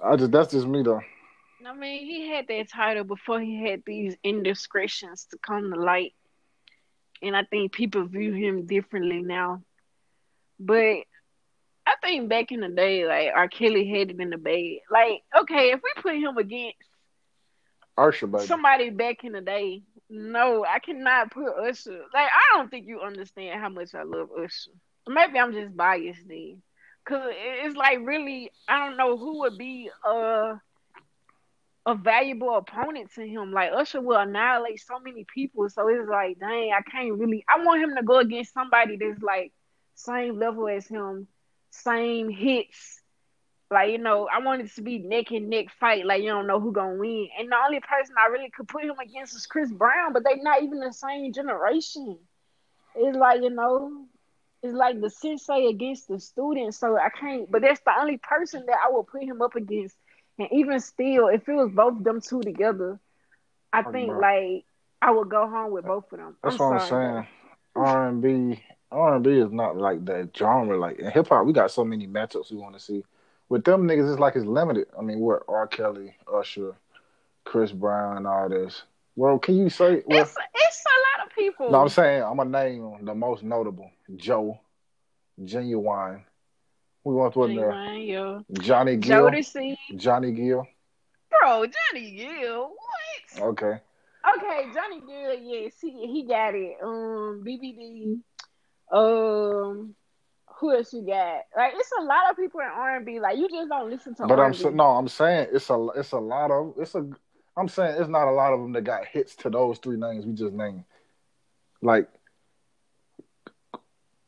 I 0.00 0.16
just 0.16 0.30
that's 0.30 0.52
just 0.52 0.66
me 0.66 0.82
though. 0.82 1.00
I 1.66 1.74
mean, 1.74 2.06
he 2.06 2.28
had 2.28 2.46
that 2.48 2.70
title 2.70 3.04
before 3.04 3.40
he 3.40 3.68
had 3.68 3.82
these 3.84 4.16
indiscretions 4.22 5.26
to 5.30 5.38
come 5.38 5.72
to 5.72 5.80
light. 5.80 6.14
And 7.20 7.36
I 7.36 7.42
think 7.42 7.72
people 7.72 8.04
view 8.04 8.32
him 8.32 8.66
differently 8.66 9.22
now. 9.22 9.62
But 10.60 10.98
I 11.84 11.94
think 12.00 12.28
back 12.28 12.52
in 12.52 12.60
the 12.60 12.68
day, 12.68 13.06
like 13.06 13.32
R. 13.34 13.48
Kelly 13.48 13.88
had 13.88 14.10
it 14.10 14.20
in 14.20 14.30
the 14.30 14.38
bag. 14.38 14.80
Like, 14.90 15.22
okay, 15.36 15.72
if 15.72 15.80
we 15.82 16.02
put 16.02 16.14
him 16.14 16.36
against 16.36 16.76
Usher, 17.98 18.28
baby. 18.28 18.46
somebody 18.46 18.90
back 18.90 19.24
in 19.24 19.32
the 19.32 19.40
day, 19.40 19.82
no, 20.10 20.64
I 20.64 20.78
cannot 20.80 21.32
put 21.32 21.48
Usher. 21.58 22.00
Like, 22.14 22.28
I 22.28 22.56
don't 22.56 22.70
think 22.70 22.86
you 22.86 23.00
understand 23.00 23.60
how 23.60 23.68
much 23.68 23.94
I 23.94 24.02
love 24.02 24.30
Usher. 24.32 24.72
Maybe 25.08 25.38
I'm 25.38 25.52
just 25.52 25.76
biased 25.76 26.28
then. 26.28 26.62
Cause 27.04 27.30
it's 27.32 27.76
like 27.76 28.00
really, 28.02 28.50
I 28.68 28.86
don't 28.86 28.96
know 28.96 29.16
who 29.16 29.40
would 29.40 29.58
be 29.58 29.90
a 30.04 30.60
a 31.86 31.94
valuable 31.94 32.56
opponent 32.56 33.10
to 33.14 33.26
him. 33.26 33.52
Like 33.52 33.72
Usher 33.72 34.00
will 34.00 34.18
annihilate 34.18 34.80
so 34.80 35.00
many 35.00 35.24
people. 35.24 35.68
So 35.70 35.88
it's 35.88 36.08
like, 36.08 36.38
dang, 36.38 36.72
I 36.72 36.82
can't 36.90 37.18
really. 37.18 37.44
I 37.48 37.64
want 37.64 37.82
him 37.82 37.96
to 37.96 38.02
go 38.02 38.18
against 38.18 38.52
somebody 38.52 38.96
that's 38.96 39.22
like 39.22 39.52
same 39.94 40.38
level 40.38 40.68
as 40.68 40.86
him, 40.86 41.26
same 41.70 42.28
hits, 42.30 42.97
like, 43.70 43.90
you 43.90 43.98
know, 43.98 44.28
I 44.32 44.40
wanted 44.40 44.72
to 44.74 44.82
be 44.82 44.98
neck 44.98 45.30
and 45.30 45.50
neck 45.50 45.66
fight, 45.78 46.06
like 46.06 46.22
you 46.22 46.30
don't 46.30 46.46
know 46.46 46.58
who 46.58 46.72
gonna 46.72 46.96
win. 46.96 47.28
And 47.38 47.50
the 47.50 47.56
only 47.56 47.80
person 47.80 48.14
I 48.18 48.28
really 48.28 48.50
could 48.50 48.68
put 48.68 48.84
him 48.84 48.98
against 48.98 49.36
is 49.36 49.46
Chris 49.46 49.70
Brown, 49.70 50.12
but 50.12 50.24
they 50.24 50.36
not 50.36 50.62
even 50.62 50.80
the 50.80 50.92
same 50.92 51.32
generation. 51.32 52.18
It's 52.96 53.16
like, 53.16 53.42
you 53.42 53.50
know, 53.50 54.06
it's 54.62 54.72
like 54.72 55.00
the 55.00 55.10
sensei 55.10 55.66
against 55.66 56.08
the 56.08 56.18
student. 56.18 56.74
So 56.74 56.96
I 56.96 57.10
can't 57.10 57.50
but 57.50 57.60
that's 57.60 57.80
the 57.80 57.92
only 57.98 58.16
person 58.16 58.64
that 58.66 58.78
I 58.86 58.90
will 58.90 59.04
put 59.04 59.22
him 59.22 59.42
up 59.42 59.54
against. 59.54 59.96
And 60.38 60.48
even 60.52 60.80
still, 60.80 61.28
if 61.28 61.46
it 61.46 61.54
was 61.54 61.70
both 61.70 61.98
of 61.98 62.04
them 62.04 62.20
two 62.22 62.40
together, 62.40 62.98
I 63.72 63.84
oh, 63.86 63.92
think 63.92 64.12
like 64.16 64.64
I 65.02 65.10
would 65.10 65.28
go 65.28 65.46
home 65.46 65.72
with 65.72 65.84
both 65.84 66.10
of 66.10 66.18
them. 66.18 66.36
That's 66.42 66.58
I'm 66.58 66.70
what 66.70 66.88
sorry, 66.88 67.06
I'm 67.06 67.24
saying. 67.24 67.26
R 67.76 68.08
and 68.08 68.22
B 68.22 68.62
R 68.90 69.16
and 69.16 69.24
B 69.24 69.32
is 69.32 69.52
not 69.52 69.76
like 69.76 70.06
that 70.06 70.30
genre. 70.34 70.78
Like 70.78 70.98
in 71.00 71.10
hip 71.10 71.28
hop, 71.28 71.44
we 71.44 71.52
got 71.52 71.70
so 71.70 71.84
many 71.84 72.06
matchups 72.06 72.50
we 72.50 72.56
want 72.56 72.74
to 72.74 72.80
see 72.80 73.04
with 73.48 73.64
them 73.64 73.86
niggas, 73.86 74.10
it's 74.10 74.20
like 74.20 74.36
it's 74.36 74.44
limited. 74.44 74.88
I 74.98 75.02
mean, 75.02 75.20
what 75.20 75.42
R. 75.48 75.66
Kelly, 75.66 76.14
Usher, 76.32 76.74
Chris 77.44 77.72
Brown, 77.72 78.26
all 78.26 78.48
this. 78.48 78.82
Well, 79.16 79.38
can 79.38 79.56
you 79.56 79.70
say? 79.70 80.02
Well, 80.06 80.22
it's 80.22 80.34
it's 80.54 80.84
a 80.84 81.18
lot 81.18 81.26
of 81.26 81.34
people. 81.34 81.70
No, 81.70 81.82
I'm 81.82 81.88
saying 81.88 82.22
I'm 82.22 82.36
gonna 82.36 82.50
name 82.50 83.04
the 83.04 83.14
most 83.14 83.42
notable: 83.42 83.90
Joe, 84.16 84.60
Ginuwine. 85.42 86.22
We 87.04 87.14
want 87.14 87.34
to 87.34 87.44
in 87.44 87.56
there. 87.56 87.94
Yeah. 87.94 88.40
Johnny 88.60 88.96
Gill. 88.96 89.30
Jodeci. 89.30 89.76
Johnny 89.96 90.32
Gill. 90.32 90.66
Bro, 91.30 91.66
Johnny 91.66 92.16
Gill. 92.16 92.70
What? 92.70 93.42
Okay. 93.42 93.80
Okay, 94.36 94.68
Johnny 94.74 95.00
Gill. 95.06 95.34
Yes, 95.40 95.74
he 95.80 96.06
he 96.06 96.26
got 96.28 96.54
it. 96.54 96.76
Um, 96.82 97.42
BBD. 97.46 98.18
Um, 98.90 99.94
who 100.58 100.74
else 100.74 100.92
you 100.92 101.02
got? 101.02 101.42
Like 101.56 101.74
it's 101.76 101.90
a 102.00 102.02
lot 102.02 102.30
of 102.30 102.36
people 102.36 102.60
in 102.60 102.66
R 102.66 102.96
and 102.96 103.06
B. 103.06 103.20
Like 103.20 103.38
you 103.38 103.48
just 103.48 103.68
don't 103.68 103.90
listen 103.90 104.14
to. 104.16 104.26
But 104.26 104.38
R&B. 104.38 104.64
I'm 104.64 104.76
no, 104.76 104.84
I'm 104.84 105.08
saying 105.08 105.48
it's 105.52 105.70
a 105.70 105.88
it's 105.96 106.12
a 106.12 106.18
lot 106.18 106.50
of 106.50 106.74
it's 106.78 106.94
a. 106.94 107.08
I'm 107.56 107.68
saying 107.68 108.00
it's 108.00 108.08
not 108.08 108.28
a 108.28 108.32
lot 108.32 108.52
of 108.52 108.60
them 108.60 108.72
that 108.72 108.82
got 108.82 109.06
hits 109.06 109.34
to 109.36 109.50
those 109.50 109.78
three 109.78 109.96
names 109.96 110.26
we 110.26 110.32
just 110.32 110.52
named. 110.52 110.84
Like 111.80 112.08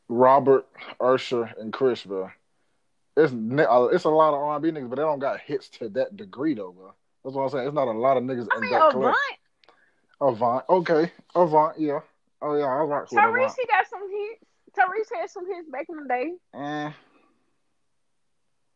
Robert, 0.07 0.67
Usher, 0.99 1.53
and 1.57 1.71
Chris, 1.71 2.03
bro. 2.03 2.29
It's 3.17 3.33
it's 3.33 4.03
a 4.05 4.09
lot 4.09 4.33
of 4.33 4.41
R 4.41 4.55
and 4.55 4.63
B 4.63 4.71
niggas, 4.71 4.89
but 4.89 4.95
they 4.97 5.01
don't 5.01 5.19
got 5.19 5.39
hits 5.41 5.69
to 5.69 5.89
that 5.89 6.15
degree 6.15 6.53
though, 6.53 6.71
bro. 6.71 6.93
That's 7.23 7.35
what 7.35 7.43
I'm 7.43 7.49
saying. 7.49 7.67
It's 7.67 7.75
not 7.75 7.87
a 7.87 7.91
lot 7.91 8.17
of 8.17 8.23
niggas 8.23 8.47
I 8.51 8.55
in 8.55 8.61
mean, 8.61 8.71
that 8.71 8.95
Avant. 8.95 9.15
Avant, 10.21 10.63
okay, 10.69 11.11
Avant, 11.35 11.79
yeah. 11.79 11.99
Oh 12.41 12.55
yeah, 12.55 12.65
I 12.65 12.83
rock 12.83 13.11
with 13.11 13.19
Tyrese, 13.19 13.55
he 13.59 13.67
got 13.67 13.87
some 13.89 14.09
hits. 14.09 14.50
Tyrese 14.77 15.19
had 15.19 15.29
some 15.29 15.47
hits 15.47 15.69
back 15.69 15.87
in 15.89 15.97
the 15.97 16.07
day. 16.07 16.33
Mm. 16.55 16.93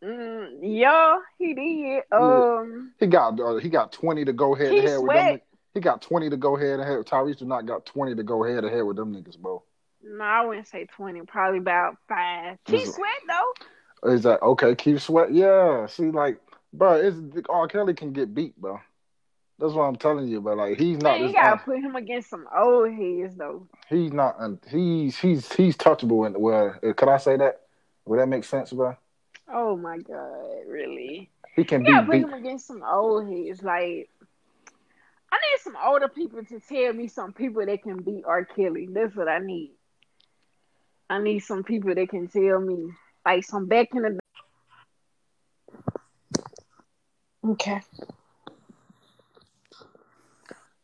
Mm, 0.03 0.49
yeah, 0.61 1.17
he 1.39 1.53
did. 1.53 2.03
Um, 2.11 2.93
he 2.99 3.07
got 3.07 3.39
uh, 3.39 3.55
he 3.55 3.69
got 3.69 3.91
twenty 3.91 4.25
to 4.25 4.33
go 4.33 4.53
head 4.53 4.71
to 4.71 4.81
head 4.81 4.99
with 4.99 5.15
them. 5.15 5.41
He 5.73 5.79
got 5.79 6.01
twenty 6.01 6.29
to 6.29 6.37
go 6.37 6.55
head 6.55 6.79
ahead. 6.79 6.99
Tyrese 6.99 7.39
do 7.39 7.45
not 7.45 7.65
got 7.65 7.85
twenty 7.85 8.13
to 8.15 8.23
go 8.23 8.43
head 8.43 8.61
to 8.61 8.69
head 8.69 8.83
with 8.83 8.97
them 8.97 9.13
niggas, 9.13 9.37
bro. 9.37 9.63
No, 10.03 10.23
I 10.23 10.45
wouldn't 10.45 10.67
say 10.67 10.85
twenty. 10.85 11.21
Probably 11.21 11.59
about 11.59 11.95
five. 12.07 12.57
Keith 12.65 12.93
Sweat 12.93 13.21
though. 13.27 14.11
Is 14.11 14.23
that 14.23 14.41
okay? 14.41 14.75
Keith 14.75 15.01
Sweat, 15.01 15.33
yeah. 15.33 15.87
See, 15.87 16.11
like, 16.11 16.39
bro, 16.71 16.93
it's 16.93 17.17
R. 17.49 17.67
Kelly 17.67 17.95
can 17.95 18.13
get 18.13 18.35
beat, 18.35 18.55
bro. 18.55 18.79
That's 19.58 19.74
what 19.74 19.84
I'm 19.84 19.95
telling 19.95 20.28
you. 20.28 20.41
But 20.41 20.58
like, 20.58 20.78
he's 20.78 20.97
not. 20.97 21.20
Man, 21.20 21.30
you 21.30 21.34
gotta 21.34 21.58
put 21.58 21.80
him 21.80 21.95
against 21.95 22.30
some 22.30 22.45
old 22.56 22.91
heads 22.91 23.36
though. 23.36 23.68
He's 23.89 24.12
not. 24.12 24.38
He's 24.70 25.18
he's 25.18 25.51
he's 25.53 25.78
touchable. 25.78 26.28
In 26.28 26.34
the 26.34 26.39
well, 26.39 26.76
uh, 26.84 26.93
could 26.93 27.10
I 27.10 27.18
say 27.18 27.38
that? 27.38 27.62
Would 28.06 28.20
that 28.20 28.28
make 28.28 28.43
sense, 28.43 28.72
bro? 28.72 28.95
Oh 29.51 29.78
my 29.78 29.97
god, 29.97 30.68
really? 30.68 31.30
He 31.56 31.64
can 31.64 31.86
yeah, 31.86 32.01
be 32.01 32.06
put 32.06 32.12
beat. 32.14 32.24
him 32.24 32.34
against 32.34 32.68
some 32.68 32.84
old 32.84 33.30
heads. 33.30 33.64
Like 33.64 34.10
I 35.32 35.38
need 35.38 35.60
some 35.62 35.78
older 35.84 36.08
people 36.08 36.43
to 36.43 36.60
tell 36.60 36.93
me 36.93 37.08
some 37.08 37.34
people 37.34 37.66
that 37.66 37.84
can 37.84 38.01
beat 38.01 38.24
R. 38.26 38.45
Kelly. 38.45 38.88
That's 38.91 39.16
what 39.16 39.28
I 39.28 39.39
need. 39.39 39.72
I 41.10 41.22
need 41.22 41.39
some 41.39 41.64
people 41.64 41.93
that 41.93 42.10
can 42.10 42.28
tell 42.28 42.60
me, 42.60 42.91
like 43.26 43.43
some 43.43 43.68
back 43.68 43.89
in 43.93 44.01
the. 44.01 44.20
Okay. 47.45 47.82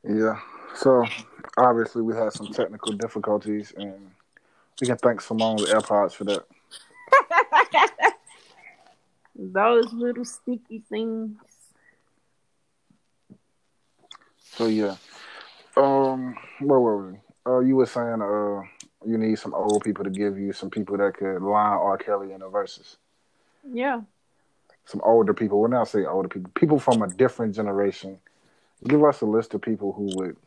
Yeah. 0.07 0.39
So 0.75 1.05
obviously 1.57 2.01
we 2.01 2.15
had 2.15 2.33
some 2.33 2.47
technical 2.47 2.93
difficulties, 2.93 3.73
and 3.75 4.11
we 4.79 4.87
can 4.87 4.97
thank 4.97 5.21
Simone's 5.21 5.65
AirPods 5.65 6.13
for 6.13 6.23
that. 6.25 6.45
Those 9.35 9.91
little 9.93 10.25
sticky 10.25 10.83
things. 10.89 11.37
So 14.43 14.67
yeah. 14.67 14.95
Um, 15.77 16.35
where 16.59 16.79
were 16.79 17.11
we? 17.11 17.17
Uh, 17.45 17.59
you 17.59 17.75
were 17.75 17.85
saying 17.85 18.21
uh, 18.21 18.61
you 19.07 19.17
need 19.17 19.39
some 19.39 19.53
old 19.53 19.83
people 19.83 20.03
to 20.03 20.09
give 20.09 20.37
you 20.37 20.53
some 20.53 20.69
people 20.69 20.97
that 20.97 21.15
could 21.15 21.41
line 21.41 21.77
R. 21.77 21.97
Kelly 21.97 22.33
in 22.33 22.41
the 22.41 22.49
verses. 22.49 22.97
Yeah. 23.71 24.01
Some 24.85 25.01
older 25.03 25.33
people. 25.33 25.61
When 25.61 25.73
I 25.73 25.83
say 25.85 26.05
older 26.05 26.27
people, 26.27 26.51
people 26.53 26.79
from 26.79 27.01
a 27.01 27.07
different 27.07 27.55
generation. 27.55 28.19
Give 28.87 29.03
us 29.03 29.21
a 29.21 29.25
list 29.25 29.53
of 29.53 29.61
people 29.61 29.93
who 29.93 30.03
would 30.17 30.37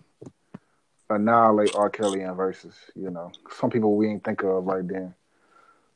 annihilate 1.11 1.71
R. 1.75 1.91
Kelly 1.91 2.23
in 2.23 2.35
verses. 2.35 2.75
You 2.95 3.11
know, 3.11 3.31
some 3.51 3.71
people 3.71 3.97
we 3.97 4.09
ain't 4.09 4.25
think 4.25 4.43
of 4.43 4.65
right 4.65 4.87
then. 4.87 5.15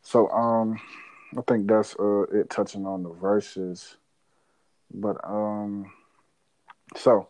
So 0.03 0.29
um, 0.31 0.79
I 1.37 1.43
think 1.43 1.67
that's 1.67 1.97
uh 1.99 2.23
it 2.33 2.51
touching 2.51 2.87
on 2.87 3.03
the 3.03 3.11
verses. 3.11 3.97
But 4.93 5.17
um, 5.25 5.91
so 6.97 7.29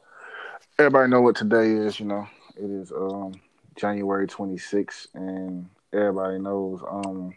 everybody 0.79 1.11
know 1.11 1.23
what 1.23 1.37
today 1.37 1.73
is. 1.73 1.99
You 1.99 2.07
know, 2.07 2.27
it 2.57 2.71
is 2.71 2.93
um 2.93 3.33
January 3.77 4.27
26th, 4.27 5.09
and 5.15 5.69
everybody 5.93 6.39
knows 6.39 6.83
um, 6.89 7.35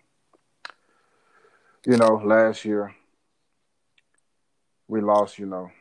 you 1.85 1.97
know, 1.97 2.21
last 2.23 2.65
year 2.65 2.93
we 4.87 5.01
lost. 5.01 5.39
You 5.39 5.45
know, 5.45 5.71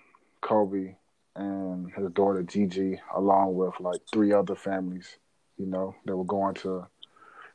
Kobe 0.40 0.94
and 1.36 1.92
his 1.92 2.10
daughter 2.10 2.42
Gigi, 2.42 3.00
along 3.14 3.54
with 3.54 3.78
like 3.80 4.00
three 4.12 4.32
other 4.32 4.54
families, 4.54 5.18
you 5.56 5.66
know, 5.66 5.94
that 6.04 6.16
were 6.16 6.24
going 6.24 6.54
to 6.56 6.86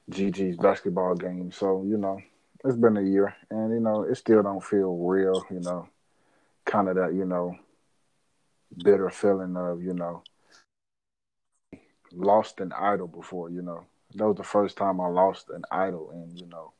Gigi's 0.09 0.57
basketball 0.57 1.15
game. 1.15 1.51
So, 1.51 1.83
you 1.83 1.97
know, 1.97 2.21
it's 2.63 2.77
been 2.77 2.97
a 2.97 3.01
year 3.01 3.35
and, 3.49 3.73
you 3.73 3.79
know, 3.79 4.03
it 4.03 4.15
still 4.15 4.43
don't 4.43 4.63
feel 4.63 4.95
real, 4.97 5.45
you 5.49 5.59
know, 5.59 5.87
kind 6.65 6.89
of 6.89 6.95
that, 6.95 7.13
you 7.13 7.25
know, 7.25 7.55
bitter 8.83 9.09
feeling 9.09 9.55
of, 9.57 9.83
you 9.83 9.93
know, 9.93 10.23
lost 12.11 12.59
an 12.59 12.71
idol 12.73 13.07
before, 13.07 13.49
you 13.49 13.61
know. 13.61 13.85
That 14.15 14.27
was 14.27 14.37
the 14.37 14.43
first 14.43 14.77
time 14.77 15.01
I 15.01 15.07
lost 15.07 15.49
an 15.49 15.63
idol 15.71 16.11
and, 16.11 16.39
you 16.39 16.47
know, 16.47 16.71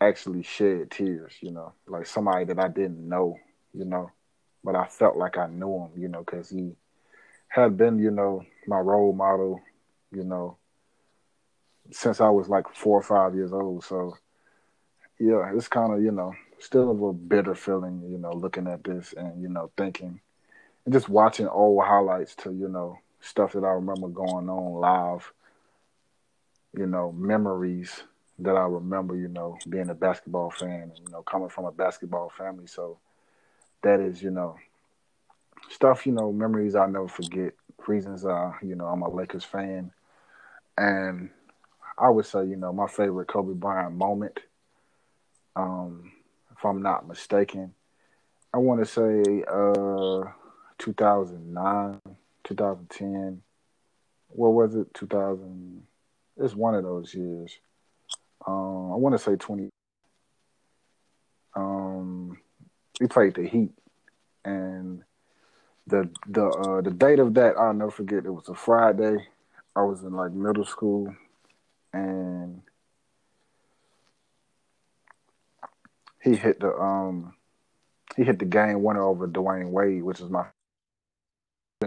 actually 0.00 0.42
shed 0.42 0.90
tears, 0.90 1.34
you 1.40 1.50
know, 1.50 1.72
like 1.86 2.06
somebody 2.06 2.44
that 2.46 2.58
I 2.58 2.68
didn't 2.68 3.08
know, 3.08 3.38
you 3.72 3.86
know 3.86 4.10
but 4.64 4.74
I 4.74 4.86
felt 4.86 5.16
like 5.16 5.36
I 5.38 5.46
knew 5.46 5.84
him, 5.84 6.02
you 6.02 6.08
know, 6.08 6.20
because 6.20 6.50
he 6.50 6.72
had 7.48 7.76
been, 7.76 7.98
you 7.98 8.10
know, 8.10 8.44
my 8.66 8.78
role 8.78 9.12
model, 9.12 9.60
you 10.12 10.24
know, 10.24 10.56
since 11.90 12.20
I 12.20 12.30
was 12.30 12.48
like 12.48 12.68
four 12.74 12.98
or 12.98 13.02
five 13.02 13.34
years 13.34 13.52
old. 13.52 13.84
So, 13.84 14.16
yeah, 15.20 15.52
it's 15.54 15.68
kind 15.68 15.92
of, 15.94 16.02
you 16.02 16.10
know, 16.10 16.34
still 16.58 16.90
a 16.90 16.92
little 16.92 17.12
bitter 17.12 17.54
feeling, 17.54 18.02
you 18.10 18.18
know, 18.18 18.32
looking 18.32 18.66
at 18.66 18.84
this 18.84 19.12
and, 19.16 19.40
you 19.42 19.48
know, 19.48 19.70
thinking 19.76 20.20
and 20.84 20.94
just 20.94 21.08
watching 21.08 21.48
old 21.48 21.84
highlights 21.84 22.34
to, 22.36 22.52
you 22.52 22.68
know, 22.68 22.98
stuff 23.20 23.52
that 23.52 23.64
I 23.64 23.70
remember 23.72 24.08
going 24.08 24.48
on 24.48 24.74
live, 24.80 25.32
you 26.76 26.86
know, 26.86 27.12
memories 27.12 28.02
that 28.38 28.56
I 28.56 28.66
remember, 28.66 29.16
you 29.16 29.28
know, 29.28 29.58
being 29.68 29.90
a 29.90 29.94
basketball 29.94 30.50
fan 30.50 30.92
you 31.04 31.12
know, 31.12 31.22
coming 31.22 31.48
from 31.48 31.66
a 31.66 31.72
basketball 31.72 32.30
family. 32.30 32.66
So, 32.66 32.98
that 33.84 34.00
is, 34.00 34.22
you 34.22 34.30
know, 34.30 34.56
stuff, 35.70 36.06
you 36.06 36.12
know, 36.12 36.32
memories 36.32 36.74
I'll 36.74 36.88
never 36.88 37.08
forget. 37.08 37.54
Reasons 37.86 38.24
are, 38.24 38.58
you 38.62 38.74
know, 38.74 38.86
I'm 38.86 39.02
a 39.02 39.10
Lakers 39.10 39.44
fan. 39.44 39.92
And 40.76 41.30
I 41.98 42.08
would 42.08 42.26
say, 42.26 42.46
you 42.46 42.56
know, 42.56 42.72
my 42.72 42.86
favorite 42.88 43.28
Kobe 43.28 43.52
Bryant 43.52 43.94
moment, 43.94 44.40
um, 45.54 46.12
if 46.50 46.64
I'm 46.64 46.82
not 46.82 47.06
mistaken, 47.06 47.74
I 48.52 48.58
want 48.58 48.80
to 48.80 48.86
say 48.86 49.44
uh, 49.46 50.30
2009, 50.78 52.00
2010. 52.44 53.42
What 54.28 54.48
was 54.48 54.74
it? 54.74 54.92
2000. 54.94 55.82
It's 56.38 56.54
one 56.54 56.74
of 56.74 56.82
those 56.84 57.14
years. 57.14 57.58
Um, 58.46 58.92
I 58.92 58.96
want 58.96 59.14
to 59.14 59.18
say 59.18 59.36
20. 59.36 59.68
We 63.04 63.08
played 63.08 63.34
the 63.34 63.46
Heat, 63.46 63.70
and 64.46 65.02
the 65.86 66.08
the 66.26 66.46
uh, 66.46 66.80
the 66.80 66.90
date 66.90 67.18
of 67.18 67.34
that 67.34 67.54
I'll 67.58 67.74
never 67.74 67.90
forget. 67.90 68.24
It 68.24 68.30
was 68.30 68.48
a 68.48 68.54
Friday. 68.54 69.28
I 69.76 69.82
was 69.82 70.02
in 70.02 70.14
like 70.14 70.32
middle 70.32 70.64
school, 70.64 71.14
and 71.92 72.62
he 76.22 76.34
hit 76.34 76.60
the 76.60 76.74
um 76.74 77.34
he 78.16 78.24
hit 78.24 78.38
the 78.38 78.46
game 78.46 78.82
winner 78.82 79.02
over 79.02 79.28
Dwyane 79.28 79.68
Wade, 79.68 80.02
which 80.02 80.20
was 80.20 80.30
my 80.30 80.46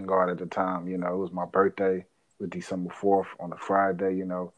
guard 0.05 0.30
at 0.30 0.38
the 0.38 0.45
time. 0.45 0.88
You 0.88 0.99
know, 0.99 1.15
it 1.15 1.18
was 1.18 1.32
my 1.32 1.45
birthday, 1.45 2.05
with 2.39 2.51
December 2.51 2.93
fourth 2.93 3.30
on 3.39 3.51
a 3.53 3.57
Friday. 3.57 4.15
You 4.18 4.26
know, 4.26 4.53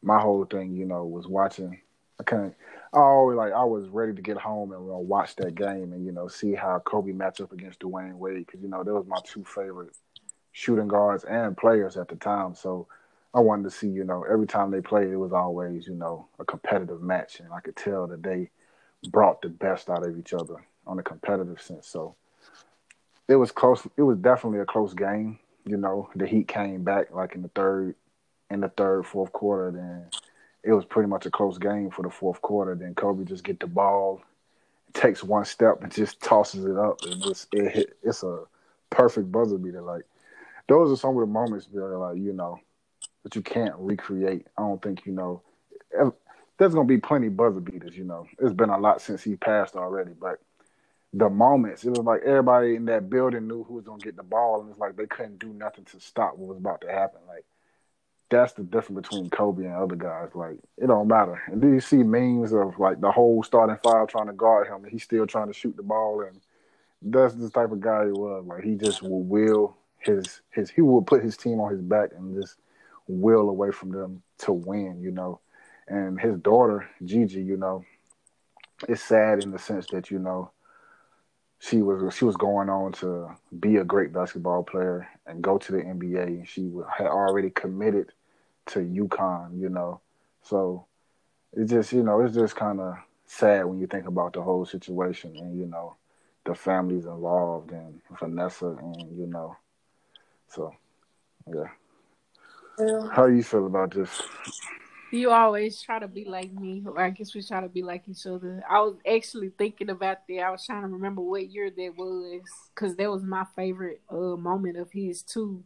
my 0.00 0.20
whole 0.20 0.44
thing, 0.44 0.76
you 0.76 0.86
know, 0.86 1.04
was 1.06 1.26
watching. 1.26 1.80
I 2.20 2.22
couldn't. 2.22 2.54
Always 2.92 3.36
like 3.36 3.52
I 3.52 3.64
was 3.64 3.88
ready 3.88 4.14
to 4.14 4.22
get 4.22 4.36
home 4.36 4.72
and 4.72 4.80
uh, 4.80 4.94
watch 4.94 5.34
that 5.36 5.56
game 5.56 5.92
and 5.92 6.06
you 6.06 6.12
know 6.12 6.28
see 6.28 6.54
how 6.54 6.78
Kobe 6.78 7.12
match 7.12 7.40
up 7.40 7.52
against 7.52 7.80
Dwyane 7.80 8.14
Wade 8.14 8.46
because 8.46 8.62
you 8.62 8.68
know 8.68 8.84
that 8.84 8.94
was 8.94 9.06
my 9.06 9.18
two 9.24 9.44
favorite 9.44 9.96
shooting 10.52 10.86
guards 10.86 11.24
and 11.24 11.56
players 11.56 11.96
at 11.96 12.08
the 12.08 12.14
time. 12.14 12.54
So 12.54 12.86
I 13.34 13.40
wanted 13.40 13.64
to 13.64 13.70
see 13.70 13.88
you 13.88 14.04
know 14.04 14.24
every 14.30 14.46
time 14.46 14.70
they 14.70 14.80
played 14.80 15.08
it 15.08 15.16
was 15.16 15.32
always 15.32 15.88
you 15.88 15.94
know 15.94 16.28
a 16.38 16.44
competitive 16.44 17.02
match 17.02 17.40
and 17.40 17.52
I 17.52 17.58
could 17.60 17.74
tell 17.74 18.06
that 18.06 18.22
they 18.22 18.50
brought 19.10 19.42
the 19.42 19.48
best 19.48 19.90
out 19.90 20.06
of 20.06 20.16
each 20.16 20.32
other 20.32 20.64
on 20.86 20.98
a 20.98 21.02
competitive 21.02 21.60
sense. 21.60 21.88
So 21.88 22.14
it 23.26 23.36
was 23.36 23.50
close. 23.50 23.86
It 23.96 24.02
was 24.02 24.18
definitely 24.18 24.60
a 24.60 24.66
close 24.66 24.94
game. 24.94 25.40
You 25.64 25.78
know 25.78 26.10
the 26.14 26.28
Heat 26.28 26.46
came 26.46 26.84
back 26.84 27.10
like 27.10 27.34
in 27.34 27.42
the 27.42 27.48
third, 27.48 27.96
in 28.50 28.60
the 28.60 28.68
third 28.68 29.04
fourth 29.04 29.32
quarter 29.32 29.72
then 29.72 30.06
it 30.64 30.72
was 30.72 30.84
pretty 30.84 31.08
much 31.08 31.26
a 31.26 31.30
close 31.30 31.58
game 31.58 31.90
for 31.90 32.02
the 32.02 32.10
fourth 32.10 32.40
quarter. 32.40 32.74
Then 32.74 32.94
Kobe 32.94 33.24
just 33.24 33.44
get 33.44 33.60
the 33.60 33.66
ball, 33.66 34.22
takes 34.94 35.22
one 35.22 35.44
step 35.44 35.82
and 35.82 35.92
just 35.92 36.20
tosses 36.20 36.64
it 36.64 36.76
up, 36.76 37.02
and 37.02 37.22
it's 37.26 37.46
it 37.52 37.96
it's 38.02 38.22
a 38.22 38.44
perfect 38.90 39.30
buzzer 39.30 39.58
beater. 39.58 39.82
Like 39.82 40.04
those 40.68 40.90
are 40.90 40.96
some 40.96 41.16
of 41.16 41.20
the 41.20 41.26
moments 41.26 41.68
are 41.74 41.98
like 41.98 42.18
you 42.18 42.32
know 42.32 42.58
that 43.22 43.36
you 43.36 43.42
can't 43.42 43.74
recreate. 43.78 44.46
I 44.56 44.62
don't 44.62 44.82
think 44.82 45.04
you 45.06 45.12
know. 45.12 45.42
There's 46.56 46.74
gonna 46.74 46.86
be 46.86 46.98
plenty 46.98 47.28
buzzer 47.28 47.60
beaters. 47.60 47.96
You 47.96 48.04
know, 48.04 48.26
it's 48.38 48.54
been 48.54 48.70
a 48.70 48.78
lot 48.78 49.02
since 49.02 49.22
he 49.22 49.36
passed 49.36 49.74
already, 49.74 50.12
but 50.18 50.40
the 51.12 51.28
moments 51.28 51.84
it 51.84 51.90
was 51.90 52.00
like 52.00 52.22
everybody 52.22 52.74
in 52.74 52.86
that 52.86 53.08
building 53.10 53.46
knew 53.46 53.64
who 53.64 53.74
was 53.74 53.84
gonna 53.84 53.98
get 53.98 54.16
the 54.16 54.22
ball, 54.22 54.60
and 54.60 54.70
it's 54.70 54.78
like 54.78 54.96
they 54.96 55.06
couldn't 55.06 55.38
do 55.38 55.48
nothing 55.48 55.84
to 55.84 56.00
stop 56.00 56.36
what 56.36 56.48
was 56.48 56.58
about 56.58 56.80
to 56.80 56.90
happen. 56.90 57.20
Like 57.28 57.44
that's 58.34 58.52
the 58.54 58.64
difference 58.64 59.08
between 59.08 59.30
Kobe 59.30 59.64
and 59.64 59.74
other 59.74 59.94
guys. 59.96 60.30
Like 60.34 60.58
it 60.76 60.88
don't 60.88 61.08
matter. 61.08 61.40
And 61.46 61.62
then 61.62 61.72
you 61.72 61.80
see 61.80 62.02
memes 62.02 62.52
of 62.52 62.78
like 62.78 63.00
the 63.00 63.12
whole 63.12 63.42
starting 63.42 63.76
five 63.82 64.08
trying 64.08 64.26
to 64.26 64.32
guard 64.32 64.66
him, 64.66 64.82
and 64.82 64.92
he's 64.92 65.04
still 65.04 65.26
trying 65.26 65.46
to 65.46 65.52
shoot 65.52 65.76
the 65.76 65.82
ball. 65.82 66.22
And 66.22 66.40
that's 67.02 67.34
the 67.34 67.50
type 67.50 67.70
of 67.70 67.80
guy 67.80 68.06
he 68.06 68.12
was. 68.12 68.44
Like 68.46 68.64
he 68.64 68.74
just 68.74 69.02
will 69.02 69.22
will 69.22 69.76
his 69.98 70.40
his 70.50 70.70
he 70.70 70.80
will 70.80 71.02
put 71.02 71.22
his 71.22 71.36
team 71.36 71.60
on 71.60 71.70
his 71.70 71.80
back 71.80 72.10
and 72.16 72.34
just 72.34 72.56
will 73.06 73.48
away 73.48 73.70
from 73.70 73.90
them 73.92 74.22
to 74.38 74.52
win. 74.52 75.00
You 75.00 75.12
know, 75.12 75.40
and 75.86 76.20
his 76.20 76.36
daughter 76.38 76.88
Gigi, 77.04 77.42
you 77.42 77.56
know, 77.56 77.84
it's 78.88 79.02
sad 79.02 79.44
in 79.44 79.52
the 79.52 79.58
sense 79.58 79.86
that 79.88 80.10
you 80.10 80.18
know 80.18 80.50
she 81.60 81.82
was 81.82 82.14
she 82.14 82.24
was 82.24 82.36
going 82.36 82.68
on 82.68 82.92
to 82.92 83.30
be 83.60 83.76
a 83.76 83.84
great 83.84 84.12
basketball 84.12 84.64
player 84.64 85.08
and 85.26 85.40
go 85.40 85.56
to 85.56 85.72
the 85.72 85.78
NBA. 85.78 86.48
She 86.48 86.70
had 86.96 87.06
already 87.06 87.50
committed 87.50 88.10
to 88.66 88.80
UConn, 88.80 89.60
you 89.60 89.68
know. 89.68 90.00
So 90.42 90.86
it's 91.52 91.70
just 91.70 91.92
you 91.92 92.02
know 92.02 92.20
it's 92.20 92.34
just 92.34 92.56
kind 92.56 92.80
of 92.80 92.96
sad 93.26 93.64
when 93.64 93.78
you 93.78 93.86
think 93.86 94.06
about 94.06 94.32
the 94.32 94.42
whole 94.42 94.66
situation 94.66 95.34
and 95.38 95.58
you 95.58 95.66
know 95.66 95.96
the 96.44 96.54
families 96.54 97.06
involved 97.06 97.72
and 97.72 98.00
Vanessa 98.18 98.66
and 98.66 99.18
you 99.18 99.26
know. 99.26 99.56
So 100.48 100.74
yeah. 101.46 101.64
yeah. 102.78 103.08
How 103.10 103.26
do 103.26 103.34
you 103.34 103.42
feel 103.42 103.66
about 103.66 103.94
this? 103.94 104.22
You 105.10 105.30
always 105.30 105.80
try 105.80 106.00
to 106.00 106.08
be 106.08 106.24
like 106.24 106.52
me, 106.52 106.82
or 106.84 107.00
I 107.00 107.10
guess 107.10 107.34
we 107.34 107.42
try 107.42 107.60
to 107.60 107.68
be 107.68 107.82
like 107.82 108.08
each 108.08 108.26
other. 108.26 108.64
I 108.68 108.80
was 108.80 108.96
actually 109.08 109.50
thinking 109.50 109.90
about 109.90 110.26
that. 110.28 110.40
I 110.40 110.50
was 110.50 110.66
trying 110.66 110.82
to 110.82 110.88
remember 110.88 111.20
what 111.20 111.48
year 111.48 111.70
that 111.70 111.94
was, 111.96 112.42
because 112.74 112.96
that 112.96 113.08
was 113.08 113.22
my 113.22 113.44
favorite 113.54 114.00
uh, 114.10 114.36
moment 114.36 114.76
of 114.76 114.90
his 114.90 115.22
too. 115.22 115.62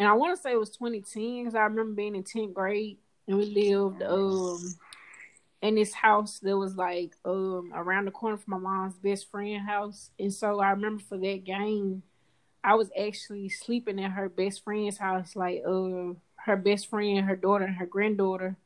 And 0.00 0.08
I 0.08 0.14
want 0.14 0.34
to 0.34 0.40
say 0.42 0.52
it 0.52 0.58
was 0.58 0.70
2010, 0.70 1.44
because 1.44 1.54
I 1.54 1.64
remember 1.64 1.92
being 1.92 2.16
in 2.16 2.24
10th 2.24 2.54
grade 2.54 2.96
and 3.28 3.36
we 3.36 3.44
lived 3.44 4.02
um 4.02 4.58
in 5.60 5.74
this 5.74 5.92
house 5.92 6.38
that 6.38 6.56
was 6.56 6.74
like 6.74 7.12
um 7.26 7.70
around 7.74 8.06
the 8.06 8.10
corner 8.10 8.38
from 8.38 8.62
my 8.62 8.70
mom's 8.70 8.96
best 8.96 9.30
friend 9.30 9.60
house. 9.60 10.10
And 10.18 10.32
so 10.32 10.58
I 10.58 10.70
remember 10.70 11.02
for 11.06 11.18
that 11.18 11.44
game, 11.44 12.02
I 12.64 12.76
was 12.76 12.90
actually 12.98 13.50
sleeping 13.50 14.02
at 14.02 14.12
her 14.12 14.30
best 14.30 14.64
friend's 14.64 14.96
house, 14.96 15.36
like 15.36 15.62
uh 15.68 16.14
her 16.46 16.56
best 16.56 16.88
friend, 16.88 17.26
her 17.26 17.36
daughter, 17.36 17.64
and 17.66 17.76
her 17.76 17.86
granddaughter 17.86 18.56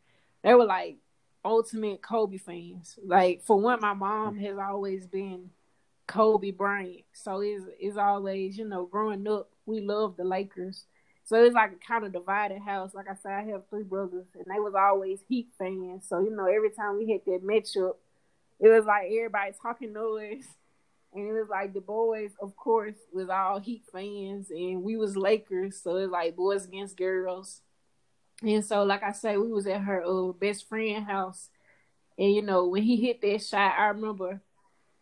they 0.45 0.55
were 0.55 0.66
like 0.66 0.99
ultimate 1.45 2.01
Kobe 2.01 2.37
fans. 2.37 2.97
Like 3.05 3.43
for 3.43 3.59
one, 3.59 3.80
my 3.80 3.95
mom 3.95 4.37
has 4.39 4.57
always 4.57 5.07
been 5.09 5.51
Kobe 6.07 6.53
Bryant, 6.53 7.05
so 7.12 7.41
it's 7.41 7.64
it's 7.80 7.97
always 7.97 8.57
you 8.57 8.68
know 8.68 8.87
growing 8.87 9.26
up 9.26 9.51
we 9.66 9.80
loved 9.80 10.18
the 10.18 10.24
Lakers. 10.24 10.87
So 11.25 11.43
it's 11.43 11.55
like 11.55 11.72
a 11.72 11.87
kind 11.87 12.05
of 12.05 12.12
divided 12.12 12.61
house. 12.61 12.95
Like 12.95 13.09
I 13.09 13.14
said, 13.14 13.33
I 13.33 13.45
have 13.45 13.62
three 13.70 13.83
brothers, 13.83 14.27
and 14.35 14.45
they 14.45 14.61
was 14.61 14.75
always 14.77 15.20
Heat 15.29 15.49
fans. 15.59 16.07
So 16.09 16.20
you 16.20 16.31
know, 16.31 16.47
every 16.47 16.70
time 16.70 16.99
we 16.99 17.07
hit 17.07 17.25
that 17.25 17.43
matchup, 17.43 17.95
it 18.61 18.68
was 18.68 18.85
like 18.85 19.07
everybody 19.07 19.53
talking 19.61 19.95
noise, 19.95 20.47
and 21.14 21.27
it 21.27 21.33
was 21.33 21.49
like 21.49 21.72
the 21.72 21.81
boys, 21.81 22.33
of 22.43 22.55
course, 22.57 22.97
was 23.12 23.31
all 23.31 23.59
Heat 23.59 23.85
fans, 23.91 24.51
and 24.51 24.83
we 24.83 24.97
was 24.97 25.16
Lakers. 25.16 25.81
So 25.83 25.97
it's 25.97 26.12
like 26.12 26.37
boys 26.37 26.66
against 26.66 26.97
girls. 26.97 27.62
And 28.43 28.64
so, 28.64 28.83
like 28.85 29.03
I 29.03 29.12
say, 29.12 29.39
we 29.39 29.51
was 29.51 29.66
at 29.66 29.81
her 29.81 30.05
uh, 30.05 30.33
best 30.33 30.68
friend 30.68 31.07
house, 31.07 31.49
and 32.18 32.35
you 32.35 32.43
know 32.43 32.68
when 32.68 32.83
he 32.83 32.97
hit 32.97 33.22
that 33.22 33.43
shot, 33.43 33.75
I 33.79 33.87
remember 33.87 34.43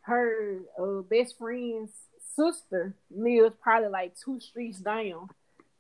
her 0.03 0.61
uh, 0.81 1.03
best 1.03 1.37
friend's 1.37 1.93
sister 2.37 2.95
lives 3.11 3.55
probably 3.61 3.89
like 3.89 4.14
two 4.16 4.39
streets 4.39 4.79
down. 4.79 5.29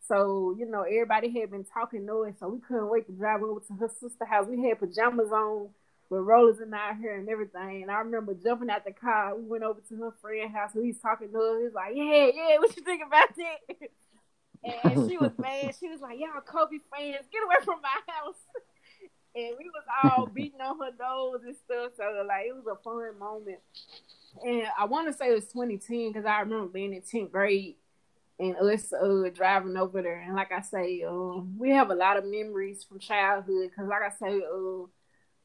So 0.08 0.54
you 0.58 0.66
know 0.66 0.82
everybody 0.82 1.38
had 1.38 1.50
been 1.50 1.64
talking 1.64 2.04
noise, 2.04 2.34
so 2.40 2.48
we 2.48 2.60
couldn't 2.60 2.90
wait 2.90 3.06
to 3.06 3.12
drive 3.12 3.42
over 3.42 3.60
to 3.60 3.74
her 3.74 3.88
sister 3.88 4.24
house. 4.24 4.46
We 4.48 4.68
had 4.68 4.80
pajamas 4.80 5.30
on 5.32 5.68
with 6.10 6.20
rollers 6.22 6.60
in 6.60 6.74
our 6.74 6.94
hair 6.94 7.16
and 7.16 7.28
everything. 7.28 7.82
And 7.82 7.90
I 7.90 7.98
remember 8.00 8.34
jumping 8.34 8.68
out 8.68 8.84
the 8.84 8.92
car. 8.92 9.34
We 9.36 9.44
went 9.44 9.64
over 9.64 9.80
to 9.88 9.96
her 9.96 10.12
friend 10.20 10.52
house, 10.52 10.74
and 10.74 10.84
he's 10.84 10.98
talking 10.98 11.30
to 11.32 11.38
us. 11.38 11.62
He's 11.62 11.74
like, 11.74 11.92
"Yeah, 11.94 12.30
yeah, 12.34 12.58
what 12.58 12.76
you 12.76 12.82
think 12.82 13.02
about 13.06 13.28
that?" 13.36 13.88
and 14.84 15.10
she 15.10 15.16
was 15.16 15.32
mad. 15.38 15.74
She 15.78 15.88
was 15.88 16.00
like, 16.00 16.18
"Y'all 16.18 16.40
Kobe 16.44 16.78
fans, 16.94 17.26
get 17.32 17.44
away 17.44 17.64
from 17.64 17.80
my 17.80 18.12
house." 18.12 18.36
and 19.34 19.54
we 19.58 19.70
was 19.70 19.84
all 20.04 20.26
beating 20.34 20.60
on 20.60 20.78
her 20.78 20.92
nose 20.98 21.40
and 21.44 21.56
stuff. 21.56 21.92
So 21.96 22.24
like 22.26 22.46
it 22.46 22.54
was 22.54 22.66
a 22.66 22.82
fun 22.82 23.18
moment. 23.18 23.60
And 24.42 24.64
I 24.78 24.86
want 24.86 25.08
to 25.08 25.16
say 25.16 25.30
it 25.30 25.34
was 25.34 25.46
2010 25.46 26.12
because 26.12 26.24
I 26.24 26.40
remember 26.40 26.66
being 26.66 26.94
in 26.94 27.02
10th 27.02 27.30
grade 27.30 27.76
and 28.42 28.56
us 28.56 28.92
uh, 28.92 29.30
driving 29.34 29.76
over 29.76 30.02
there. 30.02 30.20
And 30.20 30.34
like 30.34 30.52
I 30.52 30.60
say, 30.60 31.02
uh, 31.02 31.40
we 31.56 31.70
have 31.70 31.90
a 31.90 31.94
lot 31.94 32.16
of 32.16 32.24
memories 32.24 32.84
from 32.84 32.98
childhood 32.98 33.70
because 33.70 33.88
like 33.88 34.02
I 34.02 34.10
say, 34.10 34.42
uh, 34.42 34.86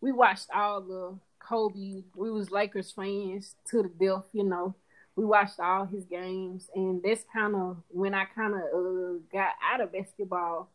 we 0.02 0.12
watched 0.12 0.48
all 0.54 0.82
the 0.82 1.18
Kobe. 1.40 2.04
We 2.16 2.32
was 2.32 2.52
Lakers 2.52 2.92
fans 2.92 3.56
to 3.70 3.84
the 3.84 3.90
death, 3.90 4.26
you 4.34 4.44
know 4.44 4.76
we 5.18 5.26
watched 5.26 5.60
all 5.60 5.86
his 5.86 6.06
games, 6.06 6.70
and 6.76 7.02
that's 7.04 7.26
kind 7.34 7.56
of 7.56 7.78
when 7.90 8.14
I 8.14 8.26
kind 8.26 8.54
of 8.54 8.62
uh, 8.62 9.20
got 9.34 9.50
out 9.68 9.82
of 9.82 9.92
basketball. 9.92 10.70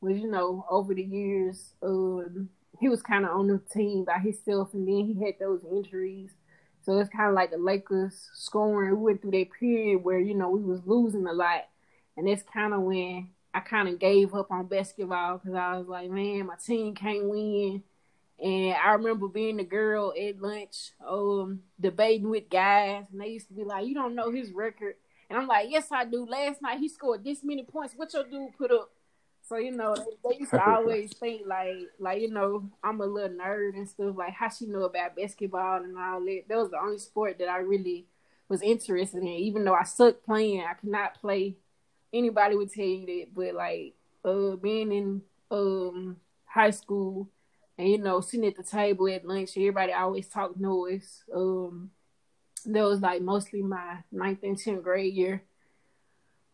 Was 0.00 0.18
you 0.18 0.30
know 0.30 0.64
over 0.68 0.94
the 0.94 1.02
years, 1.02 1.74
um, 1.82 2.48
he 2.80 2.88
was 2.88 3.02
kind 3.02 3.26
of 3.26 3.32
on 3.32 3.48
the 3.48 3.60
team 3.72 4.04
by 4.04 4.18
himself, 4.18 4.72
and 4.72 4.88
then 4.88 5.04
he 5.04 5.24
had 5.24 5.34
those 5.38 5.60
injuries. 5.70 6.30
So 6.84 6.98
it's 6.98 7.10
kind 7.10 7.28
of 7.28 7.34
like 7.34 7.50
the 7.50 7.58
Lakers 7.58 8.30
scoring. 8.34 8.90
We 8.90 8.96
went 8.96 9.22
through 9.22 9.32
that 9.32 9.50
period 9.58 10.02
where 10.02 10.18
you 10.18 10.34
know 10.34 10.50
we 10.50 10.62
was 10.62 10.80
losing 10.84 11.26
a 11.26 11.32
lot, 11.32 11.68
and 12.16 12.26
that's 12.26 12.42
kind 12.42 12.74
of 12.74 12.82
when 12.82 13.28
I 13.54 13.60
kind 13.60 13.88
of 13.88 13.98
gave 13.98 14.34
up 14.34 14.50
on 14.50 14.66
basketball 14.66 15.38
because 15.38 15.54
I 15.54 15.76
was 15.76 15.86
like, 15.86 16.10
man, 16.10 16.46
my 16.46 16.56
team 16.56 16.94
can't 16.94 17.28
win. 17.28 17.82
And 18.42 18.74
I 18.74 18.92
remember 18.92 19.28
being 19.28 19.58
the 19.58 19.64
girl 19.64 20.12
at 20.20 20.40
lunch, 20.40 20.90
um, 21.06 21.60
debating 21.80 22.28
with 22.28 22.50
guys, 22.50 23.04
and 23.12 23.20
they 23.20 23.28
used 23.28 23.46
to 23.48 23.54
be 23.54 23.62
like, 23.62 23.86
"You 23.86 23.94
don't 23.94 24.16
know 24.16 24.32
his 24.32 24.50
record," 24.50 24.96
and 25.30 25.38
I'm 25.38 25.46
like, 25.46 25.70
"Yes, 25.70 25.92
I 25.92 26.04
do. 26.04 26.26
Last 26.26 26.60
night 26.60 26.80
he 26.80 26.88
scored 26.88 27.22
this 27.22 27.44
many 27.44 27.62
points. 27.62 27.94
What 27.94 28.12
your 28.12 28.24
dude 28.24 28.56
put 28.58 28.72
up?" 28.72 28.90
So 29.52 29.58
you 29.58 29.72
know, 29.72 29.94
they, 29.94 30.30
they 30.30 30.38
used 30.38 30.50
to 30.52 30.66
always 30.66 31.12
think 31.12 31.42
like, 31.46 31.76
like 31.98 32.22
you 32.22 32.30
know, 32.30 32.70
I'm 32.82 33.02
a 33.02 33.04
little 33.04 33.36
nerd 33.36 33.74
and 33.74 33.86
stuff. 33.86 34.16
Like 34.16 34.32
how 34.32 34.48
she 34.48 34.64
know 34.64 34.84
about 34.84 35.14
basketball 35.14 35.84
and 35.84 35.98
all 35.98 36.20
that. 36.20 36.44
That 36.48 36.56
was 36.56 36.70
the 36.70 36.80
only 36.80 36.96
sport 36.96 37.38
that 37.38 37.50
I 37.50 37.58
really 37.58 38.06
was 38.48 38.62
interested 38.62 39.18
in. 39.18 39.28
Even 39.28 39.64
though 39.64 39.74
I 39.74 39.84
sucked 39.84 40.24
playing, 40.24 40.62
I 40.62 40.72
could 40.72 40.88
not 40.88 41.20
play. 41.20 41.56
Anybody 42.14 42.56
would 42.56 42.72
tell 42.72 42.82
you 42.82 43.04
that, 43.04 43.34
but 43.34 43.54
like, 43.54 43.92
uh, 44.24 44.56
being 44.56 44.90
in 44.90 45.22
um 45.50 46.16
high 46.46 46.70
school 46.70 47.28
and 47.76 47.90
you 47.90 47.98
know, 47.98 48.22
sitting 48.22 48.46
at 48.46 48.56
the 48.56 48.62
table 48.62 49.06
at 49.08 49.26
lunch, 49.26 49.50
everybody 49.58 49.92
always 49.92 50.28
talk 50.28 50.58
noise. 50.58 51.24
Um, 51.34 51.90
that 52.64 52.84
was 52.84 53.00
like 53.00 53.20
mostly 53.20 53.60
my 53.60 53.98
ninth 54.10 54.44
and 54.44 54.56
tenth 54.56 54.82
grade 54.82 55.12
year. 55.12 55.42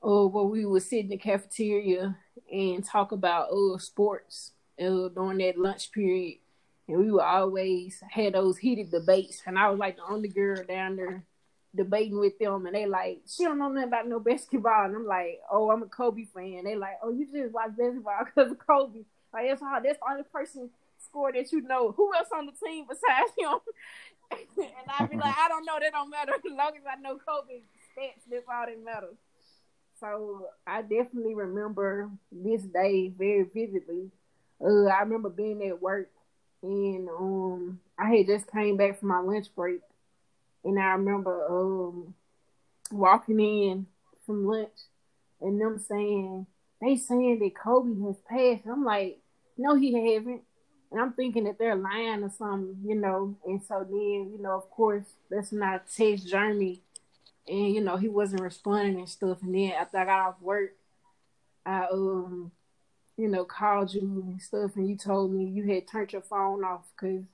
Uh, 0.03 0.27
where 0.27 0.45
we 0.45 0.65
would 0.65 0.83
sit 0.83 1.01
in 1.01 1.09
the 1.09 1.17
cafeteria 1.17 2.17
and 2.53 2.85
talk 2.85 3.11
about 3.11 3.49
uh 3.51 3.77
sports 3.79 4.53
uh 4.81 5.09
during 5.09 5.39
that 5.39 5.59
lunch 5.59 5.91
period. 5.93 6.39
And 6.87 6.99
we 6.99 7.11
would 7.11 7.23
always 7.23 8.03
had 8.11 8.35
those 8.35 8.59
heated 8.59 8.91
debates 8.91 9.43
and 9.45 9.59
I 9.59 9.69
was 9.71 9.79
like 9.79 9.97
the 9.97 10.05
only 10.09 10.29
girl 10.29 10.63
down 10.65 10.97
there 10.97 11.25
debating 11.75 12.19
with 12.19 12.39
them 12.39 12.65
and 12.67 12.75
they 12.75 12.87
like, 12.87 13.21
she 13.27 13.45
don't 13.45 13.59
know 13.59 13.69
nothing 13.69 13.89
about 13.89 14.09
no 14.09 14.21
basketball 14.31 14.85
and 14.85 14.97
I'm 14.97 15.07
like, 15.07 15.41
Oh, 15.51 15.71
I'm 15.71 15.83
a 15.83 15.87
Kobe 15.87 16.25
fan. 16.25 16.65
They 16.65 16.77
like, 16.77 16.99
Oh, 17.03 17.11
you 17.11 17.27
just 17.27 17.53
watch 17.53 17.77
basketball 17.77 18.25
because 18.25 18.53
of 18.53 18.59
Kobe. 18.59 19.01
Like 19.33 19.49
that's 19.49 19.61
how 19.61 19.81
that's 19.85 19.99
the 19.99 20.11
only 20.11 20.23
person 20.33 20.71
score 20.99 21.33
that 21.33 21.53
you 21.53 21.61
know. 21.63 21.93
Who 21.93 22.15
else 22.15 22.29
on 22.35 22.47
the 22.47 22.53
team 22.53 22.87
besides 22.89 23.33
him? 23.37 23.59
and 24.59 24.91
I'd 24.99 25.11
be 25.11 25.17
like, 25.17 25.37
I 25.37 25.49
don't 25.49 25.65
know. 25.65 25.79
That 25.81 25.93
don't 25.93 26.11
matter. 26.11 26.33
As 26.35 26.43
long 26.45 26.73
as 26.77 26.85
I 26.87 27.01
know 27.01 27.19
Kobe 27.19 27.63
stats, 27.97 28.25
that's 28.31 28.47
all 28.49 28.67
that 28.67 28.85
matters. 28.85 29.17
So 30.01 30.47
I 30.67 30.83
definitely 30.83 31.35
remember 31.35 32.11
this 32.31 32.63
day 32.63 33.13
very 33.17 33.43
vividly. 33.43 34.11
Uh, 34.63 34.85
I 34.87 35.01
remember 35.01 35.29
being 35.29 35.63
at 35.67 35.81
work 35.81 36.11
and 36.63 37.09
um 37.09 37.81
I 37.99 38.11
had 38.15 38.27
just 38.27 38.51
came 38.51 38.77
back 38.77 38.99
from 38.99 39.09
my 39.09 39.21
lunch 39.21 39.47
break 39.55 39.81
and 40.65 40.79
I 40.79 40.93
remember 40.93 41.47
um 41.49 42.15
walking 42.91 43.41
in 43.41 43.87
from 44.27 44.47
lunch 44.47 44.69
and 45.41 45.61
them 45.61 45.79
saying 45.79 46.47
they 46.81 46.97
saying 46.97 47.41
that 47.41 47.57
Kobe 47.57 48.01
has 48.07 48.17
passed. 48.29 48.67
I'm 48.67 48.85
like, 48.85 49.21
no, 49.57 49.75
he 49.75 49.93
haven't 50.15 50.43
and 50.91 51.01
I'm 51.01 51.13
thinking 51.13 51.45
that 51.45 51.59
they're 51.59 51.77
lying 51.77 52.23
or 52.23 52.31
something, 52.31 52.77
you 52.85 52.95
know. 52.95 53.37
And 53.47 53.63
so 53.63 53.85
then, 53.89 54.33
you 54.33 54.39
know, 54.41 54.53
of 54.53 54.71
course, 54.71 55.05
that's 55.31 55.53
not 55.53 55.85
text 55.95 56.29
Jeremy, 56.29 56.81
and 57.49 57.75
you 57.75 57.81
know 57.81 57.97
he 57.97 58.09
wasn't 58.09 58.43
responding 58.43 58.99
and 58.99 59.09
stuff. 59.09 59.39
And 59.43 59.55
then 59.55 59.73
after 59.73 59.99
I 59.99 60.05
got 60.05 60.29
off 60.29 60.41
work, 60.41 60.73
I 61.65 61.87
um, 61.93 62.53
you 63.17 63.29
know, 63.29 63.45
called 63.45 63.93
you 63.93 64.25
and 64.27 64.41
stuff, 64.41 64.77
and 64.77 64.89
you 64.89 64.97
told 64.97 65.33
me 65.33 65.45
you 65.45 65.65
had 65.65 65.89
turned 65.89 66.13
your 66.13 66.23
phone 66.23 66.65
off 66.65 66.87
because 66.95 67.25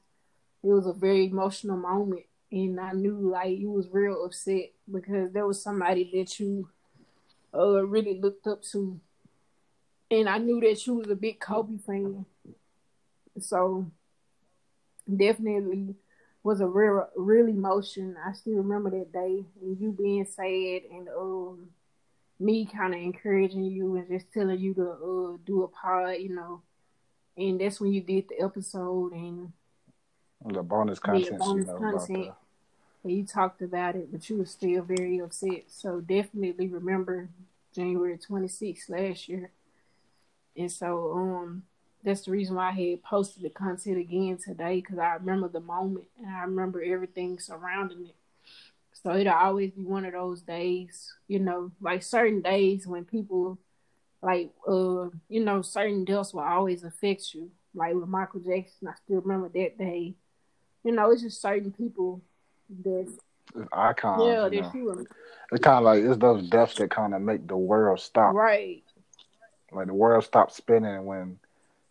it 0.63 0.73
was 0.73 0.87
a 0.87 0.95
very 0.95 1.27
emotional 1.27 1.77
moment, 1.77 2.25
and 2.51 2.81
I 2.81 2.93
knew 2.93 3.31
like 3.31 3.59
you 3.59 3.71
was 3.71 3.89
real 3.93 4.25
upset 4.25 4.73
because 4.91 5.33
there 5.33 5.47
was 5.47 5.63
somebody 5.63 6.11
that 6.15 6.41
you 6.41 6.69
uh 7.55 7.87
really 7.87 8.19
looked 8.19 8.47
up 8.47 8.63
to, 8.73 8.99
and 10.11 10.29
I 10.29 10.39
knew 10.39 10.61
that 10.61 10.87
you 10.87 10.95
was 10.95 11.11
a 11.11 11.15
big 11.15 11.39
Kobe 11.39 11.79
fan. 11.79 12.25
So 13.41 13.91
definitely 15.15 15.97
was 16.45 16.61
a 16.61 16.67
real 16.69 17.09
real 17.17 17.49
emotion. 17.49 18.17
I 18.25 18.33
still 18.35 18.55
remember 18.57 18.91
that 18.91 19.13
day 19.13 19.45
and 19.63 19.81
you 19.81 19.93
being 19.93 20.27
sad 20.27 20.83
and 20.93 21.09
um 21.09 21.71
me 22.39 22.67
kind 22.67 22.95
of 22.95 23.01
encouraging 23.01 23.65
you 23.65 23.97
and 23.97 24.09
just 24.09 24.33
telling 24.33 24.61
you 24.61 24.75
to 24.75 24.91
uh 24.91 25.39
do 25.47 25.65
a 25.65 25.69
pod, 25.69 26.17
you 26.21 26.35
know. 26.37 26.63
And 27.37 27.61
that's 27.61 27.81
when 27.81 27.93
you 27.93 28.03
did 28.03 28.29
the 28.29 28.45
episode 28.45 29.13
and 29.13 29.53
the 30.45 30.63
bonus 30.63 30.99
content. 30.99 31.41
bonus 31.41 31.67
you 31.67 31.73
know, 31.73 31.79
content. 31.91 32.35
And 33.03 33.13
you 33.13 33.27
talked 33.27 33.63
about 33.63 33.97
it, 33.97 34.13
but 34.13 34.29
you 34.31 34.39
were 34.39 34.47
still 34.47 34.83
very 34.83 35.19
upset. 35.21 35.65
So 35.69 36.01
definitely 36.01 36.69
remember 36.69 37.31
January 37.75 38.19
26th 38.19 38.89
last 38.91 39.29
year. 39.29 39.51
And 40.57 40.71
so 40.71 41.13
um 41.13 41.65
that's 42.05 42.23
the 42.23 42.31
reason 42.31 42.57
why 42.57 42.69
I 42.69 42.73
had 42.73 43.03
posted 43.03 43.43
the 43.43 43.51
content 43.51 43.99
again 43.99 44.39
today 44.43 44.77
because 44.77 44.99
I 44.99 45.15
remember 45.15 45.49
the 45.49 45.61
moment 45.61 46.07
and 46.19 46.35
I 46.35 46.43
remember 46.43 46.83
everything 46.83 47.39
surrounding 47.39 48.07
it. 48.07 48.15
So 49.03 49.15
it'll 49.17 49.33
always 49.35 49.71
be 49.73 49.83
one 49.83 50.05
of 50.05 50.13
those 50.13 50.43
days, 50.43 51.13
you 51.29 51.39
know, 51.39 51.73
like 51.81 52.03
certain 52.03 52.41
days 52.43 52.87
when 52.87 53.05
people 53.05 53.59
like 54.23 54.51
uh 54.67 55.11
you 55.29 55.45
know 55.45 55.61
certain 55.61 56.03
deaths 56.05 56.33
will 56.33 56.41
always 56.41 56.83
affect 56.83 57.35
you 57.35 57.51
like 57.75 57.95
with 57.95 58.09
Michael 58.09 58.41
Jackson, 58.41 58.89
I 58.89 58.95
still 59.05 59.21
remember 59.21 59.49
that 59.49 59.79
day. 59.79 60.15
You 60.85 60.93
know, 60.93 61.11
it's 61.11 61.23
just 61.23 61.43
certain 61.43 61.73
people 61.73 62.23
that 62.85 63.13
icons. 63.73 64.23
yeah, 64.25 64.45
you 64.45 64.51
that 64.51 64.63
know. 64.63 64.73
you 64.75 64.85
were 64.85 65.05
It's 65.53 65.63
kind 65.63 65.79
of 65.79 65.85
like 65.85 66.03
it's 66.03 66.19
those 66.19 66.49
deaths 66.49 66.75
that 66.77 66.91
kind 66.91 67.15
of 67.15 67.23
make 67.23 67.47
the 67.47 67.57
world 67.57 68.01
stop. 68.01 68.35
right. 68.35 68.83
Like 69.73 69.89
the 69.89 69.95
world 69.95 70.25
stops 70.25 70.57
spinning 70.57 71.05
when 71.05 71.39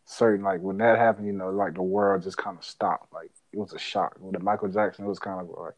certain 0.06 0.44
like 0.44 0.62
when 0.62 0.78
that 0.78 0.98
happened. 0.98 1.28
You 1.28 1.34
know, 1.34 1.50
like 1.50 1.74
the 1.74 1.82
world 1.82 2.24
just 2.24 2.38
kind 2.38 2.58
of 2.58 2.64
stopped. 2.64 3.14
Like 3.14 3.32
it 3.52 3.60
was 3.60 3.74
a 3.74 3.80
shock. 3.80 4.16
With 4.20 4.42
Michael 4.42 4.70
Jackson, 4.70 5.06
it 5.06 5.10
was 5.10 5.20
kind 5.20 5.42
of 5.42 5.50
like 5.58 5.74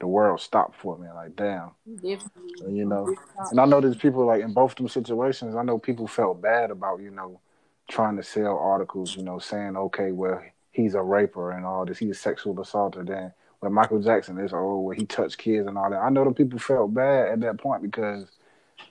the 0.00 0.06
world 0.06 0.40
stopped 0.40 0.76
for 0.80 0.98
me. 0.98 1.08
Like 1.14 1.36
damn. 1.36 1.70
Definitely. 1.94 2.74
You 2.74 2.84
know, 2.84 3.14
And 3.50 3.60
I 3.60 3.64
know 3.64 3.80
there's 3.80 3.96
people 3.96 4.26
like 4.26 4.42
in 4.42 4.52
both 4.52 4.72
of 4.72 4.76
them 4.76 4.88
situations. 4.88 5.54
I 5.54 5.62
know 5.62 5.78
people 5.78 6.06
felt 6.06 6.42
bad 6.42 6.70
about 6.70 7.00
you 7.00 7.10
know 7.10 7.40
trying 7.88 8.16
to 8.16 8.22
sell 8.22 8.58
articles. 8.58 9.16
You 9.16 9.22
know, 9.22 9.38
saying 9.38 9.76
okay, 9.76 10.12
well 10.12 10.42
he's 10.72 10.94
a 10.94 11.02
raper 11.02 11.52
and 11.52 11.64
all 11.64 11.84
this. 11.84 11.98
He's 11.98 12.10
a 12.10 12.14
sexual 12.14 12.60
assaulter. 12.60 13.02
Then 13.02 13.32
with 13.60 13.72
Michael 13.72 14.00
Jackson, 14.00 14.38
it's 14.38 14.52
oh 14.52 14.80
well 14.80 14.96
he 14.96 15.06
touched 15.06 15.38
kids 15.38 15.66
and 15.66 15.78
all 15.78 15.90
that. 15.90 16.00
I 16.00 16.10
know 16.10 16.24
the 16.24 16.32
people 16.32 16.58
felt 16.58 16.92
bad 16.92 17.28
at 17.28 17.40
that 17.40 17.58
point 17.58 17.82
because 17.82 18.26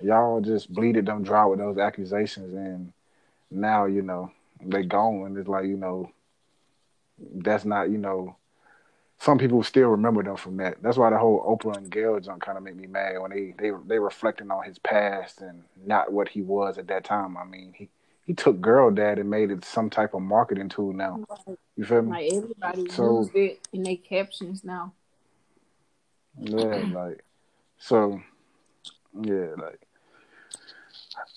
y'all 0.01 0.41
just 0.41 0.73
bleeded 0.73 1.05
them 1.05 1.23
dry 1.23 1.45
with 1.45 1.59
those 1.59 1.77
accusations, 1.77 2.53
and 2.53 2.91
now 3.51 3.85
you 3.85 4.01
know 4.01 4.31
they 4.63 4.83
gone. 4.83 5.25
And 5.25 5.37
it's 5.37 5.47
like 5.47 5.65
you 5.65 5.77
know 5.77 6.11
that's 7.35 7.65
not 7.65 7.89
you 7.89 7.97
know. 7.97 8.35
Some 9.17 9.37
people 9.37 9.63
still 9.63 9.87
remember 9.87 10.21
them 10.23 10.35
from 10.35 10.57
that. 10.57 10.83
That's 10.83 10.97
why 10.97 11.09
the 11.09 11.17
whole 11.17 11.41
Oprah 11.41 11.77
and 11.77 11.89
Gayle 11.89 12.19
junk 12.19 12.43
kind 12.43 12.57
of 12.57 12.65
make 12.65 12.75
me 12.75 12.85
mad 12.85 13.17
when 13.21 13.31
they 13.31 13.53
they 13.57 13.71
they 13.87 13.97
reflecting 13.97 14.51
on 14.51 14.65
his 14.65 14.77
past 14.79 15.39
and 15.41 15.63
not 15.85 16.11
what 16.11 16.27
he 16.27 16.41
was 16.41 16.77
at 16.77 16.87
that 16.87 17.05
time. 17.05 17.37
I 17.37 17.45
mean, 17.45 17.73
he 17.77 17.87
he 18.25 18.33
took 18.33 18.59
girl 18.59 18.91
dad 18.91 19.17
and 19.17 19.29
made 19.29 19.51
it 19.51 19.63
some 19.63 19.89
type 19.89 20.13
of 20.15 20.21
marketing 20.21 20.67
tool 20.67 20.91
now. 20.91 21.23
You 21.77 21.85
feel 21.85 22.01
me? 22.01 22.09
Like 22.11 22.33
everybody 22.33 22.89
So- 22.89 23.19
used 23.21 23.35
it 23.35 23.67
in 23.71 23.83
their 23.83 23.95
captions 23.95 24.63
now. 24.65 24.91
Yeah, 26.37 26.83
like 26.93 27.23
so. 27.77 28.21
Yeah, 29.21 29.53
like 29.57 29.79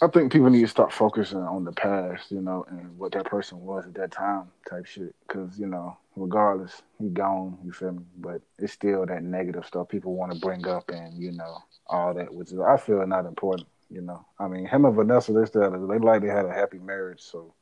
I 0.01 0.07
think 0.07 0.33
people 0.33 0.51
need 0.51 0.61
to 0.61 0.69
start 0.69 0.93
focusing 0.93 1.39
on 1.39 1.65
the 1.65 1.73
past, 1.73 2.31
you 2.31 2.41
know, 2.41 2.65
and 2.69 2.97
what 2.99 3.13
that 3.13 3.25
person 3.25 3.61
was 3.61 3.85
at 3.87 3.95
that 3.95 4.13
time, 4.13 4.45
type 4.69 4.87
shit. 4.87 5.15
Because 5.27 5.59
you 5.59 5.67
know, 5.67 5.97
regardless, 6.17 6.83
he 6.99 7.09
gone. 7.09 7.59
You 7.65 7.73
feel 7.73 7.93
me? 7.93 8.05
But 8.19 8.43
it's 8.59 8.73
still 8.73 9.07
that 9.07 9.23
negative 9.23 9.67
stuff 9.67 9.89
people 9.89 10.15
want 10.15 10.33
to 10.33 10.39
bring 10.39 10.67
up, 10.67 10.91
and 10.91 11.21
you 11.21 11.33
know, 11.33 11.59
all 11.87 12.15
that, 12.15 12.33
which 12.33 12.53
is 12.53 12.61
I 12.61 12.77
feel 12.77 13.05
not 13.07 13.27
important. 13.27 13.69
You 13.91 14.03
know, 14.03 14.25
I 14.39 14.49
mean, 14.49 14.67
him 14.67 14.85
and 14.85 14.95
Vanessa, 14.95 15.33
they 15.33 15.47
still 15.47 15.71
they 15.89 15.99
like 15.99 16.23
they 16.23 16.29
had 16.29 16.47
a 16.47 16.53
happy 16.53 16.79
marriage, 16.79 17.21
so. 17.21 17.55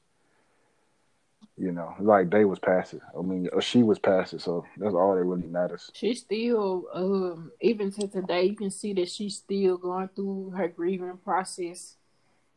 You 1.58 1.72
know, 1.72 1.94
like 2.00 2.30
they 2.30 2.44
was 2.44 2.58
past 2.58 2.92
it. 2.92 3.00
I 3.18 3.22
mean, 3.22 3.48
she 3.60 3.82
was 3.82 3.98
past 3.98 4.34
it, 4.34 4.42
so 4.42 4.66
that's 4.76 4.94
all 4.94 5.14
that 5.14 5.24
really 5.24 5.46
matters. 5.46 5.90
She 5.94 6.14
still, 6.14 6.84
um, 6.92 7.50
even 7.62 7.90
to 7.92 8.08
today, 8.08 8.44
you 8.44 8.54
can 8.54 8.70
see 8.70 8.92
that 8.94 9.08
she's 9.08 9.36
still 9.36 9.78
going 9.78 10.10
through 10.14 10.50
her 10.50 10.68
grieving 10.68 11.16
process. 11.24 11.96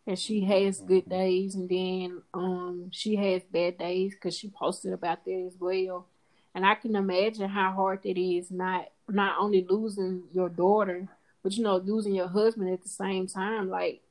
And 0.10 0.18
she 0.18 0.41
has 0.41 0.80
good 0.82 1.07
days, 1.07 1.53
and 1.53 1.70
then 1.70 2.24
um, 2.34 2.89
she 2.91 3.16
has 3.18 3.43
bad 3.43 3.78
days 3.78 4.16
because 4.16 4.36
she 4.36 4.49
posted 4.49 4.91
about 4.91 5.24
that 5.24 5.45
as 5.45 5.53
well. 5.60 6.07
And 6.55 6.66
I 6.66 6.74
can 6.74 6.95
imagine 6.95 7.47
how 7.47 7.74
hard 7.74 7.99
it 8.03 8.20
is 8.20 8.49
not 8.49 8.88
not 9.07 9.36
only 9.39 9.64
losing 9.70 10.24
your 10.34 10.49
daughter, 10.49 11.07
but 11.43 11.55
you 11.55 11.64
know 11.64 11.78
losing 11.78 12.16
your 12.16 12.28
husband 12.28 12.74
at 12.74 12.82
the 12.82 12.89
same 12.89 13.28
time. 13.28 13.70
Like, 13.70 14.01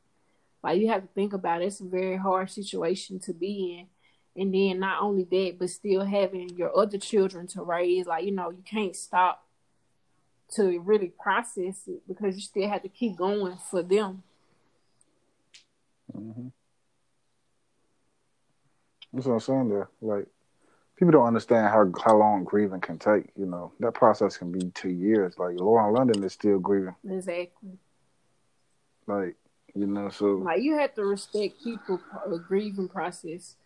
like 0.63 0.81
you 0.81 0.87
have 0.87 1.03
to 1.03 1.09
think 1.17 1.33
about 1.33 1.63
it. 1.63 1.65
It's 1.65 1.81
a 1.81 1.85
very 1.85 2.17
hard 2.17 2.49
situation 2.49 3.19
to 3.19 3.33
be 3.33 3.81
in. 3.81 4.41
And 4.41 4.55
then 4.55 4.79
not 4.79 5.03
only 5.03 5.25
that, 5.25 5.57
but 5.59 5.69
still 5.69 6.05
having 6.05 6.51
your 6.51 6.79
other 6.79 6.99
children 6.99 7.49
to 7.49 7.63
raise. 7.63 8.07
Like, 8.07 8.25
you 8.25 8.31
know, 8.31 8.51
you 8.51 8.63
can't 8.65 8.95
stop 8.95 9.45
to 10.55 10.79
really 10.79 11.13
process 11.21 11.89
it 11.89 12.07
because 12.07 12.37
you 12.37 12.43
still 12.43 12.69
have 12.69 12.83
to 12.83 12.89
keep 12.89 13.17
going 13.17 13.59
for 13.69 13.83
them. 13.83 14.23
Hmm 16.13 16.49
That's 19.13 19.27
what 19.27 19.35
I'm 19.35 19.41
saying 19.41 19.69
there. 19.69 19.89
Like, 20.01 20.27
people 20.97 21.13
don't 21.13 21.27
understand 21.27 21.69
how 21.69 21.91
how 22.05 22.17
long 22.17 22.45
grieving 22.45 22.81
can 22.81 22.99
take. 22.99 23.31
You 23.37 23.47
know, 23.47 23.73
that 23.81 23.95
process 23.95 24.37
can 24.37 24.53
be 24.53 24.71
two 24.75 24.91
years. 24.91 25.39
Like, 25.39 25.57
Lauren 25.59 25.95
London 25.95 26.23
is 26.25 26.33
still 26.33 26.59
grieving. 26.59 26.95
Exactly. 27.09 27.79
Like, 29.07 29.37
you 29.75 29.87
know, 29.87 30.11
so 30.11 30.27
Like 30.27 30.63
you 30.63 30.79
have 30.79 30.95
to 30.95 31.05
respect 31.05 31.63
people 31.65 32.01
uh, 32.27 32.37
grieving 32.37 32.89
process 32.89 33.57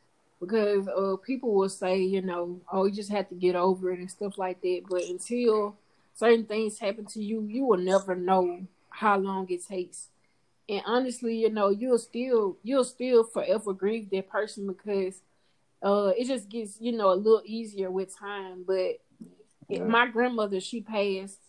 because 0.41 0.89
uh 0.89 1.17
people 1.25 1.55
will 1.55 1.69
say, 1.69 1.99
you 1.99 2.23
know, 2.23 2.61
oh, 2.73 2.87
you 2.87 2.93
just 2.93 3.11
have 3.11 3.29
to 3.29 3.35
get 3.35 3.57
over 3.57 3.91
it 3.93 3.99
and 3.99 4.11
stuff 4.11 4.39
like 4.39 4.61
that. 4.63 4.83
But 4.89 5.03
until 5.03 5.77
certain 6.15 6.45
things 6.47 6.79
happen 6.79 7.07
to 7.07 7.23
you, 7.23 7.43
you 7.43 7.65
will 7.65 7.79
never 7.79 8.15
know 8.15 8.67
how 8.91 9.19
long 9.19 9.49
it 9.51 9.67
takes. 9.67 10.09
And 10.73 10.83
honestly, 10.87 11.37
you 11.37 11.51
know, 11.51 11.69
you'll 11.69 11.99
still 11.99 12.57
you'll 12.63 12.85
still 12.85 13.25
forever 13.25 13.75
grieve 13.75 14.11
that 14.11 14.29
person 14.31 14.67
because 14.67 15.21
uh 15.83 16.13
it 16.19 16.27
just 16.27 16.49
gets, 16.49 16.81
you 16.81 16.93
know, 16.93 17.13
a 17.13 17.15
little 17.15 17.43
easier 17.45 17.91
with 17.91 18.17
time. 18.19 18.65
But 18.67 19.01
Yeah. 19.69 19.85
my 19.85 20.07
grandmother, 20.09 20.61
she 20.61 20.81
passed, 20.83 21.41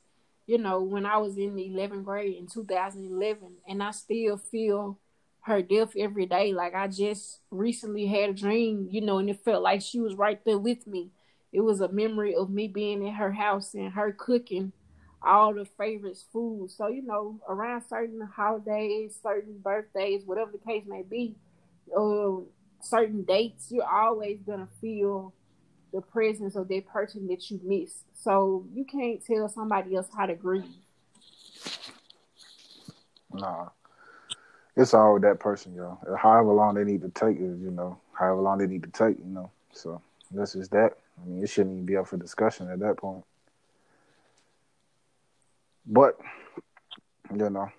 you 0.46 0.58
know, 0.58 0.82
when 0.82 1.06
I 1.06 1.18
was 1.18 1.38
in 1.38 1.56
the 1.56 1.68
11th 1.70 2.06
grade 2.06 2.36
in 2.38 2.48
2011, 2.48 3.58
and 3.68 3.84
I 3.84 3.92
still 3.92 4.38
feel 4.38 5.00
her 5.42 5.62
death 5.62 5.94
every 5.98 6.26
day. 6.26 6.54
Like 6.54 6.76
I 6.76 6.88
just 6.88 7.40
recently 7.52 8.06
had 8.08 8.30
a 8.32 8.34
dream, 8.34 8.88
you 8.92 9.02
know, 9.02 9.20
and 9.20 9.30
it 9.30 9.44
felt 9.44 9.64
like 9.64 9.82
she 9.82 10.00
was 10.00 10.16
right 10.16 10.44
there 10.46 10.60
with 10.60 10.88
me. 10.88 11.12
It 11.52 11.62
was 11.62 11.82
a 11.82 11.90
memory 11.90 12.36
of 12.36 12.50
me 12.50 12.68
being 12.68 13.06
in 13.08 13.14
her 13.14 13.32
house 13.34 13.74
and 13.74 13.94
her 13.94 14.12
cooking 14.12 14.74
all 15.24 15.54
the 15.54 15.66
favorites 15.66 16.26
food. 16.32 16.70
So, 16.72 16.88
you 16.88 17.02
know, 17.02 17.40
around 17.48 17.84
certain 17.88 18.22
holidays, 18.22 19.18
certain 19.22 19.60
birthdays, 19.60 20.24
whatever 20.26 20.52
the 20.52 20.58
case 20.58 20.84
may 20.88 21.04
be, 21.04 21.36
uh, 21.98 22.42
certain 22.82 23.24
dates, 23.24 23.68
you're 23.72 23.90
always 23.90 24.40
gonna 24.46 24.68
feel 24.82 25.34
the 25.94 26.02
presence 26.02 26.56
of 26.56 26.68
that 26.68 26.88
person 26.88 27.28
that 27.28 27.50
you 27.50 27.60
miss. 27.64 28.04
So 28.14 28.66
you 28.74 28.84
can't 28.86 29.24
tell 29.24 29.48
somebody 29.48 29.96
else 29.96 30.08
how 30.16 30.26
to 30.26 30.36
grieve. 30.36 30.66
nah, 33.34 33.70
it's 34.76 34.94
all 34.94 35.20
that 35.20 35.40
person, 35.40 35.76
yo. 35.76 36.00
However 36.18 36.52
long 36.52 36.76
they 36.76 36.84
need 36.84 37.02
to 37.02 37.10
take 37.10 37.38
is, 37.38 37.60
you 37.62 37.72
know, 37.72 38.00
however 38.14 38.42
long 38.42 38.58
they 38.58 38.68
need 38.68 38.84
to 38.84 38.90
take, 38.90 39.18
you 39.20 39.32
know. 39.32 39.52
So 39.72 40.02
this 40.32 40.56
is 40.56 40.70
that. 40.70 40.98
I 41.22 41.28
mean, 41.28 41.44
it 41.44 41.48
shouldn't 41.48 41.74
even 41.74 41.86
be 41.86 41.96
up 41.96 42.08
for 42.08 42.18
discussion 42.18 42.70
at 42.72 42.80
that 42.80 42.98
point. 42.98 43.24
But 45.86 46.18
you 47.36 47.50
know, 47.50 47.70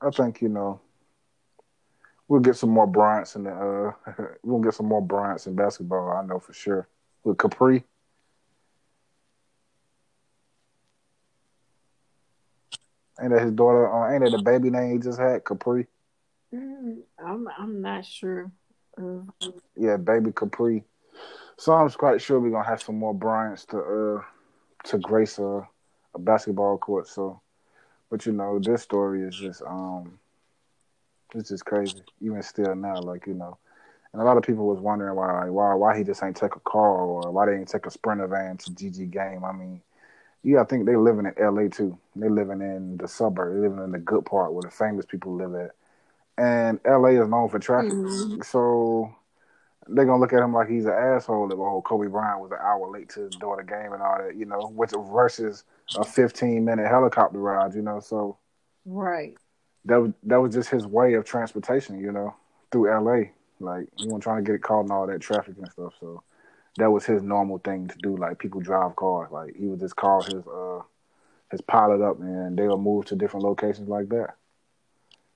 I 0.00 0.10
think 0.10 0.42
you 0.42 0.48
know 0.48 0.80
we'll 2.28 2.40
get 2.40 2.56
some 2.56 2.70
more 2.70 2.86
Bryants 2.86 3.36
in 3.36 3.44
the 3.44 3.50
uh 3.52 4.24
we'll 4.42 4.60
get 4.60 4.74
some 4.74 4.86
more 4.86 5.02
Bryants 5.02 5.46
in 5.46 5.54
basketball. 5.54 6.10
I 6.10 6.24
know 6.24 6.38
for 6.38 6.52
sure 6.52 6.88
with 7.24 7.38
Capri. 7.38 7.84
Ain't 13.20 13.32
that 13.32 13.42
his 13.42 13.52
daughter? 13.52 13.92
Uh, 13.92 14.12
ain't 14.12 14.24
that 14.24 14.30
the 14.30 14.38
baby 14.38 14.70
name 14.70 14.92
he 14.92 14.98
just 14.98 15.18
had? 15.18 15.44
Capri. 15.44 15.86
Mm, 16.54 17.02
I'm 17.22 17.48
I'm 17.58 17.82
not 17.82 18.04
sure. 18.06 18.50
Uh, 18.98 19.22
Yeah, 19.76 19.96
baby 19.98 20.32
Capri. 20.32 20.84
So 21.58 21.72
I'm 21.74 21.90
quite 21.90 22.22
sure 22.22 22.40
we're 22.40 22.50
gonna 22.50 22.66
have 22.66 22.80
some 22.82 22.98
more 22.98 23.14
Bryants 23.14 23.66
to 23.66 23.78
uh 23.78 24.22
to 24.84 24.98
grace 24.98 25.38
a, 25.38 25.68
a 26.14 26.18
basketball 26.18 26.78
court. 26.78 27.08
So, 27.08 27.40
but 28.10 28.26
you 28.26 28.32
know, 28.32 28.58
this 28.58 28.82
story 28.82 29.22
is 29.22 29.36
just 29.36 29.62
um, 29.62 30.18
it's 31.34 31.48
just 31.50 31.64
crazy. 31.64 32.00
Even 32.20 32.42
still 32.42 32.74
now, 32.74 33.00
like 33.00 33.26
you 33.26 33.34
know, 33.34 33.58
and 34.12 34.20
a 34.20 34.24
lot 34.24 34.36
of 34.36 34.42
people 34.42 34.66
was 34.66 34.80
wondering 34.80 35.16
why 35.16 35.48
why 35.48 35.74
why 35.74 35.96
he 35.96 36.04
just 36.04 36.22
ain't 36.22 36.36
take 36.36 36.56
a 36.56 36.60
car 36.60 36.88
or 36.98 37.30
why 37.30 37.46
they 37.46 37.56
ain't 37.56 37.68
take 37.68 37.86
a 37.86 37.90
sprinter 37.90 38.26
van 38.26 38.56
to 38.58 38.70
Gigi 38.72 39.06
game. 39.06 39.44
I 39.44 39.52
mean, 39.52 39.80
yeah, 40.42 40.60
I 40.60 40.64
think 40.64 40.86
they 40.86 40.96
living 40.96 41.26
in 41.26 41.34
LA 41.42 41.68
too. 41.68 41.98
They 42.16 42.28
living 42.28 42.60
in 42.60 42.96
the 42.96 43.08
suburb. 43.08 43.54
They 43.54 43.60
living 43.68 43.84
in 43.84 43.92
the 43.92 43.98
good 43.98 44.24
part 44.24 44.52
where 44.52 44.62
the 44.62 44.70
famous 44.70 45.06
people 45.06 45.34
live 45.34 45.54
at. 45.54 45.72
And 46.38 46.80
LA 46.84 47.20
is 47.22 47.28
known 47.28 47.48
for 47.48 47.58
traffic, 47.58 47.98
Mhm. 47.98 48.44
so 48.44 49.14
they're 49.88 50.04
gonna 50.04 50.20
look 50.20 50.32
at 50.32 50.42
him 50.42 50.52
like 50.52 50.68
he's 50.68 50.84
an 50.84 50.92
asshole. 50.92 51.50
If 51.50 51.58
oh 51.58 51.82
Kobe 51.84 52.08
Bryant 52.08 52.40
was 52.40 52.52
an 52.52 52.58
hour 52.60 52.90
late 52.90 53.08
to 53.10 53.28
the 53.28 53.64
game 53.66 53.92
and 53.92 54.02
all 54.02 54.18
that, 54.18 54.36
you 54.36 54.44
know, 54.44 54.68
which 54.74 54.90
versus 55.12 55.64
a 55.96 56.04
15 56.04 56.64
minute 56.64 56.86
helicopter 56.86 57.38
ride, 57.38 57.74
you 57.74 57.82
know. 57.82 58.00
So 58.00 58.36
right. 58.84 59.36
that 59.86 60.00
was 60.00 60.12
that 60.24 60.40
was 60.40 60.54
just 60.54 60.70
his 60.70 60.86
way 60.86 61.14
of 61.14 61.24
transportation, 61.24 61.98
you 61.98 62.12
know, 62.12 62.34
through 62.70 62.90
LA. 62.90 63.30
Like 63.58 63.88
he 63.96 64.04
wasn't 64.04 64.22
trying 64.22 64.44
to 64.44 64.48
get 64.48 64.54
it 64.54 64.62
caught 64.62 64.84
in 64.84 64.90
all 64.90 65.06
that 65.06 65.20
traffic 65.20 65.56
and 65.56 65.70
stuff. 65.70 65.94
So 65.98 66.22
that 66.76 66.90
was 66.90 67.04
his 67.04 67.22
normal 67.22 67.58
thing 67.58 67.88
to 67.88 67.96
do. 67.98 68.16
Like 68.16 68.38
people 68.38 68.60
drive 68.60 68.96
cars. 68.96 69.30
Like 69.30 69.56
he 69.56 69.66
would 69.66 69.80
just 69.80 69.96
call 69.96 70.22
his 70.22 70.46
uh 70.46 70.82
his 71.50 71.60
pilot 71.62 72.00
up 72.00 72.20
and 72.20 72.56
they 72.56 72.68
would 72.68 72.78
move 72.78 73.06
to 73.06 73.16
different 73.16 73.44
locations 73.44 73.88
like 73.88 74.08
that. 74.10 74.36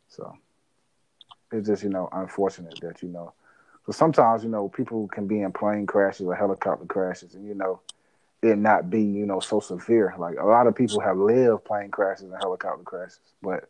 So 0.09 0.37
it's 1.51 1.67
just, 1.67 1.83
you 1.83 1.89
know, 1.89 2.09
unfortunate 2.13 2.79
that, 2.81 3.03
you 3.03 3.09
know, 3.09 3.33
So 3.87 3.93
sometimes, 3.93 4.43
you 4.43 4.51
know, 4.51 4.69
people 4.69 5.09
can 5.09 5.27
be 5.27 5.43
in 5.43 5.53
plane 5.53 5.87
crashes 5.87 6.27
or 6.27 6.35
helicopter 6.35 6.87
crashes, 6.87 7.35
and 7.35 7.47
you 7.47 7.55
know, 7.55 7.81
it 8.43 8.57
not 8.59 8.91
be, 8.91 9.03
you 9.03 9.27
know, 9.27 9.41
so 9.41 9.61
severe. 9.61 10.15
Like 10.19 10.37
a 10.39 10.47
lot 10.47 10.67
of 10.67 10.75
people 10.75 11.01
have 11.01 11.19
lived 11.19 11.65
plane 11.65 11.91
crashes 11.91 12.25
and 12.25 12.37
helicopter 12.41 12.83
crashes, 12.85 13.21
but 13.43 13.69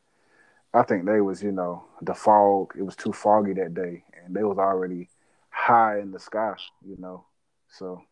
I 0.73 0.83
think 0.83 1.05
they 1.05 1.21
was, 1.21 1.43
you 1.43 1.53
know, 1.53 1.85
the 2.03 2.15
fog. 2.15 2.75
It 2.77 2.83
was 2.83 2.97
too 2.97 3.13
foggy 3.13 3.55
that 3.55 3.75
day, 3.75 4.05
and 4.25 4.35
they 4.35 4.45
was 4.45 4.59
already 4.59 5.09
high 5.51 5.99
in 5.99 6.11
the 6.13 6.21
sky, 6.21 6.55
you 6.87 6.97
know. 6.99 7.25
So 7.69 8.03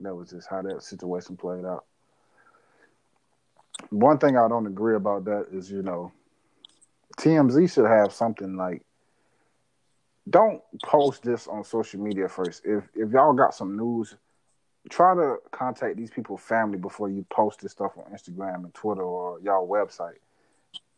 that 0.00 0.14
was 0.14 0.30
just 0.30 0.48
how 0.48 0.62
that 0.62 0.82
situation 0.82 1.36
played 1.36 1.64
out. 1.64 1.84
One 3.90 4.18
thing 4.18 4.36
I 4.36 4.48
don't 4.48 4.66
agree 4.66 4.96
about 4.96 5.24
that 5.26 5.46
is, 5.52 5.70
you 5.70 5.82
know, 5.82 6.12
TMZ 7.18 7.72
should 7.72 7.86
have 7.86 8.12
something 8.12 8.56
like 8.56 8.82
don't 10.28 10.62
post 10.82 11.22
this 11.22 11.46
on 11.46 11.64
social 11.64 12.00
media 12.00 12.28
first. 12.28 12.62
If 12.64 12.84
if 12.94 13.10
y'all 13.10 13.34
got 13.34 13.54
some 13.54 13.76
news, 13.76 14.16
try 14.90 15.14
to 15.14 15.36
contact 15.50 15.96
these 15.96 16.10
people's 16.10 16.40
family 16.40 16.78
before 16.78 17.10
you 17.10 17.26
post 17.30 17.60
this 17.60 17.72
stuff 17.72 17.92
on 17.96 18.12
Instagram 18.12 18.64
and 18.64 18.74
Twitter 18.74 19.02
or 19.02 19.40
y'all 19.40 19.68
website. 19.68 20.18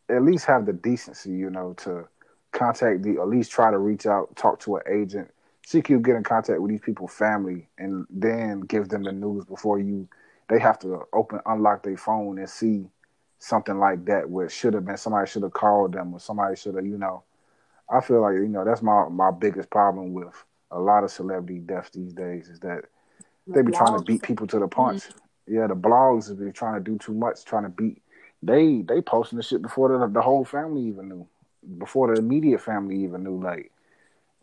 At 0.09 0.23
least 0.23 0.45
have 0.45 0.65
the 0.65 0.73
decency, 0.73 1.31
you 1.31 1.49
know, 1.49 1.73
to 1.79 2.07
contact 2.51 3.03
the 3.03 3.19
at 3.19 3.27
least 3.27 3.51
try 3.51 3.71
to 3.71 3.77
reach 3.77 4.05
out, 4.05 4.35
talk 4.35 4.59
to 4.61 4.77
an 4.77 4.83
agent, 4.89 5.29
see 5.65 5.79
if 5.79 5.89
you 5.89 5.99
get 5.99 6.15
in 6.15 6.23
contact 6.23 6.61
with 6.61 6.71
these 6.71 6.81
people's 6.81 7.13
family 7.13 7.67
and 7.77 8.05
then 8.09 8.61
give 8.61 8.87
them 8.87 9.03
the 9.03 9.11
news 9.11 9.43
before 9.45 9.79
you 9.79 10.07
they 10.49 10.59
have 10.59 10.79
to 10.79 11.03
open 11.11 11.41
unlock 11.45 11.83
their 11.83 11.97
phone 11.97 12.37
and 12.37 12.49
see 12.49 12.85
something 13.39 13.77
like 13.77 14.05
that 14.05 14.29
where 14.29 14.49
should 14.49 14.73
have 14.73 14.85
been 14.85 14.97
somebody 14.97 15.29
should 15.29 15.43
have 15.43 15.53
called 15.53 15.91
them 15.93 16.13
or 16.13 16.19
somebody 16.19 16.55
should 16.55 16.75
have, 16.75 16.85
you 16.85 16.97
know, 16.97 17.23
I 17.89 18.01
feel 18.01 18.21
like 18.21 18.35
you 18.35 18.47
know 18.47 18.65
that's 18.65 18.81
my 18.81 19.07
my 19.09 19.31
biggest 19.31 19.69
problem 19.69 20.13
with 20.13 20.33
a 20.71 20.79
lot 20.79 21.03
of 21.03 21.11
celebrity 21.11 21.59
deaths 21.59 21.89
these 21.91 22.13
days 22.13 22.49
is 22.49 22.59
that 22.59 22.85
they 23.47 23.61
be 23.61 23.71
trying 23.71 23.97
to 23.97 24.03
beat 24.03 24.21
people 24.21 24.47
to 24.47 24.59
the 24.59 24.67
punch. 24.67 25.03
Mm-hmm. 25.03 25.55
Yeah, 25.55 25.67
the 25.67 25.75
blogs 25.75 26.37
be 26.37 26.51
trying 26.51 26.75
to 26.75 26.81
do 26.81 26.97
too 26.97 27.13
much, 27.13 27.45
trying 27.45 27.63
to 27.63 27.69
beat. 27.69 28.01
They 28.43 28.81
they 28.81 29.01
posting 29.01 29.37
the 29.37 29.43
shit 29.43 29.61
before 29.61 29.97
the 29.97 30.07
the 30.07 30.21
whole 30.21 30.43
family 30.43 30.81
even 30.81 31.09
knew, 31.09 31.27
before 31.77 32.13
the 32.13 32.19
immediate 32.19 32.61
family 32.61 33.03
even 33.03 33.23
knew. 33.23 33.41
Like 33.41 33.71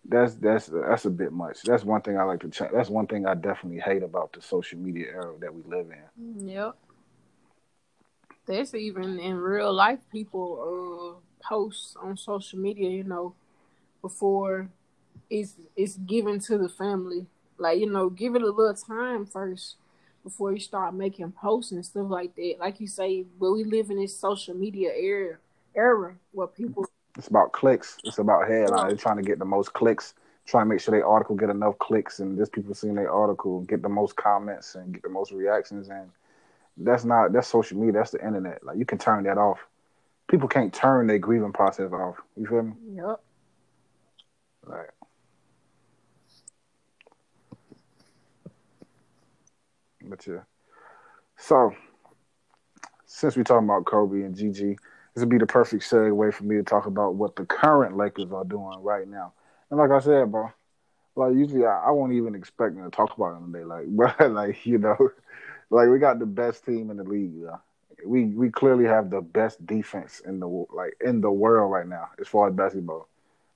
that's 0.07 0.35
that's 0.37 0.67
that's 0.67 1.05
a 1.05 1.11
bit 1.11 1.33
much. 1.33 1.63
That's 1.63 1.85
one 1.85 2.01
thing 2.01 2.19
I 2.19 2.23
like 2.23 2.41
to 2.41 2.49
check. 2.49 2.73
That's 2.73 2.89
one 2.89 3.07
thing 3.07 3.27
I 3.27 3.35
definitely 3.35 3.81
hate 3.81 4.03
about 4.03 4.33
the 4.33 4.41
social 4.41 4.79
media 4.79 5.07
era 5.09 5.35
that 5.41 5.55
we 5.55 5.63
live 5.63 5.87
in. 5.91 6.49
Yep. 6.49 6.77
That's 8.47 8.75
even 8.75 9.19
in 9.19 9.37
real 9.37 9.73
life. 9.73 10.01
People 10.11 11.21
uh 11.21 11.34
posts 11.49 11.97
on 12.01 12.17
social 12.17 12.59
media, 12.59 12.89
you 12.89 13.05
know, 13.05 13.35
before 14.03 14.69
it's 15.31 15.55
it's 15.77 15.97
given 15.97 16.39
to 16.41 16.59
the 16.59 16.69
family. 16.69 17.27
Like, 17.59 17.79
you 17.79 17.91
know, 17.91 18.11
give 18.11 18.35
it 18.35 18.43
a 18.43 18.51
little 18.51 18.75
time 18.75 19.27
first 19.27 19.77
before 20.23 20.53
you 20.53 20.59
start 20.59 20.95
making 20.95 21.33
posts 21.33 21.73
and 21.73 21.85
stuff 21.85 22.07
like 22.09 22.35
that. 22.35 22.57
Like 22.59 22.81
you 22.81 22.89
say, 22.89 23.25
but 23.39 23.53
we 23.53 23.65
live 23.65 23.91
in 23.91 24.01
this 24.01 24.17
social 24.17 24.55
media 24.55 24.91
era 24.95 25.37
era 25.75 26.15
where 26.33 26.47
people 26.47 26.87
It's 27.17 27.29
about 27.29 27.53
clicks. 27.53 27.99
It's 28.05 28.19
about 28.19 28.49
headline. 28.49 28.89
They're 28.89 28.97
trying 28.97 29.17
to 29.17 29.23
get 29.23 29.39
the 29.39 29.45
most 29.45 29.73
clicks, 29.73 30.15
trying 30.47 30.65
to 30.65 30.69
make 30.69 30.81
sure 30.81 30.93
their 30.93 31.07
article 31.07 31.37
get 31.37 31.51
enough 31.51 31.79
clicks 31.79 32.21
and 32.21 32.37
just 32.37 32.53
people 32.53 32.75
seeing 32.75 32.95
their 32.95 33.13
article, 33.13 33.61
get 33.63 33.83
the 33.83 33.89
most 33.89 34.17
comments 34.17 34.75
and 34.75 34.93
get 34.95 35.03
the 35.03 35.09
most 35.09 35.31
reactions 35.33 35.89
and 35.89 36.11
that's 36.77 37.05
not 37.05 37.33
that's 37.33 37.47
social 37.47 37.79
media, 37.79 37.93
that's 37.93 38.11
the 38.11 38.25
internet. 38.27 38.65
Like 38.65 38.79
you 38.79 38.85
can 38.85 38.99
turn 38.99 39.25
that 39.25 39.39
off 39.39 39.61
people 40.29 40.49
can't 40.49 40.73
turn 40.73 41.07
their 41.07 41.19
grieving 41.19 41.53
process 41.53 41.93
off. 41.93 42.17
You 42.37 42.47
feel 42.47 42.63
me? 42.63 42.73
Yep. 42.95 43.21
Right. 44.65 44.91
But 50.03 50.27
yeah. 50.27 50.41
So 51.37 51.75
since 53.07 53.37
we're 53.37 53.45
talking 53.45 53.69
about 53.69 53.85
Kobe 53.85 54.23
and 54.23 54.35
Gigi, 54.35 54.77
this 55.15 55.21
would 55.21 55.29
be 55.29 55.39
the 55.39 55.47
perfect 55.47 55.85
segue 55.85 56.35
for 56.35 56.45
me 56.45 56.57
to 56.57 56.63
talk 56.63 56.87
about 56.87 57.15
what 57.15 57.37
the 57.37 57.45
current 57.45 57.97
Lakers 57.97 58.33
are 58.33 58.45
doing 58.45 58.79
right 58.81 59.07
now. 59.07 59.33
And 59.71 59.79
like 59.79 59.91
I 59.91 60.01
said, 60.01 60.33
bro, 60.33 60.51
like 61.17 61.35
usually 61.35 61.65
I, 61.65 61.85
I 61.87 61.91
won't 61.91 62.13
even 62.13 62.35
expect 62.35 62.77
to 62.77 62.91
talk 62.91 63.17
about 63.17 63.35
them 63.35 63.53
today. 63.53 63.65
Like, 63.65 63.85
but 63.89 64.33
like 64.33 64.65
you 64.67 64.79
know, 64.79 64.97
like 65.71 65.89
we 65.89 65.99
got 65.99 66.19
the 66.19 66.27
best 66.27 66.65
team 66.65 66.91
in 66.91 66.97
the 66.97 67.05
league. 67.05 67.35
Yeah 67.37 67.57
we 68.05 68.25
we 68.27 68.51
clearly 68.51 68.85
have 68.85 69.11
the 69.11 69.21
best 69.21 69.65
defense 69.67 70.21
in 70.25 70.41
the 70.41 70.47
like 70.47 70.97
in 71.01 71.21
the 71.21 71.31
world 71.31 71.73
right 71.73 71.87
now 71.87 72.09
as 72.21 72.29
far 72.29 72.49
as 72.49 72.55
basketball. 72.55 73.09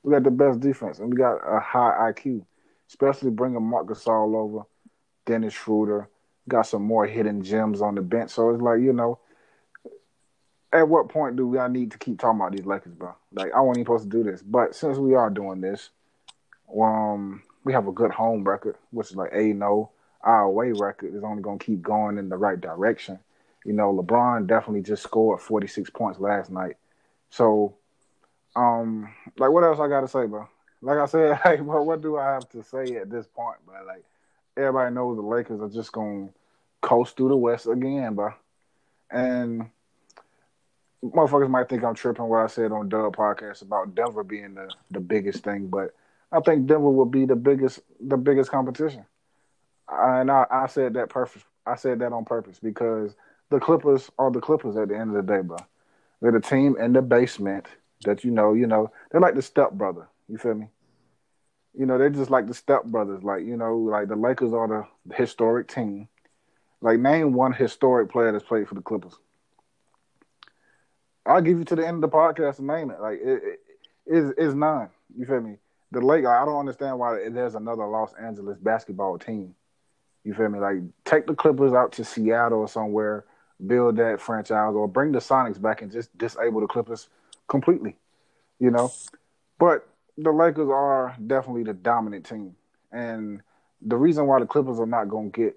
We 0.02 0.12
got 0.12 0.24
the 0.24 0.30
best 0.30 0.60
defense 0.60 0.98
and 0.98 1.10
we 1.10 1.16
got 1.16 1.36
a 1.36 1.60
high 1.60 2.12
IQ, 2.12 2.44
especially 2.88 3.30
bringing 3.30 3.62
Marc 3.62 3.86
Gasol 3.86 4.34
over, 4.34 4.64
Dennis 5.26 5.54
Schroeder. 5.54 6.08
Got 6.48 6.62
some 6.66 6.82
more 6.82 7.06
hidden 7.06 7.42
gems 7.42 7.82
on 7.82 7.94
the 7.94 8.00
bench, 8.00 8.30
so 8.30 8.50
it's 8.50 8.62
like 8.62 8.80
you 8.80 8.92
know. 8.92 9.18
At 10.70 10.88
what 10.88 11.08
point 11.08 11.36
do 11.36 11.46
we 11.46 11.58
I 11.58 11.68
need 11.68 11.92
to 11.92 11.98
keep 11.98 12.18
talking 12.18 12.40
about 12.40 12.52
these 12.52 12.66
Lakers, 12.66 12.92
bro? 12.92 13.14
Like 13.32 13.52
I 13.54 13.60
wasn't 13.60 13.78
even 13.78 13.86
supposed 13.86 14.10
to 14.10 14.22
do 14.22 14.30
this, 14.30 14.42
but 14.42 14.74
since 14.74 14.98
we 14.98 15.14
are 15.14 15.30
doing 15.30 15.60
this, 15.60 15.90
um, 16.78 17.42
we 17.64 17.72
have 17.72 17.88
a 17.88 17.92
good 17.92 18.10
home 18.10 18.44
record, 18.44 18.76
which 18.90 19.10
is 19.10 19.16
like 19.16 19.30
a 19.32 19.52
no. 19.52 19.90
Our 20.22 20.42
away 20.42 20.72
record 20.72 21.14
is 21.14 21.22
only 21.22 21.42
gonna 21.42 21.58
keep 21.58 21.80
going 21.80 22.18
in 22.18 22.28
the 22.28 22.36
right 22.36 22.60
direction. 22.60 23.18
You 23.64 23.72
know, 23.72 23.92
LeBron 23.92 24.46
definitely 24.46 24.82
just 24.82 25.02
scored 25.02 25.40
46 25.40 25.90
points 25.90 26.20
last 26.20 26.50
night. 26.50 26.76
So, 27.30 27.76
um, 28.56 29.12
like, 29.36 29.50
what 29.50 29.64
else 29.64 29.80
I 29.80 29.88
got 29.88 30.02
to 30.02 30.08
say, 30.08 30.26
bro? 30.26 30.48
Like 30.80 30.98
I 30.98 31.06
said, 31.06 31.40
like, 31.44 31.62
bro, 31.62 31.82
what 31.82 32.00
do 32.00 32.16
I 32.16 32.24
have 32.24 32.48
to 32.50 32.62
say 32.62 32.96
at 32.96 33.10
this 33.10 33.26
point, 33.26 33.58
bro? 33.66 33.84
Like, 33.86 34.04
everybody 34.56 34.94
knows 34.94 35.16
the 35.16 35.22
Lakers 35.22 35.60
are 35.60 35.68
just 35.68 35.92
going 35.92 36.28
to 36.28 36.34
coast 36.80 37.16
through 37.16 37.28
the 37.28 37.36
West 37.36 37.66
again, 37.66 38.14
bro. 38.14 38.32
And 39.10 39.70
motherfuckers 41.04 41.50
might 41.50 41.68
think 41.68 41.82
I'm 41.82 41.94
tripping 41.94 42.26
what 42.26 42.44
I 42.44 42.46
said 42.46 42.72
on 42.72 42.88
Dub 42.88 43.16
podcast 43.16 43.62
about 43.62 43.94
Denver 43.94 44.24
being 44.24 44.54
the, 44.54 44.70
the 44.90 45.00
biggest 45.00 45.42
thing, 45.42 45.66
but 45.66 45.94
I 46.30 46.40
think 46.40 46.66
Denver 46.66 46.90
will 46.90 47.06
be 47.06 47.24
the 47.24 47.36
biggest 47.36 47.80
the 48.00 48.18
biggest 48.18 48.50
competition. 48.50 49.06
And 49.90 50.30
I, 50.30 50.44
I 50.50 50.66
said 50.66 50.94
that 50.94 51.08
purpose. 51.08 51.42
I 51.64 51.76
said 51.76 52.00
that 52.00 52.12
on 52.12 52.24
purpose 52.24 52.58
because– 52.60 53.14
the 53.50 53.60
Clippers 53.60 54.10
are 54.18 54.30
the 54.30 54.40
Clippers 54.40 54.76
at 54.76 54.88
the 54.88 54.96
end 54.96 55.14
of 55.14 55.26
the 55.26 55.32
day, 55.32 55.40
bro. 55.40 55.58
They're 56.20 56.32
the 56.32 56.40
team 56.40 56.76
in 56.78 56.92
the 56.92 57.02
basement 57.02 57.66
that 58.04 58.24
you 58.24 58.30
know, 58.30 58.54
you 58.54 58.66
know, 58.66 58.90
they're 59.10 59.20
like 59.20 59.34
the 59.34 59.42
step 59.42 59.72
brother. 59.72 60.08
You 60.28 60.38
feel 60.38 60.54
me? 60.54 60.68
You 61.74 61.86
know, 61.86 61.98
they're 61.98 62.10
just 62.10 62.30
like 62.30 62.46
the 62.46 62.54
step 62.54 62.84
brothers. 62.84 63.22
Like, 63.22 63.44
you 63.44 63.56
know, 63.56 63.76
like 63.76 64.08
the 64.08 64.16
Lakers 64.16 64.52
are 64.52 64.88
the 65.06 65.14
historic 65.14 65.68
team. 65.68 66.08
Like, 66.80 66.98
name 66.98 67.32
one 67.32 67.52
historic 67.52 68.10
player 68.10 68.32
that's 68.32 68.44
played 68.44 68.68
for 68.68 68.74
the 68.74 68.80
Clippers. 68.80 69.14
I'll 71.26 71.42
give 71.42 71.58
you 71.58 71.64
to 71.64 71.76
the 71.76 71.86
end 71.86 72.02
of 72.02 72.10
the 72.10 72.16
podcast 72.16 72.60
name 72.60 72.90
it. 72.90 73.00
Like, 73.00 73.18
it, 73.22 73.42
it 73.44 73.60
is 74.06 74.30
is 74.32 74.54
none. 74.54 74.90
You 75.16 75.26
feel 75.26 75.40
me? 75.40 75.56
The 75.90 76.00
Lake, 76.00 76.26
I 76.26 76.44
don't 76.44 76.58
understand 76.58 76.98
why 76.98 77.28
there's 77.30 77.54
another 77.54 77.86
Los 77.86 78.12
Angeles 78.14 78.58
basketball 78.58 79.18
team. 79.18 79.54
You 80.24 80.34
feel 80.34 80.48
me? 80.48 80.58
Like, 80.58 80.78
take 81.04 81.26
the 81.26 81.34
Clippers 81.34 81.72
out 81.72 81.92
to 81.92 82.04
Seattle 82.04 82.60
or 82.60 82.68
somewhere 82.68 83.24
build 83.66 83.96
that 83.96 84.20
franchise 84.20 84.74
or 84.74 84.86
bring 84.88 85.12
the 85.12 85.18
Sonics 85.18 85.60
back 85.60 85.82
and 85.82 85.90
just 85.90 86.16
disable 86.16 86.60
the 86.60 86.66
Clippers 86.66 87.08
completely, 87.48 87.96
you 88.58 88.70
know. 88.70 88.92
But 89.58 89.88
the 90.16 90.30
Lakers 90.30 90.68
are 90.68 91.16
definitely 91.26 91.64
the 91.64 91.74
dominant 91.74 92.26
team. 92.26 92.54
And 92.92 93.42
the 93.82 93.96
reason 93.96 94.26
why 94.26 94.40
the 94.40 94.46
Clippers 94.46 94.78
are 94.78 94.86
not 94.86 95.08
going 95.08 95.32
to 95.32 95.40
get 95.40 95.56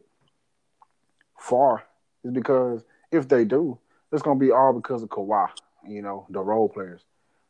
far 1.40 1.84
is 2.24 2.32
because 2.32 2.84
if 3.12 3.28
they 3.28 3.46
do, 3.46 3.78
it's 4.12 4.22
going 4.22 4.40
to 4.40 4.46
be 4.46 4.52
all 4.52 4.74
because 4.74 5.04
of 5.04 5.10
Kawhi, 5.10 5.50
you 5.88 6.02
know, 6.02 6.26
the 6.30 6.42
role 6.42 6.70
players. 6.70 7.02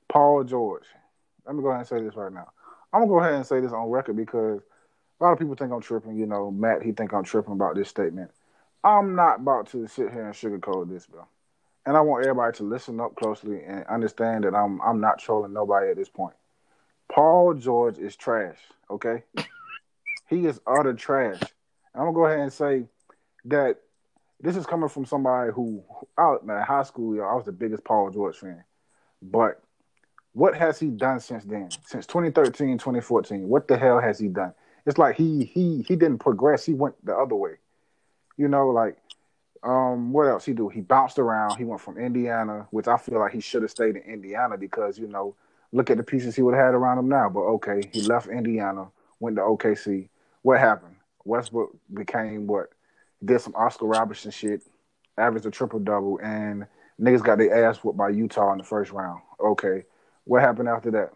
Paul 0.10 0.44
George. 0.44 0.86
Let 1.46 1.56
me 1.56 1.62
go 1.62 1.70
ahead 1.70 1.80
and 1.80 1.88
say 1.88 2.02
this 2.02 2.16
right 2.16 2.32
now. 2.32 2.52
I'm 2.94 3.02
to 3.02 3.08
go 3.08 3.20
ahead 3.20 3.34
and 3.34 3.46
say 3.46 3.62
this 3.62 3.72
on 3.72 3.90
record 3.90 4.16
because 4.18 4.62
a 5.20 5.24
lot 5.24 5.32
of 5.32 5.40
people 5.40 5.56
think 5.56 5.72
I'm 5.72 5.82
tripping. 5.82 6.18
You 6.18 6.26
know, 6.26 6.52
Matt, 6.52 6.84
he 6.84 6.92
think 6.92 7.14
I'm 7.14 7.24
tripping 7.24 7.54
about 7.54 7.76
this 7.76 7.90
statement. 7.90 8.32
I'm 8.84 9.16
not 9.16 9.42
about 9.42 9.68
to 9.72 9.88
sit 9.88 10.12
here 10.12 10.26
and 10.26 10.34
sugarcoat 10.34 10.90
this, 10.90 11.06
bro. 11.06 11.28
And 11.86 11.98
I 11.98 12.02
want 12.02 12.26
everybody 12.26 12.56
to 12.58 12.64
listen 12.64 13.00
up 13.00 13.16
closely 13.16 13.62
and 13.64 13.86
understand 13.86 14.44
that 14.44 14.56
I'm 14.56 14.82
I'm 14.82 15.00
not 15.00 15.20
trolling 15.20 15.54
nobody 15.54 15.90
at 15.90 15.98
this 15.98 16.10
point. 16.10 16.36
Paul 17.12 17.54
George 17.56 17.98
is 17.98 18.16
trash, 18.16 18.58
okay? 18.90 19.24
he 20.30 20.46
is 20.46 20.60
utter 20.66 20.94
trash. 20.94 21.42
I'm 21.94 22.02
gonna 22.02 22.14
go 22.14 22.26
ahead 22.26 22.40
and 22.40 22.54
say 22.54 22.86
that 23.46 23.78
this 24.40 24.56
is 24.56 24.66
coming 24.66 24.90
from 24.90 25.06
somebody 25.06 25.52
who 25.52 25.84
out 26.18 26.46
man, 26.46 26.64
high 26.64 26.84
school, 26.84 27.22
I 27.22 27.36
was 27.36 27.46
the 27.46 27.52
biggest 27.52 27.84
Paul 27.84 28.10
George 28.10 28.38
fan. 28.38 28.64
But 29.22 29.62
what 30.34 30.56
has 30.56 30.80
he 30.80 30.88
done 30.88 31.20
since 31.20 31.44
then? 31.44 31.70
Since 31.86 32.08
2013, 32.08 32.78
2014, 32.78 33.48
what 33.48 33.68
the 33.68 33.78
hell 33.78 34.00
has 34.00 34.18
he 34.18 34.28
done? 34.28 34.54
It's 34.86 34.98
like 34.98 35.16
he 35.16 35.46
he 35.46 35.84
he 35.88 35.96
didn't 35.96 36.20
progress. 36.20 36.66
He 36.66 36.74
went 36.74 36.96
the 37.06 37.16
other 37.16 37.36
way. 37.36 37.58
You 38.38 38.48
know, 38.48 38.70
like 38.70 38.98
um, 39.64 40.12
what 40.12 40.28
else 40.28 40.46
he 40.46 40.54
do? 40.54 40.70
He 40.70 40.82
bounced 40.82 41.20
around. 41.20 41.58
He 41.58 41.66
went 41.66 41.82
from 41.82 41.98
Indiana, 41.98 42.68
which 42.72 42.88
I 42.88 42.98
feel 42.98 43.20
like 43.20 43.34
he 43.34 43.40
should 43.40 43.62
have 43.62 43.72
stayed 43.72 43.96
in 43.96 44.04
Indiana 44.04 44.58
because 44.58 44.98
you 44.98 45.08
know, 45.08 45.36
look 45.72 45.90
at 45.90 45.98
the 45.98 46.04
pieces 46.04 46.36
he 46.36 46.42
would 46.42 46.56
have 46.56 46.66
had 46.66 46.74
around 46.74 46.98
him 46.98 47.10
now. 47.10 47.30
But 47.30 47.42
okay, 47.42 47.82
he 47.92 48.02
left 48.02 48.28
Indiana, 48.28 48.88
went 49.20 49.36
to 49.36 49.44
OKC. 49.44 50.10
What 50.42 50.60
happened? 50.60 50.96
Westbrook 51.26 51.76
became 51.94 52.48
what? 52.48 52.70
Did 53.24 53.40
some 53.42 53.54
Oscar 53.56 53.86
Robertson 53.86 54.32
shit, 54.32 54.64
averaged 55.18 55.46
a 55.46 55.52
triple 55.52 55.80
double, 55.80 56.20
and 56.24 56.66
niggas 57.00 57.24
got 57.24 57.38
their 57.38 57.66
ass 57.66 57.78
whooped 57.78 57.98
by 57.98 58.10
Utah 58.10 58.52
in 58.54 58.58
the 58.58 58.64
first 58.64 58.92
round. 58.92 59.22
Okay. 59.40 59.84
What 60.24 60.42
happened 60.42 60.70
after 60.70 60.92
that? 60.92 61.12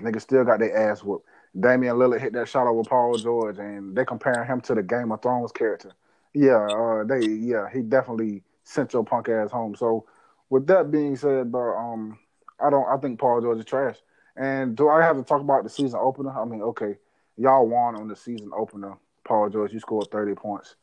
Niggas 0.00 0.22
still 0.22 0.44
got 0.44 0.60
their 0.60 0.90
ass 0.90 1.04
whooped. 1.04 1.26
Damian 1.58 1.96
Lillard 1.96 2.20
hit 2.20 2.32
that 2.34 2.48
shot 2.48 2.66
over 2.66 2.82
Paul 2.88 3.18
George, 3.18 3.58
and 3.58 3.94
they 3.94 4.04
comparing 4.04 4.46
him 4.46 4.60
to 4.62 4.74
the 4.74 4.82
Game 4.82 5.12
of 5.12 5.20
Thrones 5.20 5.52
character. 5.52 5.92
Yeah, 6.34 6.66
uh, 6.66 7.04
they 7.04 7.26
yeah, 7.26 7.66
he 7.72 7.82
definitely 7.82 8.42
sent 8.64 8.92
your 8.92 9.04
punk 9.04 9.28
ass 9.28 9.50
home. 9.50 9.74
So, 9.74 10.06
with 10.48 10.66
that 10.68 10.90
being 10.90 11.16
said, 11.16 11.50
bro, 11.50 11.76
um, 11.76 12.18
I 12.60 12.70
don't, 12.70 12.86
I 12.88 12.96
think 12.98 13.18
Paul 13.18 13.40
George 13.40 13.58
is 13.58 13.64
trash. 13.64 13.96
And 14.36 14.76
do 14.76 14.88
I 14.88 15.02
have 15.02 15.16
to 15.16 15.24
talk 15.24 15.40
about 15.40 15.64
the 15.64 15.70
season 15.70 15.98
opener? 16.00 16.30
I 16.30 16.44
mean, 16.44 16.62
okay, 16.62 16.96
y'all 17.36 17.66
won 17.66 17.96
on 17.96 18.08
the 18.08 18.16
season 18.16 18.50
opener. 18.56 18.96
Paul 19.24 19.48
George, 19.50 19.72
you 19.72 19.80
scored 19.80 20.08
thirty 20.10 20.34
points. 20.34 20.76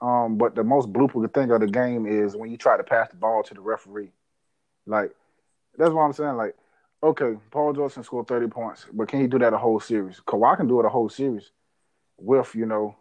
Um, 0.00 0.36
but 0.36 0.54
the 0.54 0.64
most 0.64 0.92
blooper 0.92 1.32
thing 1.32 1.50
of 1.50 1.60
the 1.60 1.66
game 1.66 2.06
is 2.06 2.36
when 2.36 2.50
you 2.50 2.56
try 2.56 2.76
to 2.76 2.82
pass 2.82 3.08
the 3.10 3.16
ball 3.16 3.42
to 3.42 3.54
the 3.54 3.60
referee. 3.60 4.10
Like, 4.86 5.12
that's 5.78 5.92
what 5.92 6.02
I'm 6.02 6.12
saying. 6.12 6.36
Like, 6.36 6.56
okay, 7.02 7.34
Paul 7.50 7.72
George 7.72 7.94
can 7.94 8.04
score 8.04 8.24
30 8.24 8.48
points, 8.48 8.86
but 8.92 9.08
can 9.08 9.20
he 9.20 9.26
do 9.26 9.38
that 9.38 9.52
a 9.54 9.58
whole 9.58 9.80
series? 9.80 10.20
Kawhi 10.26 10.56
can 10.56 10.68
do 10.68 10.80
it 10.80 10.86
a 10.86 10.90
whole 10.90 11.08
series 11.08 11.52
with, 12.18 12.54
you 12.54 12.66
know, 12.66 12.96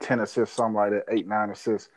10 0.00 0.20
assists, 0.20 0.56
something 0.56 0.74
like 0.74 0.90
that, 0.90 1.04
eight, 1.10 1.26
nine 1.26 1.50
assists. 1.50 1.88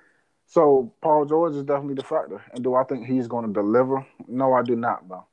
So 0.47 0.93
Paul 1.01 1.25
George 1.25 1.55
is 1.55 1.63
definitely 1.63 1.95
the 1.95 2.03
factor. 2.03 2.43
And 2.53 2.63
do 2.63 2.75
I 2.75 2.83
think 2.83 3.07
he's 3.07 3.27
going 3.27 3.47
to 3.47 3.53
deliver? 3.53 4.05
No, 4.27 4.53
I 4.53 4.63
do 4.63 4.75
not, 4.75 5.07
bro. 5.07 5.25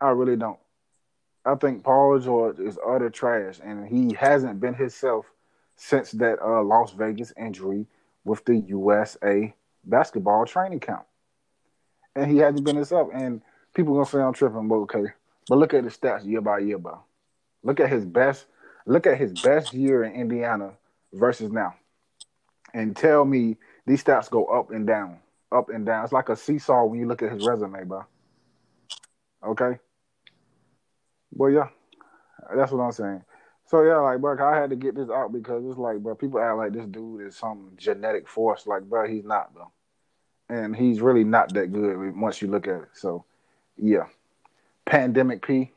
I 0.00 0.10
really 0.10 0.36
don't. 0.36 0.58
I 1.44 1.56
think 1.56 1.84
Paul 1.84 2.18
George 2.18 2.58
is 2.58 2.78
utter 2.86 3.10
trash, 3.10 3.60
and 3.62 3.86
he 3.86 4.14
hasn't 4.14 4.60
been 4.60 4.74
himself 4.74 5.26
since 5.76 6.12
that 6.12 6.38
uh, 6.40 6.62
Las 6.62 6.92
Vegas 6.92 7.32
injury 7.36 7.86
with 8.24 8.44
the 8.44 8.56
USA 8.56 9.52
basketball 9.84 10.46
training 10.46 10.80
camp. 10.80 11.04
And 12.16 12.30
he 12.30 12.38
hasn't 12.38 12.64
been 12.64 12.76
himself. 12.76 13.08
And– 13.12 13.42
people 13.74 13.94
are 13.94 13.96
gonna 13.96 14.06
say 14.06 14.20
I'm 14.20 14.32
tripping, 14.32 14.68
but 14.68 14.76
okay. 14.76 15.04
But 15.48 15.58
look 15.58 15.74
at 15.74 15.84
the 15.84 15.90
stats 15.90 16.24
year 16.24 16.40
by 16.40 16.60
year, 16.60 16.78
bro. 16.78 17.00
Look 17.62 17.80
at 17.80 17.90
his 17.90 18.04
best. 18.04 18.46
Look 18.86 19.06
at 19.06 19.18
his 19.18 19.32
best 19.42 19.74
year 19.74 20.04
in 20.04 20.14
Indiana 20.14 20.72
versus 21.12 21.50
now, 21.50 21.74
and 22.74 22.94
tell 22.94 23.24
me 23.24 23.56
these 23.86 24.04
stats 24.04 24.28
go 24.28 24.44
up 24.46 24.70
and 24.70 24.86
down, 24.86 25.18
up 25.50 25.70
and 25.70 25.86
down. 25.86 26.04
It's 26.04 26.12
like 26.12 26.28
a 26.28 26.36
seesaw 26.36 26.84
when 26.84 27.00
you 27.00 27.06
look 27.06 27.22
at 27.22 27.32
his 27.32 27.46
resume, 27.46 27.84
bro. 27.84 28.04
Okay. 29.46 29.78
Well, 31.32 31.50
yeah, 31.50 31.68
that's 32.54 32.72
what 32.72 32.82
I'm 32.82 32.92
saying. 32.92 33.22
So 33.66 33.82
yeah, 33.82 33.96
like, 33.98 34.20
bro, 34.20 34.36
I 34.46 34.60
had 34.60 34.70
to 34.70 34.76
get 34.76 34.94
this 34.94 35.08
out 35.08 35.32
because 35.32 35.64
it's 35.64 35.78
like, 35.78 35.98
bro, 35.98 36.14
people 36.14 36.40
act 36.40 36.56
like 36.56 36.72
this 36.72 36.86
dude 36.86 37.26
is 37.26 37.36
some 37.36 37.70
genetic 37.76 38.28
force. 38.28 38.66
Like, 38.66 38.82
bro, 38.82 39.08
he's 39.08 39.24
not, 39.24 39.54
bro, 39.54 39.70
and 40.48 40.76
he's 40.76 41.00
really 41.00 41.24
not 41.24 41.54
that 41.54 41.72
good 41.72 42.14
once 42.16 42.42
you 42.42 42.48
look 42.48 42.68
at 42.68 42.82
it. 42.82 42.88
So 42.92 43.24
yeah, 43.76 44.06
pandemic 44.84 45.46
P. 45.46 45.72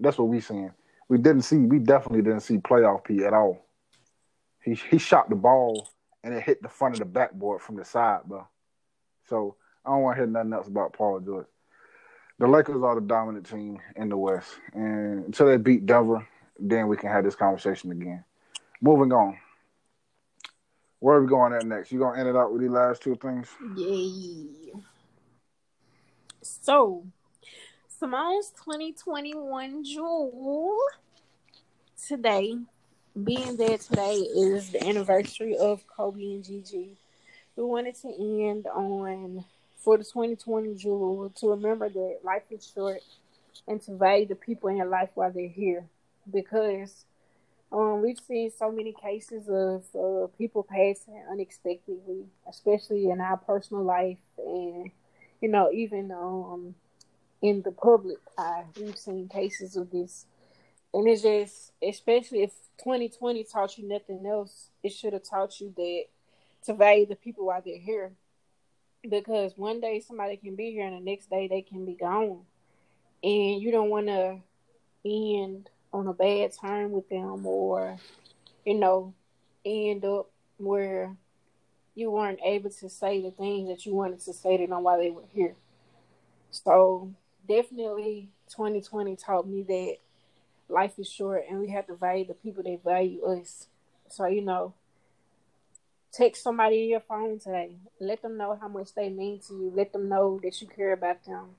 That's 0.00 0.18
what 0.18 0.28
we 0.28 0.40
seeing. 0.40 0.72
We 1.08 1.18
didn't 1.18 1.42
see. 1.42 1.56
We 1.56 1.78
definitely 1.78 2.22
didn't 2.22 2.40
see 2.40 2.58
playoff 2.58 3.04
P 3.04 3.24
at 3.24 3.32
all. 3.32 3.64
He 4.62 4.74
he 4.74 4.98
shot 4.98 5.28
the 5.28 5.36
ball 5.36 5.88
and 6.24 6.34
it 6.34 6.42
hit 6.42 6.62
the 6.62 6.68
front 6.68 6.94
of 6.94 7.00
the 7.00 7.04
backboard 7.04 7.60
from 7.60 7.76
the 7.76 7.84
side, 7.84 8.20
bro. 8.26 8.46
So 9.28 9.56
I 9.84 9.90
don't 9.90 10.02
want 10.02 10.16
to 10.16 10.22
hear 10.22 10.30
nothing 10.30 10.52
else 10.52 10.68
about 10.68 10.92
Paul 10.92 11.20
George. 11.20 11.46
The 12.38 12.48
Lakers 12.48 12.82
are 12.82 12.94
the 12.94 13.00
dominant 13.00 13.48
team 13.48 13.78
in 13.96 14.08
the 14.08 14.16
West, 14.16 14.50
and 14.74 15.26
until 15.26 15.46
they 15.46 15.56
beat 15.58 15.86
Denver, 15.86 16.26
then 16.58 16.88
we 16.88 16.96
can 16.96 17.10
have 17.10 17.24
this 17.24 17.36
conversation 17.36 17.92
again. 17.92 18.24
Moving 18.80 19.12
on. 19.12 19.38
Where 20.98 21.16
are 21.16 21.22
we 21.22 21.28
going 21.28 21.52
at 21.52 21.66
next? 21.66 21.92
You 21.92 21.98
gonna 21.98 22.18
end 22.18 22.28
it 22.28 22.36
out 22.36 22.52
with 22.52 22.62
these 22.62 22.70
last 22.70 23.02
two 23.02 23.16
things? 23.16 23.48
Yeah. 23.76 24.80
So 26.42 27.04
Simone's 27.88 28.50
2021 28.50 29.84
jewel 29.84 30.78
today, 32.06 32.56
being 33.20 33.56
there 33.56 33.76
today 33.76 34.14
is 34.14 34.70
the 34.70 34.86
anniversary 34.86 35.56
of 35.56 35.86
Kobe 35.86 36.22
and 36.22 36.44
Gigi. 36.44 36.96
We 37.56 37.62
wanted 37.62 37.94
to 37.96 38.08
end 38.08 38.66
on 38.66 39.44
for 39.76 39.98
the 39.98 40.04
2020 40.04 40.74
jewel 40.76 41.30
to 41.36 41.50
remember 41.50 41.90
that 41.90 42.18
life 42.24 42.44
is 42.50 42.70
short 42.74 43.02
and 43.68 43.82
to 43.82 43.96
value 43.96 44.26
the 44.26 44.34
people 44.34 44.70
in 44.70 44.78
your 44.78 44.86
life 44.86 45.10
while 45.14 45.30
they're 45.30 45.48
here 45.48 45.84
because 46.32 47.04
um, 47.70 48.02
we've 48.02 48.18
seen 48.18 48.50
so 48.50 48.70
many 48.72 48.94
cases 48.94 49.48
of 49.48 49.84
uh, 49.94 50.26
people 50.38 50.62
passing 50.62 51.22
unexpectedly, 51.30 52.24
especially 52.48 53.10
in 53.10 53.20
our 53.20 53.36
personal 53.36 53.82
life, 53.82 54.18
and 54.38 54.90
you 55.40 55.48
know, 55.48 55.70
even 55.70 56.10
um, 56.12 56.74
in 57.42 57.62
the 57.62 57.72
public 57.72 58.18
eye. 58.38 58.64
We've 58.78 58.96
seen 58.96 59.28
cases 59.28 59.76
of 59.76 59.90
this. 59.90 60.26
And 60.94 61.08
it's 61.08 61.22
just, 61.22 61.72
especially 61.82 62.42
if 62.42 62.52
2020 62.78 63.44
taught 63.44 63.78
you 63.78 63.88
nothing 63.88 64.26
else, 64.26 64.68
it 64.82 64.90
should 64.92 65.14
have 65.14 65.22
taught 65.22 65.60
you 65.60 65.72
that 65.76 66.04
to 66.64 66.74
value 66.74 67.06
the 67.06 67.16
people 67.16 67.46
while 67.46 67.62
they're 67.64 67.78
here. 67.78 68.12
Because 69.08 69.56
one 69.56 69.80
day 69.80 70.00
somebody 70.00 70.36
can 70.36 70.54
be 70.54 70.70
here 70.70 70.86
and 70.86 70.96
the 70.96 71.10
next 71.10 71.30
day 71.30 71.48
they 71.48 71.62
can 71.62 71.84
be 71.84 71.94
gone. 71.94 72.42
And 73.22 73.62
you 73.62 73.70
don't 73.70 73.90
want 73.90 74.06
to 74.08 74.38
end 75.04 75.70
on 75.92 76.06
a 76.06 76.12
bad 76.12 76.52
term 76.60 76.92
with 76.92 77.08
them 77.08 77.46
or, 77.46 77.96
you 78.64 78.74
know, 78.74 79.14
end 79.64 80.04
up 80.04 80.30
where 80.58 81.16
you 81.94 82.10
weren't 82.10 82.40
able 82.44 82.70
to 82.70 82.88
say 82.88 83.20
the 83.20 83.30
things 83.30 83.68
that 83.68 83.84
you 83.84 83.94
wanted 83.94 84.20
to 84.20 84.32
say 84.32 84.56
to 84.56 84.66
them 84.66 84.82
while 84.82 84.98
they 84.98 85.10
were 85.10 85.24
here. 85.32 85.54
So 86.50 87.12
definitely 87.48 88.28
2020 88.50 89.16
taught 89.16 89.46
me 89.46 89.62
that 89.62 89.96
life 90.68 90.98
is 90.98 91.10
short 91.10 91.44
and 91.48 91.60
we 91.60 91.70
have 91.70 91.86
to 91.86 91.94
value 91.94 92.26
the 92.26 92.34
people 92.34 92.62
that 92.62 92.84
value 92.84 93.24
us. 93.24 93.66
So, 94.08 94.26
you 94.26 94.42
know, 94.42 94.74
text 96.12 96.42
somebody 96.42 96.84
in 96.84 96.88
your 96.90 97.00
phone 97.00 97.38
today. 97.38 97.76
Let 98.00 98.22
them 98.22 98.36
know 98.36 98.58
how 98.60 98.68
much 98.68 98.94
they 98.94 99.08
mean 99.08 99.40
to 99.48 99.54
you. 99.54 99.72
Let 99.74 99.92
them 99.92 100.08
know 100.08 100.40
that 100.42 100.60
you 100.60 100.66
care 100.66 100.92
about 100.92 101.24
them. 101.24 101.56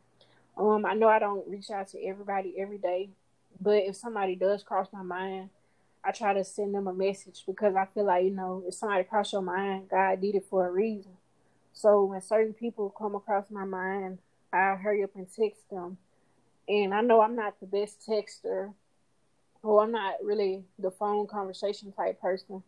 Um, 0.55 0.85
I 0.85 0.93
know 0.93 1.07
I 1.07 1.19
don't 1.19 1.47
reach 1.47 1.71
out 1.71 1.87
to 1.89 2.03
everybody 2.05 2.55
every 2.59 2.77
day, 2.77 3.09
but 3.59 3.77
if 3.83 3.95
somebody 3.95 4.35
does 4.35 4.61
cross 4.61 4.87
my 4.93 5.01
mind, 5.01 5.49
I 6.03 6.11
try 6.11 6.33
to 6.33 6.43
send 6.43 6.75
them 6.75 6.87
a 6.87 6.93
message 6.93 7.43
because 7.47 7.75
I 7.75 7.85
feel 7.85 8.05
like, 8.05 8.25
you 8.25 8.31
know, 8.31 8.63
if 8.67 8.73
somebody 8.73 9.03
cross 9.05 9.31
your 9.31 9.41
mind, 9.41 9.89
God 9.89 10.21
did 10.21 10.35
it 10.35 10.45
for 10.49 10.67
a 10.67 10.71
reason. 10.71 11.13
So 11.71 12.03
when 12.03 12.21
certain 12.21 12.53
people 12.53 12.89
come 12.89 13.15
across 13.15 13.49
my 13.49 13.65
mind, 13.65 14.19
I 14.51 14.75
hurry 14.75 15.03
up 15.03 15.15
and 15.15 15.27
text 15.31 15.69
them. 15.71 15.97
And 16.67 16.93
I 16.93 17.01
know 17.01 17.21
I'm 17.21 17.35
not 17.35 17.59
the 17.59 17.65
best 17.65 18.07
texter, 18.07 18.73
or 19.63 19.83
I'm 19.83 19.91
not 19.91 20.15
really 20.23 20.63
the 20.77 20.91
phone 20.91 21.27
conversation 21.27 21.91
type 21.93 22.21
person. 22.21 22.63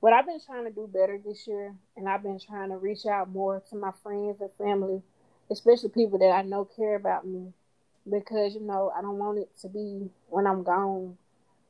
But 0.00 0.12
I've 0.12 0.26
been 0.26 0.40
trying 0.44 0.64
to 0.64 0.70
do 0.70 0.88
better 0.92 1.20
this 1.24 1.46
year, 1.46 1.74
and 1.96 2.08
I've 2.08 2.22
been 2.22 2.38
trying 2.40 2.70
to 2.70 2.76
reach 2.76 3.06
out 3.06 3.30
more 3.30 3.62
to 3.70 3.76
my 3.76 3.90
friends 4.02 4.40
and 4.40 4.50
family, 4.56 5.02
especially 5.50 5.90
people 5.90 6.18
that 6.20 6.30
I 6.32 6.42
know 6.42 6.64
care 6.64 6.94
about 6.94 7.26
me, 7.26 7.52
because 8.08 8.54
you 8.54 8.60
know 8.60 8.92
I 8.96 9.02
don't 9.02 9.18
want 9.18 9.38
it 9.38 9.50
to 9.62 9.68
be 9.68 10.08
when 10.28 10.46
I'm 10.46 10.62
gone 10.62 11.18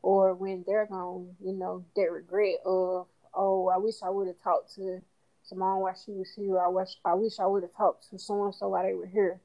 or 0.02 0.34
when 0.34 0.64
they're 0.66 0.86
gone, 0.86 1.36
you 1.44 1.52
know, 1.52 1.84
that 1.96 2.12
regret 2.12 2.56
of 2.64 3.06
oh 3.34 3.68
I 3.68 3.78
wish 3.78 3.96
I 4.02 4.10
would 4.10 4.26
have 4.28 4.42
talked 4.42 4.74
to 4.76 5.00
Simone 5.42 5.80
while 5.80 5.94
she 5.94 6.12
was 6.12 6.30
here. 6.36 6.60
I 6.60 6.68
wish 6.68 6.96
I 7.04 7.14
wish 7.14 7.40
I 7.40 7.46
would 7.46 7.62
have 7.62 7.74
talked 7.76 8.10
to 8.10 8.18
so 8.18 8.44
and 8.44 8.54
so 8.54 8.68
while 8.68 8.84
they 8.84 8.94
were 8.94 9.06
here. 9.06 9.40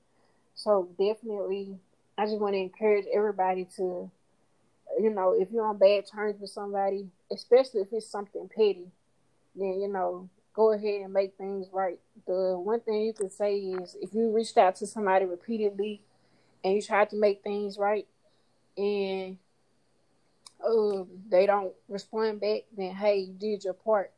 So 0.55 0.89
definitely, 0.99 1.77
I 2.17 2.25
just 2.25 2.39
want 2.39 2.53
to 2.53 2.59
encourage 2.59 3.05
everybody 3.13 3.67
to, 3.77 4.11
you 4.99 5.09
know, 5.09 5.35
if 5.37 5.51
you're 5.51 5.65
on 5.65 5.77
bad 5.77 6.05
terms 6.05 6.39
with 6.39 6.49
somebody, 6.49 7.07
especially 7.31 7.81
if 7.81 7.87
it's 7.91 8.09
something 8.09 8.49
petty, 8.55 8.87
then 9.55 9.79
you 9.79 9.87
know, 9.87 10.29
go 10.53 10.71
ahead 10.71 11.01
and 11.01 11.13
make 11.13 11.35
things 11.37 11.67
right. 11.71 11.99
The 12.27 12.57
one 12.57 12.79
thing 12.79 13.01
you 13.01 13.13
can 13.13 13.29
say 13.29 13.57
is 13.57 13.95
if 14.01 14.13
you 14.13 14.31
reached 14.31 14.57
out 14.57 14.75
to 14.77 14.87
somebody 14.87 15.25
repeatedly 15.25 16.01
and 16.63 16.75
you 16.75 16.81
tried 16.81 17.09
to 17.09 17.17
make 17.17 17.43
things 17.43 17.77
right, 17.77 18.07
and 18.77 19.37
uh, 20.65 21.03
they 21.29 21.45
don't 21.45 21.73
respond 21.89 22.41
back, 22.41 22.61
then 22.75 22.95
hey, 22.95 23.19
you 23.19 23.33
did 23.33 23.63
your 23.63 23.73
part. 23.73 24.11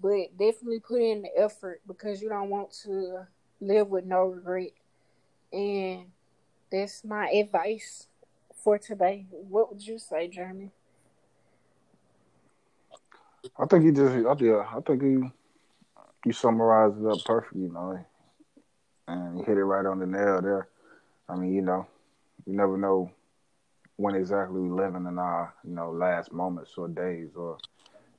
But 0.00 0.36
definitely 0.38 0.80
put 0.80 1.00
in 1.00 1.22
the 1.22 1.38
effort 1.38 1.80
because 1.86 2.20
you 2.20 2.28
don't 2.28 2.50
want 2.50 2.70
to 2.84 3.26
live 3.60 3.88
with 3.88 4.04
no 4.04 4.24
regret. 4.24 4.72
And 5.52 6.06
that's 6.70 7.02
my 7.02 7.28
advice 7.30 8.08
for 8.66 8.78
today. 8.78 9.24
What 9.30 9.70
would 9.70 9.86
you 9.86 9.96
say, 9.96 10.26
Jeremy? 10.26 10.72
I 13.56 13.64
think 13.66 13.84
he 13.84 13.92
just, 13.92 14.26
I 14.26 14.34
think, 14.34 14.56
I 14.56 14.80
think 14.84 15.02
he, 15.02 15.30
you 16.24 16.32
summarized 16.32 17.00
it 17.00 17.06
up 17.06 17.24
perfectly, 17.24 17.60
you 17.62 17.72
know, 17.72 18.04
and 19.06 19.38
he 19.38 19.44
hit 19.44 19.56
it 19.56 19.62
right 19.62 19.86
on 19.86 20.00
the 20.00 20.06
nail 20.06 20.42
there. 20.42 20.66
I 21.28 21.36
mean, 21.36 21.54
you 21.54 21.62
know, 21.62 21.86
you 22.44 22.56
never 22.56 22.76
know 22.76 23.12
when 23.98 24.16
exactly 24.16 24.60
we 24.60 24.68
living 24.68 25.06
in 25.06 25.16
our, 25.16 25.54
you 25.62 25.72
know, 25.72 25.92
last 25.92 26.32
moments 26.32 26.72
or 26.76 26.88
days 26.88 27.36
or, 27.36 27.58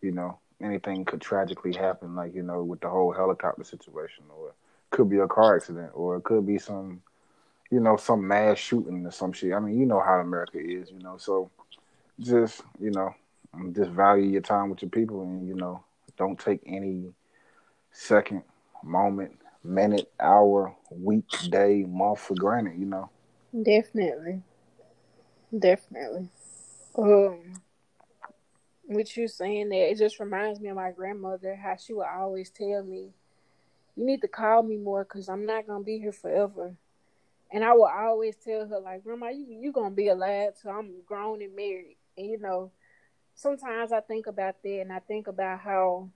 you 0.02 0.14
know, 0.14 0.40
anything 0.62 1.04
could 1.04 1.20
tragically 1.20 1.74
happen, 1.74 2.16
like, 2.16 2.34
you 2.34 2.42
know, 2.42 2.64
with 2.64 2.80
the 2.80 2.88
whole 2.88 3.12
helicopter 3.12 3.66
situation 3.66 4.24
or 4.30 4.52
it 4.52 4.56
could 4.92 5.10
be 5.10 5.18
a 5.18 5.28
car 5.28 5.58
accident 5.58 5.92
or 5.94 6.16
it 6.16 6.24
could 6.24 6.48
be 6.48 6.58
some 6.58 7.02
you 7.70 7.80
know, 7.80 7.98
some 7.98 8.28
mass 8.28 8.58
shooting 8.58 9.06
or 9.06 9.12
some 9.12 9.34
shit. 9.34 9.54
I 9.54 9.60
mean, 9.60 9.80
you 9.80 9.86
know 9.86 10.00
how 10.00 10.20
America 10.20 10.58
is, 10.60 10.90
you 10.90 11.00
know. 11.00 11.18
So 11.18 11.50
just, 12.20 12.62
you 12.80 12.92
know, 12.92 13.14
just 13.74 13.92
value 13.92 14.30
your 14.30 14.42
time 14.42 14.70
with 14.70 14.82
your 14.82 14.90
people 14.90 15.22
and, 15.22 15.48
you 15.48 15.56
know, 15.56 15.84
don't 16.18 16.40
take 16.40 16.62
any 16.66 17.14
second, 17.92 18.44
moment, 18.84 19.38
minute, 19.64 20.12
hour, 20.20 20.76
week, 20.92 21.26
day, 21.50 21.84
month 21.88 22.20
for 22.20 22.36
granted, 22.36 22.80
you 22.80 22.86
know. 22.86 23.10
Definitely. 23.64 24.42
Definitely. 25.58 26.30
Um 26.98 27.54
with 28.88 29.18
you 29.18 29.28
saying 29.28 29.70
that, 29.70 29.92
it 29.92 29.98
just 29.98 30.20
reminds 30.20 30.60
me 30.60 30.70
of 30.70 30.78
my 30.78 30.92
grandmother, 30.92 31.56
how 31.56 31.76
she 31.76 31.94
would 31.94 32.08
always 32.08 32.50
tell 32.50 32.84
me, 32.84 33.10
you 33.96 34.06
need 34.06 34.22
to 34.22 34.28
call 34.28 34.64
me 34.64 34.78
more 34.78 35.04
because 35.04 35.28
I'm 35.28 35.46
not 35.46 35.68
going 35.68 35.82
to 35.82 35.86
be 35.86 36.00
here 36.00 36.14
forever. 36.14 36.74
And 37.52 37.64
I 37.64 37.74
will 37.74 37.86
always 37.86 38.36
tell 38.36 38.68
her, 38.68 38.80
like, 38.80 39.04
Grandma, 39.04 39.30
you 39.30 39.46
you 39.50 39.72
gonna 39.72 39.92
be 39.92 40.10
alive 40.10 40.54
till 40.62 40.72
I'm 40.72 41.02
grown 41.06 41.42
and 41.42 41.56
married. 41.56 41.98
And 42.18 42.28
you 42.28 42.40
know, 42.40 42.72
sometimes 43.36 43.92
I 43.92 44.02
think 44.02 44.28
about 44.28 44.62
that 44.64 44.82
and 44.82 44.92
I 44.92 45.00
think 45.00 45.28
about 45.28 45.60
how 45.60 46.10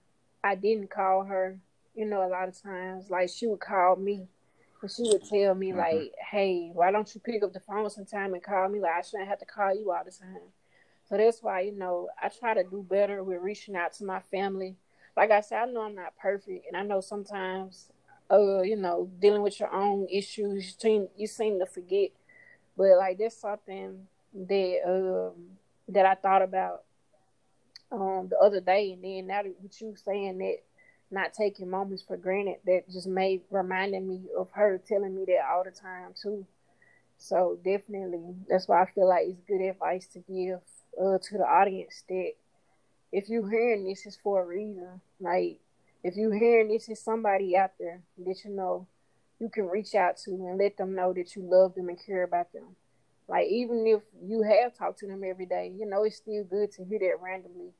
I 0.44 0.54
didn't 0.56 0.90
call 0.90 1.24
her, 1.24 1.58
you 1.94 2.04
know, 2.04 2.26
a 2.26 2.28
lot 2.28 2.48
of 2.48 2.60
times. 2.60 3.08
Like 3.08 3.30
she 3.30 3.46
would 3.46 3.60
call 3.60 3.96
me 3.96 4.26
and 4.82 4.90
she 4.90 5.02
would 5.04 5.24
tell 5.24 5.54
me, 5.54 5.70
mm-hmm. 5.70 5.78
like, 5.78 6.12
hey, 6.30 6.70
why 6.74 6.90
don't 6.90 7.12
you 7.14 7.20
pick 7.20 7.42
up 7.42 7.52
the 7.52 7.60
phone 7.60 7.88
sometime 7.88 8.34
and 8.34 8.42
call 8.42 8.68
me? 8.68 8.80
Like 8.80 8.96
I 8.98 9.02
shouldn't 9.02 9.28
have 9.28 9.38
to 9.38 9.46
call 9.46 9.74
you 9.74 9.90
all 9.92 10.04
the 10.04 10.10
time. 10.10 10.50
So 11.08 11.16
that's 11.16 11.42
why, 11.42 11.60
you 11.60 11.72
know, 11.72 12.08
I 12.20 12.28
try 12.28 12.54
to 12.54 12.64
do 12.64 12.84
better 12.88 13.22
with 13.22 13.40
reaching 13.40 13.76
out 13.76 13.92
to 13.94 14.04
my 14.04 14.20
family. 14.20 14.76
Like 15.16 15.30
I 15.30 15.40
said, 15.40 15.62
I 15.62 15.66
know 15.66 15.82
I'm 15.82 15.94
not 15.94 16.16
perfect 16.16 16.66
and 16.66 16.76
I 16.76 16.82
know 16.82 17.00
sometimes 17.00 17.90
uh, 18.32 18.62
you 18.62 18.76
know, 18.76 19.10
dealing 19.20 19.42
with 19.42 19.60
your 19.60 19.72
own 19.72 20.06
issues, 20.10 20.66
you 20.66 20.72
seem 20.78 21.08
you 21.16 21.26
seem 21.26 21.58
to 21.60 21.66
forget. 21.66 22.10
But 22.76 22.98
like 22.98 23.18
that's 23.18 23.36
something 23.36 24.06
that 24.34 24.78
um 24.86 25.58
that 25.88 26.06
I 26.06 26.14
thought 26.16 26.42
about 26.42 26.84
um 27.90 28.28
the 28.30 28.38
other 28.38 28.60
day, 28.60 28.92
and 28.92 29.04
then 29.04 29.26
now 29.26 29.42
with 29.62 29.80
you 29.80 29.94
saying 29.96 30.38
that, 30.38 30.58
not 31.10 31.34
taking 31.34 31.68
moments 31.70 32.02
for 32.02 32.16
granted, 32.16 32.56
that 32.66 32.88
just 32.90 33.06
made 33.06 33.42
reminding 33.50 34.08
me 34.08 34.22
of 34.36 34.48
her 34.52 34.80
telling 34.86 35.14
me 35.14 35.24
that 35.26 35.44
all 35.50 35.64
the 35.64 35.70
time 35.70 36.14
too. 36.20 36.46
So 37.18 37.58
definitely, 37.64 38.36
that's 38.48 38.68
why 38.68 38.82
I 38.82 38.86
feel 38.86 39.08
like 39.08 39.26
it's 39.28 39.40
good 39.48 39.62
advice 39.62 40.06
to 40.14 40.20
give 40.20 40.60
uh, 41.00 41.18
to 41.18 41.38
the 41.38 41.44
audience 41.44 42.04
that 42.08 42.32
if 43.12 43.28
you're 43.28 43.48
hearing 43.50 43.86
this, 43.86 44.06
is 44.06 44.18
for 44.22 44.42
a 44.42 44.46
reason. 44.46 45.00
Like 45.20 45.60
if 46.02 46.16
you're 46.16 46.34
hearing 46.34 46.68
this 46.68 46.88
is 46.88 47.00
somebody 47.00 47.56
out 47.56 47.72
there 47.78 48.00
that 48.18 48.36
you 48.44 48.50
know 48.50 48.86
you 49.38 49.48
can 49.48 49.68
reach 49.68 49.94
out 49.94 50.16
to 50.16 50.30
and 50.30 50.58
let 50.58 50.76
them 50.76 50.94
know 50.94 51.12
that 51.12 51.34
you 51.34 51.42
love 51.42 51.74
them 51.74 51.88
and 51.88 52.04
care 52.04 52.22
about 52.22 52.52
them. 52.52 52.76
Like 53.28 53.48
even 53.48 53.86
if 53.86 54.02
you 54.24 54.42
have 54.42 54.76
talked 54.76 54.98
to 55.00 55.06
them 55.06 55.22
every 55.24 55.46
day, 55.46 55.72
you 55.76 55.86
know 55.86 56.04
it's 56.04 56.16
still 56.16 56.44
good 56.44 56.72
to 56.72 56.84
hear 56.84 56.98
that 56.98 57.20
randomly 57.20 57.70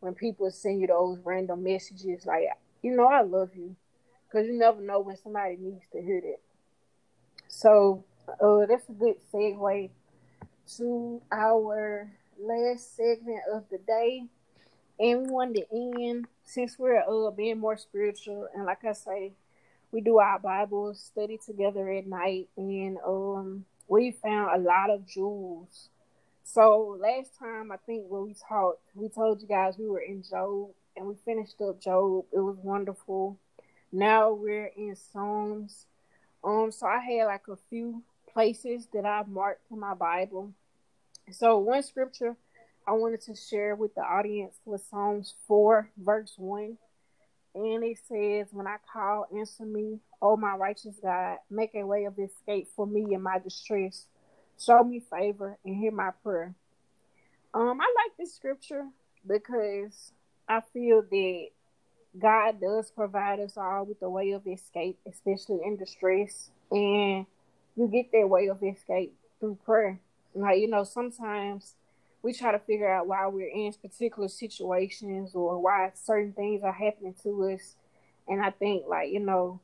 when 0.00 0.14
people 0.14 0.50
send 0.50 0.80
you 0.80 0.86
those 0.86 1.18
random 1.24 1.62
messages. 1.62 2.26
Like 2.26 2.48
you 2.82 2.96
know 2.96 3.06
I 3.06 3.22
love 3.22 3.50
you, 3.54 3.76
because 4.28 4.46
you 4.46 4.54
never 4.58 4.80
know 4.80 5.00
when 5.00 5.16
somebody 5.16 5.56
needs 5.58 5.84
to 5.92 6.02
hear 6.02 6.20
that. 6.20 6.40
So 7.48 8.04
uh, 8.28 8.66
that's 8.66 8.88
a 8.88 8.92
good 8.92 9.16
segue 9.32 9.90
to 10.76 11.22
our 11.30 12.10
last 12.40 12.96
segment 12.96 13.40
of 13.52 13.64
the 13.70 13.78
day, 13.78 14.24
and 14.98 15.22
we 15.22 15.30
wanted 15.30 15.64
to 15.70 16.02
end 16.02 16.26
since 16.46 16.78
we're 16.78 17.02
uh 17.02 17.30
being 17.32 17.58
more 17.58 17.76
spiritual 17.76 18.48
and 18.54 18.64
like 18.64 18.84
I 18.84 18.92
say, 18.92 19.32
we 19.92 20.00
do 20.00 20.18
our 20.18 20.38
Bible 20.38 20.94
study 20.94 21.38
together 21.44 21.90
at 21.90 22.06
night 22.06 22.48
and 22.56 22.98
um 23.06 23.64
we 23.88 24.12
found 24.12 24.50
a 24.54 24.64
lot 24.64 24.90
of 24.90 25.06
jewels. 25.06 25.90
So 26.44 26.96
last 27.00 27.36
time 27.38 27.70
I 27.72 27.76
think 27.76 28.04
when 28.08 28.24
we 28.24 28.34
talked, 28.48 28.80
we 28.94 29.08
told 29.08 29.42
you 29.42 29.48
guys 29.48 29.76
we 29.76 29.88
were 29.88 30.00
in 30.00 30.22
Job 30.22 30.70
and 30.96 31.06
we 31.06 31.14
finished 31.24 31.60
up 31.60 31.80
Job. 31.80 32.24
It 32.32 32.38
was 32.38 32.56
wonderful. 32.62 33.36
Now 33.92 34.32
we're 34.32 34.72
in 34.76 34.94
Psalms. 34.94 35.86
Um 36.44 36.70
so 36.70 36.86
I 36.86 37.00
had 37.00 37.26
like 37.26 37.48
a 37.48 37.56
few 37.68 38.02
places 38.32 38.86
that 38.92 39.04
I 39.04 39.24
marked 39.26 39.70
in 39.72 39.80
my 39.80 39.94
Bible. 39.94 40.52
So 41.32 41.58
one 41.58 41.82
scripture 41.82 42.36
I 42.88 42.92
wanted 42.92 43.20
to 43.22 43.34
share 43.34 43.74
with 43.74 43.94
the 43.96 44.02
audience 44.02 44.54
was 44.64 44.84
Psalms 44.88 45.34
4, 45.48 45.90
verse 45.98 46.34
1. 46.36 46.76
And 47.56 47.82
it 47.82 47.98
says, 48.06 48.48
When 48.52 48.68
I 48.68 48.76
call, 48.92 49.26
answer 49.36 49.64
me, 49.64 49.98
O 50.22 50.36
my 50.36 50.54
righteous 50.54 50.96
God, 51.02 51.38
make 51.50 51.74
a 51.74 51.84
way 51.84 52.04
of 52.04 52.16
escape 52.18 52.68
for 52.76 52.86
me 52.86 53.12
in 53.12 53.22
my 53.22 53.38
distress. 53.40 54.06
Show 54.64 54.84
me 54.84 55.02
favor 55.10 55.58
and 55.64 55.76
hear 55.76 55.90
my 55.90 56.10
prayer. 56.22 56.54
Um, 57.52 57.80
I 57.80 57.92
like 58.04 58.16
this 58.18 58.34
scripture 58.34 58.84
because 59.26 60.12
I 60.48 60.60
feel 60.72 61.02
that 61.02 61.46
God 62.16 62.60
does 62.60 62.90
provide 62.92 63.40
us 63.40 63.56
all 63.56 63.84
with 63.84 64.00
a 64.02 64.08
way 64.08 64.30
of 64.30 64.46
escape, 64.46 64.98
especially 65.10 65.60
in 65.64 65.76
distress. 65.76 66.50
And 66.70 67.26
you 67.74 67.88
get 67.88 68.12
that 68.12 68.28
way 68.28 68.46
of 68.46 68.62
escape 68.62 69.14
through 69.40 69.58
prayer. 69.64 69.98
Like, 70.34 70.60
you 70.60 70.68
know, 70.68 70.84
sometimes 70.84 71.74
we 72.26 72.32
try 72.32 72.50
to 72.50 72.58
figure 72.58 72.92
out 72.92 73.06
why 73.06 73.24
we're 73.28 73.46
in 73.46 73.72
particular 73.80 74.26
situations 74.26 75.36
or 75.36 75.62
why 75.62 75.92
certain 75.94 76.32
things 76.32 76.60
are 76.64 76.72
happening 76.72 77.14
to 77.22 77.44
us. 77.44 77.76
And 78.26 78.44
I 78.44 78.50
think 78.50 78.82
like, 78.88 79.12
you 79.12 79.20
know, 79.20 79.60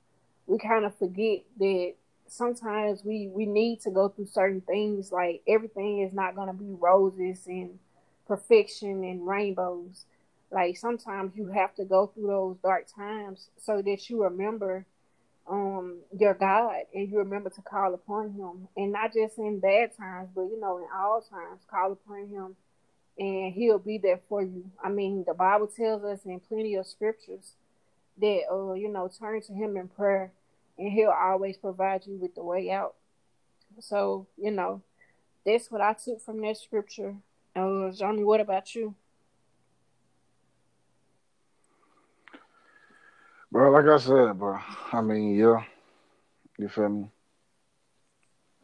we 0.47 0.59
kind 0.59 0.85
of 0.85 0.97
forget 0.97 1.41
that 1.59 1.95
sometimes 2.29 3.03
we 3.05 3.29
we 3.35 3.47
need 3.47 3.81
to 3.81 3.91
go 3.91 4.09
through 4.09 4.27
certain 4.27 4.61
things 4.61 5.11
like 5.11 5.43
everything 5.49 6.03
is 6.03 6.13
not 6.13 6.37
going 6.37 6.47
to 6.47 6.55
be 6.55 6.73
roses 6.79 7.49
and 7.49 7.81
perfection 8.29 9.03
and 9.03 9.27
rainbows. 9.27 10.07
Like 10.53 10.77
sometimes 10.77 11.33
you 11.35 11.49
have 11.49 11.75
to 11.75 11.85
go 11.85 12.13
through 12.15 12.29
those 12.29 12.57
dark 12.63 12.87
times 12.95 13.49
so 13.59 13.83
that 13.83 14.09
you 14.09 14.23
remember 14.23 14.87
um 15.49 15.99
your 16.17 16.35
God 16.35 16.83
and 16.95 17.11
you 17.11 17.19
remember 17.19 17.51
to 17.51 17.63
call 17.63 17.95
upon 17.95 18.33
him 18.33 18.69
and 18.77 18.93
not 18.93 19.13
just 19.13 19.39
in 19.39 19.59
bad 19.61 19.97
times 19.97 20.29
but 20.35 20.43
you 20.43 20.59
know 20.61 20.79
in 20.79 20.87
all 20.95 21.21
times 21.21 21.63
call 21.69 21.93
upon 21.93 22.29
him 22.29 22.57
and 23.19 23.53
he'll 23.53 23.79
be 23.79 23.99
there 23.99 24.21
for 24.29 24.43
you. 24.43 24.71
I 24.83 24.89
mean 24.89 25.25
the 25.27 25.35
Bible 25.35 25.67
tells 25.67 26.05
us 26.05 26.21
in 26.25 26.41
plenty 26.41 26.75
of 26.77 26.87
scriptures 26.87 27.53
that 28.21 28.43
uh 28.51 28.75
you 28.75 28.89
know 28.89 29.11
turn 29.19 29.43
to 29.43 29.53
him 29.53 29.77
in 29.77 29.89
prayer 29.89 30.33
and 30.79 30.93
he'll 30.93 31.11
always 31.11 31.57
provide 31.57 32.07
you 32.07 32.17
with 32.17 32.35
the 32.35 32.43
way 32.43 32.71
out. 32.71 32.95
So, 33.81 34.27
you 34.37 34.51
know, 34.51 34.83
that's 35.45 35.71
what 35.71 35.81
I 35.81 35.95
took 35.95 36.21
from 36.23 36.41
that 36.43 36.57
scripture. 36.57 37.17
Uh 37.57 37.91
Johnny, 37.91 38.25
what 38.25 38.41
about 38.41 38.75
you? 38.75 38.95
Bro, 43.53 43.71
like 43.73 43.85
I 43.85 43.99
said, 43.99 44.39
bro. 44.39 44.59
I 44.95 45.03
mean, 45.03 45.39
yeah. 45.39 45.63
You 46.59 46.71
feel 46.71 46.89
me? 46.89 47.11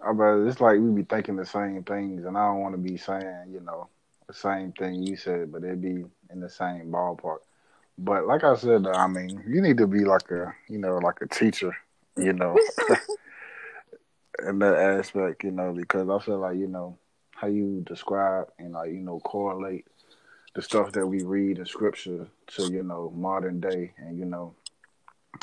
Uh, 0.03 0.09
I 0.09 0.13
bet 0.15 0.49
it's 0.49 0.63
like 0.63 0.79
we 0.79 0.91
be 0.91 1.03
thinking 1.03 1.37
the 1.37 1.45
same 1.45 1.83
things, 1.83 2.25
and 2.25 2.39
I 2.39 2.47
don't 2.47 2.61
want 2.61 2.75
to 2.75 2.81
be 2.81 2.97
saying, 2.97 3.49
you 3.51 3.61
know, 3.61 3.89
the 4.27 4.33
same 4.33 4.73
thing 4.73 5.03
you 5.03 5.15
said, 5.19 5.53
but 5.53 5.63
it'd 5.63 5.83
be 5.83 6.07
in 6.31 6.41
the 6.41 6.49
same 6.49 6.91
ballpark. 6.91 7.41
But 7.99 8.27
like 8.27 8.45
I 8.45 8.57
said, 8.57 8.87
I 8.87 9.07
mean, 9.09 9.45
you 9.47 9.61
need 9.61 9.77
to 9.77 9.87
be 9.87 10.07
like 10.07 10.31
a, 10.31 10.55
you 10.71 10.79
know, 10.79 10.97
like 10.97 11.21
a 11.21 11.27
teacher, 11.27 11.77
you 12.17 12.33
know, 12.33 12.57
in 14.49 14.59
that 14.61 14.79
aspect, 14.79 15.45
you 15.45 15.51
know, 15.51 15.75
because 15.75 16.09
I 16.09 16.19
feel 16.25 16.39
like, 16.39 16.57
you 16.57 16.67
know, 16.67 16.97
how 17.33 17.49
you 17.49 17.85
describe 17.87 18.49
and 18.59 18.73
like, 18.73 18.89
you 18.89 19.01
know, 19.01 19.21
correlate 19.21 19.87
the 20.55 20.63
stuff 20.63 20.93
that 20.93 21.07
we 21.07 21.23
read 21.25 21.59
in 21.59 21.67
scripture 21.67 22.27
to, 22.47 22.73
you 22.73 22.83
know, 22.83 23.13
modern 23.15 23.61
day 23.61 23.93
and, 23.99 24.19
you 24.19 24.25
know, 24.25 24.55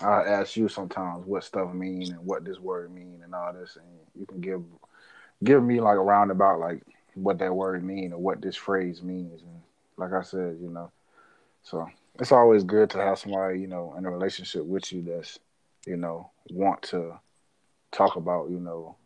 I 0.01 0.23
ask 0.23 0.55
you 0.55 0.67
sometimes 0.67 1.25
what 1.25 1.43
stuff 1.43 1.73
mean 1.73 2.11
and 2.13 2.25
what 2.25 2.43
this 2.43 2.59
word 2.59 2.93
mean 2.93 3.21
and 3.23 3.33
all 3.33 3.53
this, 3.53 3.77
and 3.77 3.85
you 4.19 4.25
can 4.25 4.41
give 4.41 4.63
give 5.43 5.63
me 5.63 5.79
like 5.79 5.97
a 5.97 6.01
roundabout 6.01 6.59
like 6.59 6.81
what 7.15 7.39
that 7.39 7.53
word 7.53 7.83
mean 7.83 8.13
or 8.13 8.19
what 8.19 8.41
this 8.41 8.55
phrase 8.55 9.01
means. 9.01 9.41
And 9.41 9.61
like 9.97 10.13
I 10.13 10.23
said, 10.23 10.57
you 10.61 10.69
know, 10.69 10.91
so 11.63 11.87
it's 12.19 12.31
always 12.31 12.63
good 12.63 12.89
to 12.91 12.97
have 12.99 13.19
somebody 13.19 13.59
you 13.59 13.67
know 13.67 13.95
in 13.97 14.05
a 14.05 14.11
relationship 14.11 14.65
with 14.65 14.91
you 14.91 15.01
that's 15.01 15.39
you 15.85 15.97
know 15.97 16.31
want 16.51 16.81
to 16.83 17.19
talk 17.91 18.15
about 18.15 18.49
you 18.49 18.59
know 18.59 18.97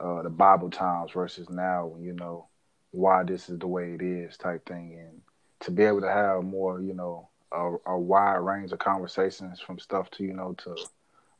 uh, 0.00 0.22
the 0.22 0.30
Bible 0.30 0.70
times 0.70 1.12
versus 1.12 1.48
now, 1.50 1.94
you 2.00 2.12
know 2.12 2.46
why 2.90 3.22
this 3.22 3.48
is 3.48 3.58
the 3.58 3.66
way 3.66 3.94
it 3.94 4.02
is 4.02 4.36
type 4.36 4.66
thing, 4.66 4.96
and 4.98 5.20
to 5.60 5.70
be 5.70 5.84
able 5.84 6.00
to 6.00 6.08
have 6.10 6.42
more 6.42 6.80
you 6.80 6.92
know 6.94 7.28
a, 7.54 7.76
a 7.86 7.98
wide 7.98 8.36
range 8.36 8.72
of 8.72 8.78
conversations 8.78 9.60
from 9.60 9.78
stuff 9.78 10.10
to 10.12 10.24
you 10.24 10.32
know 10.32 10.54
to 10.54 10.76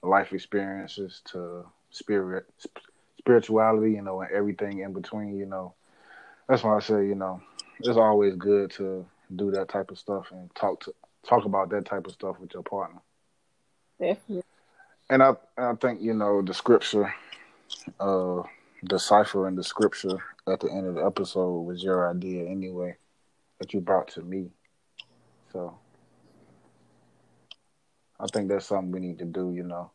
life 0.03 0.33
experiences 0.33 1.23
to 1.25 1.65
spirit 1.91 2.47
spirituality 3.19 3.93
you 3.93 4.03
know 4.03 4.21
and 4.21 4.33
everything 4.33 4.81
in 4.81 4.93
between 4.93 5.37
you 5.37 5.47
know 5.47 5.75
that's 6.49 6.63
why 6.63 6.77
I 6.77 6.81
say, 6.81 7.07
you 7.07 7.15
know, 7.15 7.41
it's 7.81 7.97
always 7.97 8.35
good 8.37 8.71
to 8.73 9.07
do 9.35 9.51
that 9.53 9.69
type 9.69 9.91
of 9.91 9.99
stuff 9.99 10.27
and 10.33 10.55
talk 10.55 10.81
to 10.81 10.95
talk 11.27 11.45
about 11.45 11.71
that 11.71 11.87
type 11.87 12.07
of 12.07 12.13
stuff 12.13 12.39
with 12.41 12.53
your 12.53 12.63
partner. 12.63 13.01
Definitely. 13.99 14.43
And 15.09 15.23
I 15.23 15.33
I 15.57 15.75
think, 15.75 16.03
you 16.03 16.15
know, 16.15 16.43
the 16.43 16.55
scripture, 16.55 17.15
uh 18.01 18.43
deciphering 18.85 19.55
the 19.55 19.63
scripture 19.63 20.19
at 20.49 20.61
the 20.61 20.71
end 20.71 20.87
of 20.87 20.97
the 20.97 21.05
episode 21.07 21.63
was 21.63 21.83
your 21.83 22.11
idea 22.11 22.45
anyway, 22.47 22.97
that 23.59 23.73
you 23.73 23.81
brought 23.81 24.09
to 24.09 24.23
me. 24.23 24.51
So 25.53 25.79
I 28.23 28.27
think 28.33 28.49
that's 28.49 28.67
something 28.67 28.93
we 28.93 29.01
need 29.01 29.19
to 29.19 29.25
do, 29.25 29.53
you 29.53 29.65
know, 29.65 29.91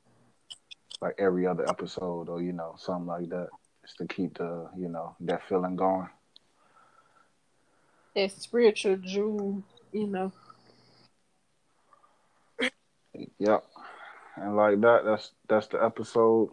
like 1.01 1.15
every 1.17 1.47
other 1.47 1.67
episode 1.69 2.27
or, 2.27 2.41
you 2.41 2.51
know, 2.51 2.75
something 2.77 3.07
like 3.07 3.29
that. 3.29 3.47
Just 3.83 3.99
to 3.99 4.07
keep 4.07 4.37
the, 4.37 4.69
you 4.77 4.89
know, 4.89 5.15
that 5.21 5.47
feeling 5.47 5.77
going. 5.77 6.09
That 8.15 8.31
spiritual 8.31 8.97
jewel, 8.97 9.63
you 9.93 10.07
know. 10.07 10.33
Yep. 13.39 13.63
And 14.35 14.57
like 14.57 14.81
that, 14.81 15.05
that's 15.05 15.31
that's 15.47 15.67
the 15.67 15.81
episode. 15.81 16.49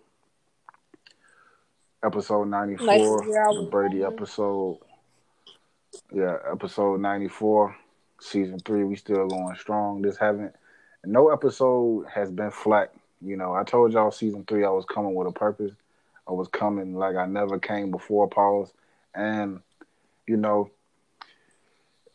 Episode 2.05 2.45
ninety 2.45 2.77
four, 2.77 3.25
the 3.25 3.69
Brady 3.71 4.05
episode. 4.05 4.79
Yeah, 6.13 6.37
episode 6.51 7.01
ninety 7.01 7.29
four, 7.29 7.77
season 8.21 8.61
three. 8.61 8.85
We 8.85 8.95
still 8.95 9.27
going 9.27 9.57
strong. 9.57 10.03
This 10.03 10.17
haven't 10.17 10.55
no 11.07 11.31
episode 11.31 12.07
has 12.13 12.31
been 12.31 12.51
flat. 12.51 12.93
You 13.21 13.37
know, 13.37 13.55
I 13.55 13.65
told 13.65 13.93
y'all 13.93 14.11
season 14.11 14.45
three 14.47 14.65
I 14.65 14.71
was 14.71 14.85
coming 14.85 15.15
with 15.15 15.29
a 15.29 15.33
purpose. 15.33 15.73
I 16.29 16.33
was 16.33 16.49
coming 16.49 16.95
like 16.95 17.17
I 17.17 17.27
never 17.27 17.59
came 17.59 17.91
before. 17.91 18.29
Pause, 18.29 18.73
and 19.15 19.61
you 20.27 20.37
know, 20.37 20.71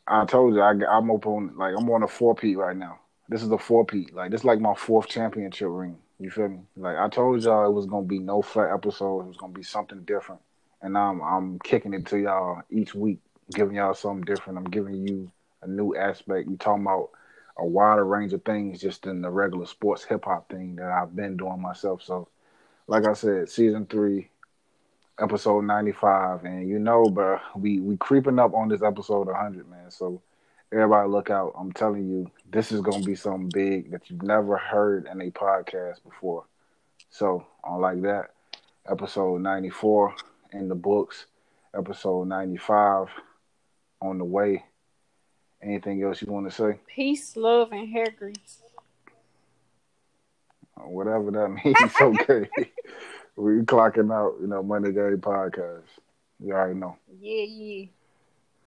I 0.08 0.26
told 0.26 0.56
you 0.56 0.62
I, 0.62 0.74
I'm 0.90 1.12
open. 1.12 1.54
Like 1.58 1.76
I'm 1.78 1.90
on 1.90 2.04
a 2.04 2.08
four 2.08 2.36
peat 2.36 2.58
right 2.58 2.76
now. 2.76 3.00
This 3.28 3.44
is 3.44 3.52
a 3.52 3.58
four 3.58 3.86
peat. 3.86 4.14
Like 4.14 4.32
this 4.32 4.42
is 4.42 4.46
like 4.46 4.60
my 4.60 4.74
fourth 4.74 5.08
championship 5.08 5.68
ring. 5.70 5.98
You 6.20 6.30
feel 6.30 6.50
me? 6.50 6.60
Like 6.76 6.98
I 6.98 7.08
told 7.10 7.44
y'all 7.44 7.70
it 7.70 7.74
was 7.74 7.86
gonna 7.86 8.06
be 8.06 8.20
no 8.20 8.42
flat 8.42 8.74
episode. 8.74 9.22
It 9.22 9.28
was 9.28 9.38
gonna 9.38 9.54
be 9.54 9.64
something 9.64 10.02
different. 10.04 10.42
And 10.82 10.98
I'm 10.98 11.22
I'm 11.22 11.60
kicking 11.60 11.94
it 11.94 12.06
to 12.08 12.20
y'all 12.20 12.62
each 12.70 12.96
week, 12.96 13.20
giving 13.52 13.76
y'all 13.76 13.94
something 13.94 14.26
different. 14.26 14.58
I'm 14.58 14.70
giving 14.70 15.08
you 15.08 15.32
a 15.62 15.68
new 15.68 15.96
aspect. 15.96 16.50
You 16.50 16.58
talking 16.58 16.84
about 16.84 17.10
a 17.60 17.66
wider 17.66 18.06
range 18.06 18.34
of 18.34 18.44
things 18.44 18.80
just 18.80 19.06
in 19.06 19.22
the 19.22 19.30
regular 19.30 19.66
sports 19.66 20.04
hip 20.04 20.26
hop 20.26 20.50
thing 20.50 20.76
that 20.78 20.92
I've 20.92 21.16
been 21.16 21.38
doing 21.38 21.62
myself. 21.62 22.02
So, 22.04 22.28
like 22.88 23.06
I 23.06 23.14
said, 23.14 23.50
season 23.50 23.86
three, 23.86 24.30
episode 25.20 25.62
ninety 25.62 25.92
five, 25.92 26.46
and 26.46 26.68
you 26.68 26.80
know, 26.80 27.10
bro, 27.10 27.40
we 27.56 27.80
we 27.80 27.98
creeping 27.98 28.40
up 28.40 28.54
on 28.54 28.70
this 28.70 28.82
episode 28.82 29.28
hundred, 29.34 29.70
man. 29.70 29.92
So 29.92 30.22
everybody 30.72 31.10
look 31.10 31.30
out. 31.30 31.54
I'm 31.58 31.72
telling 31.72 32.08
you, 32.10 32.32
this 32.52 32.72
is 32.72 32.82
gonna 32.82 33.04
be 33.04 33.16
something 33.16 33.50
big 33.54 33.92
that 33.92 34.10
you've 34.10 34.24
never 34.24 34.58
heard 34.58 35.08
in 35.12 35.22
a 35.22 35.32
podcast 35.32 36.04
before. 36.04 36.46
So, 37.10 37.46
on 37.64 37.82
like 37.82 38.02
that, 38.04 38.32
episode 38.90 39.42
94 39.42 40.16
in 40.54 40.68
the 40.68 40.76
books, 40.76 41.26
episode 41.76 42.28
95 42.28 43.08
on 44.02 44.18
the 44.18 44.26
way. 44.26 44.64
Anything 45.62 46.02
else 46.04 46.22
you 46.22 46.32
want 46.32 46.50
to 46.50 46.56
say? 46.56 46.80
Peace, 46.88 47.36
love, 47.36 47.72
and 47.72 47.90
hair 47.90 48.08
grease. 48.18 48.62
Whatever 50.76 51.32
that 51.32 51.50
means, 51.66 51.78
okay. 52.02 52.50
we 53.36 53.62
clocking 53.64 54.14
out, 54.14 54.36
you 54.40 54.48
know, 54.48 54.64
Money 54.64 54.92
Gang 54.92 55.18
podcast. 55.18 55.84
You 56.40 56.54
already 56.54 56.80
know. 56.80 56.96
Yeah, 57.20 57.44
yeah. 57.44 57.86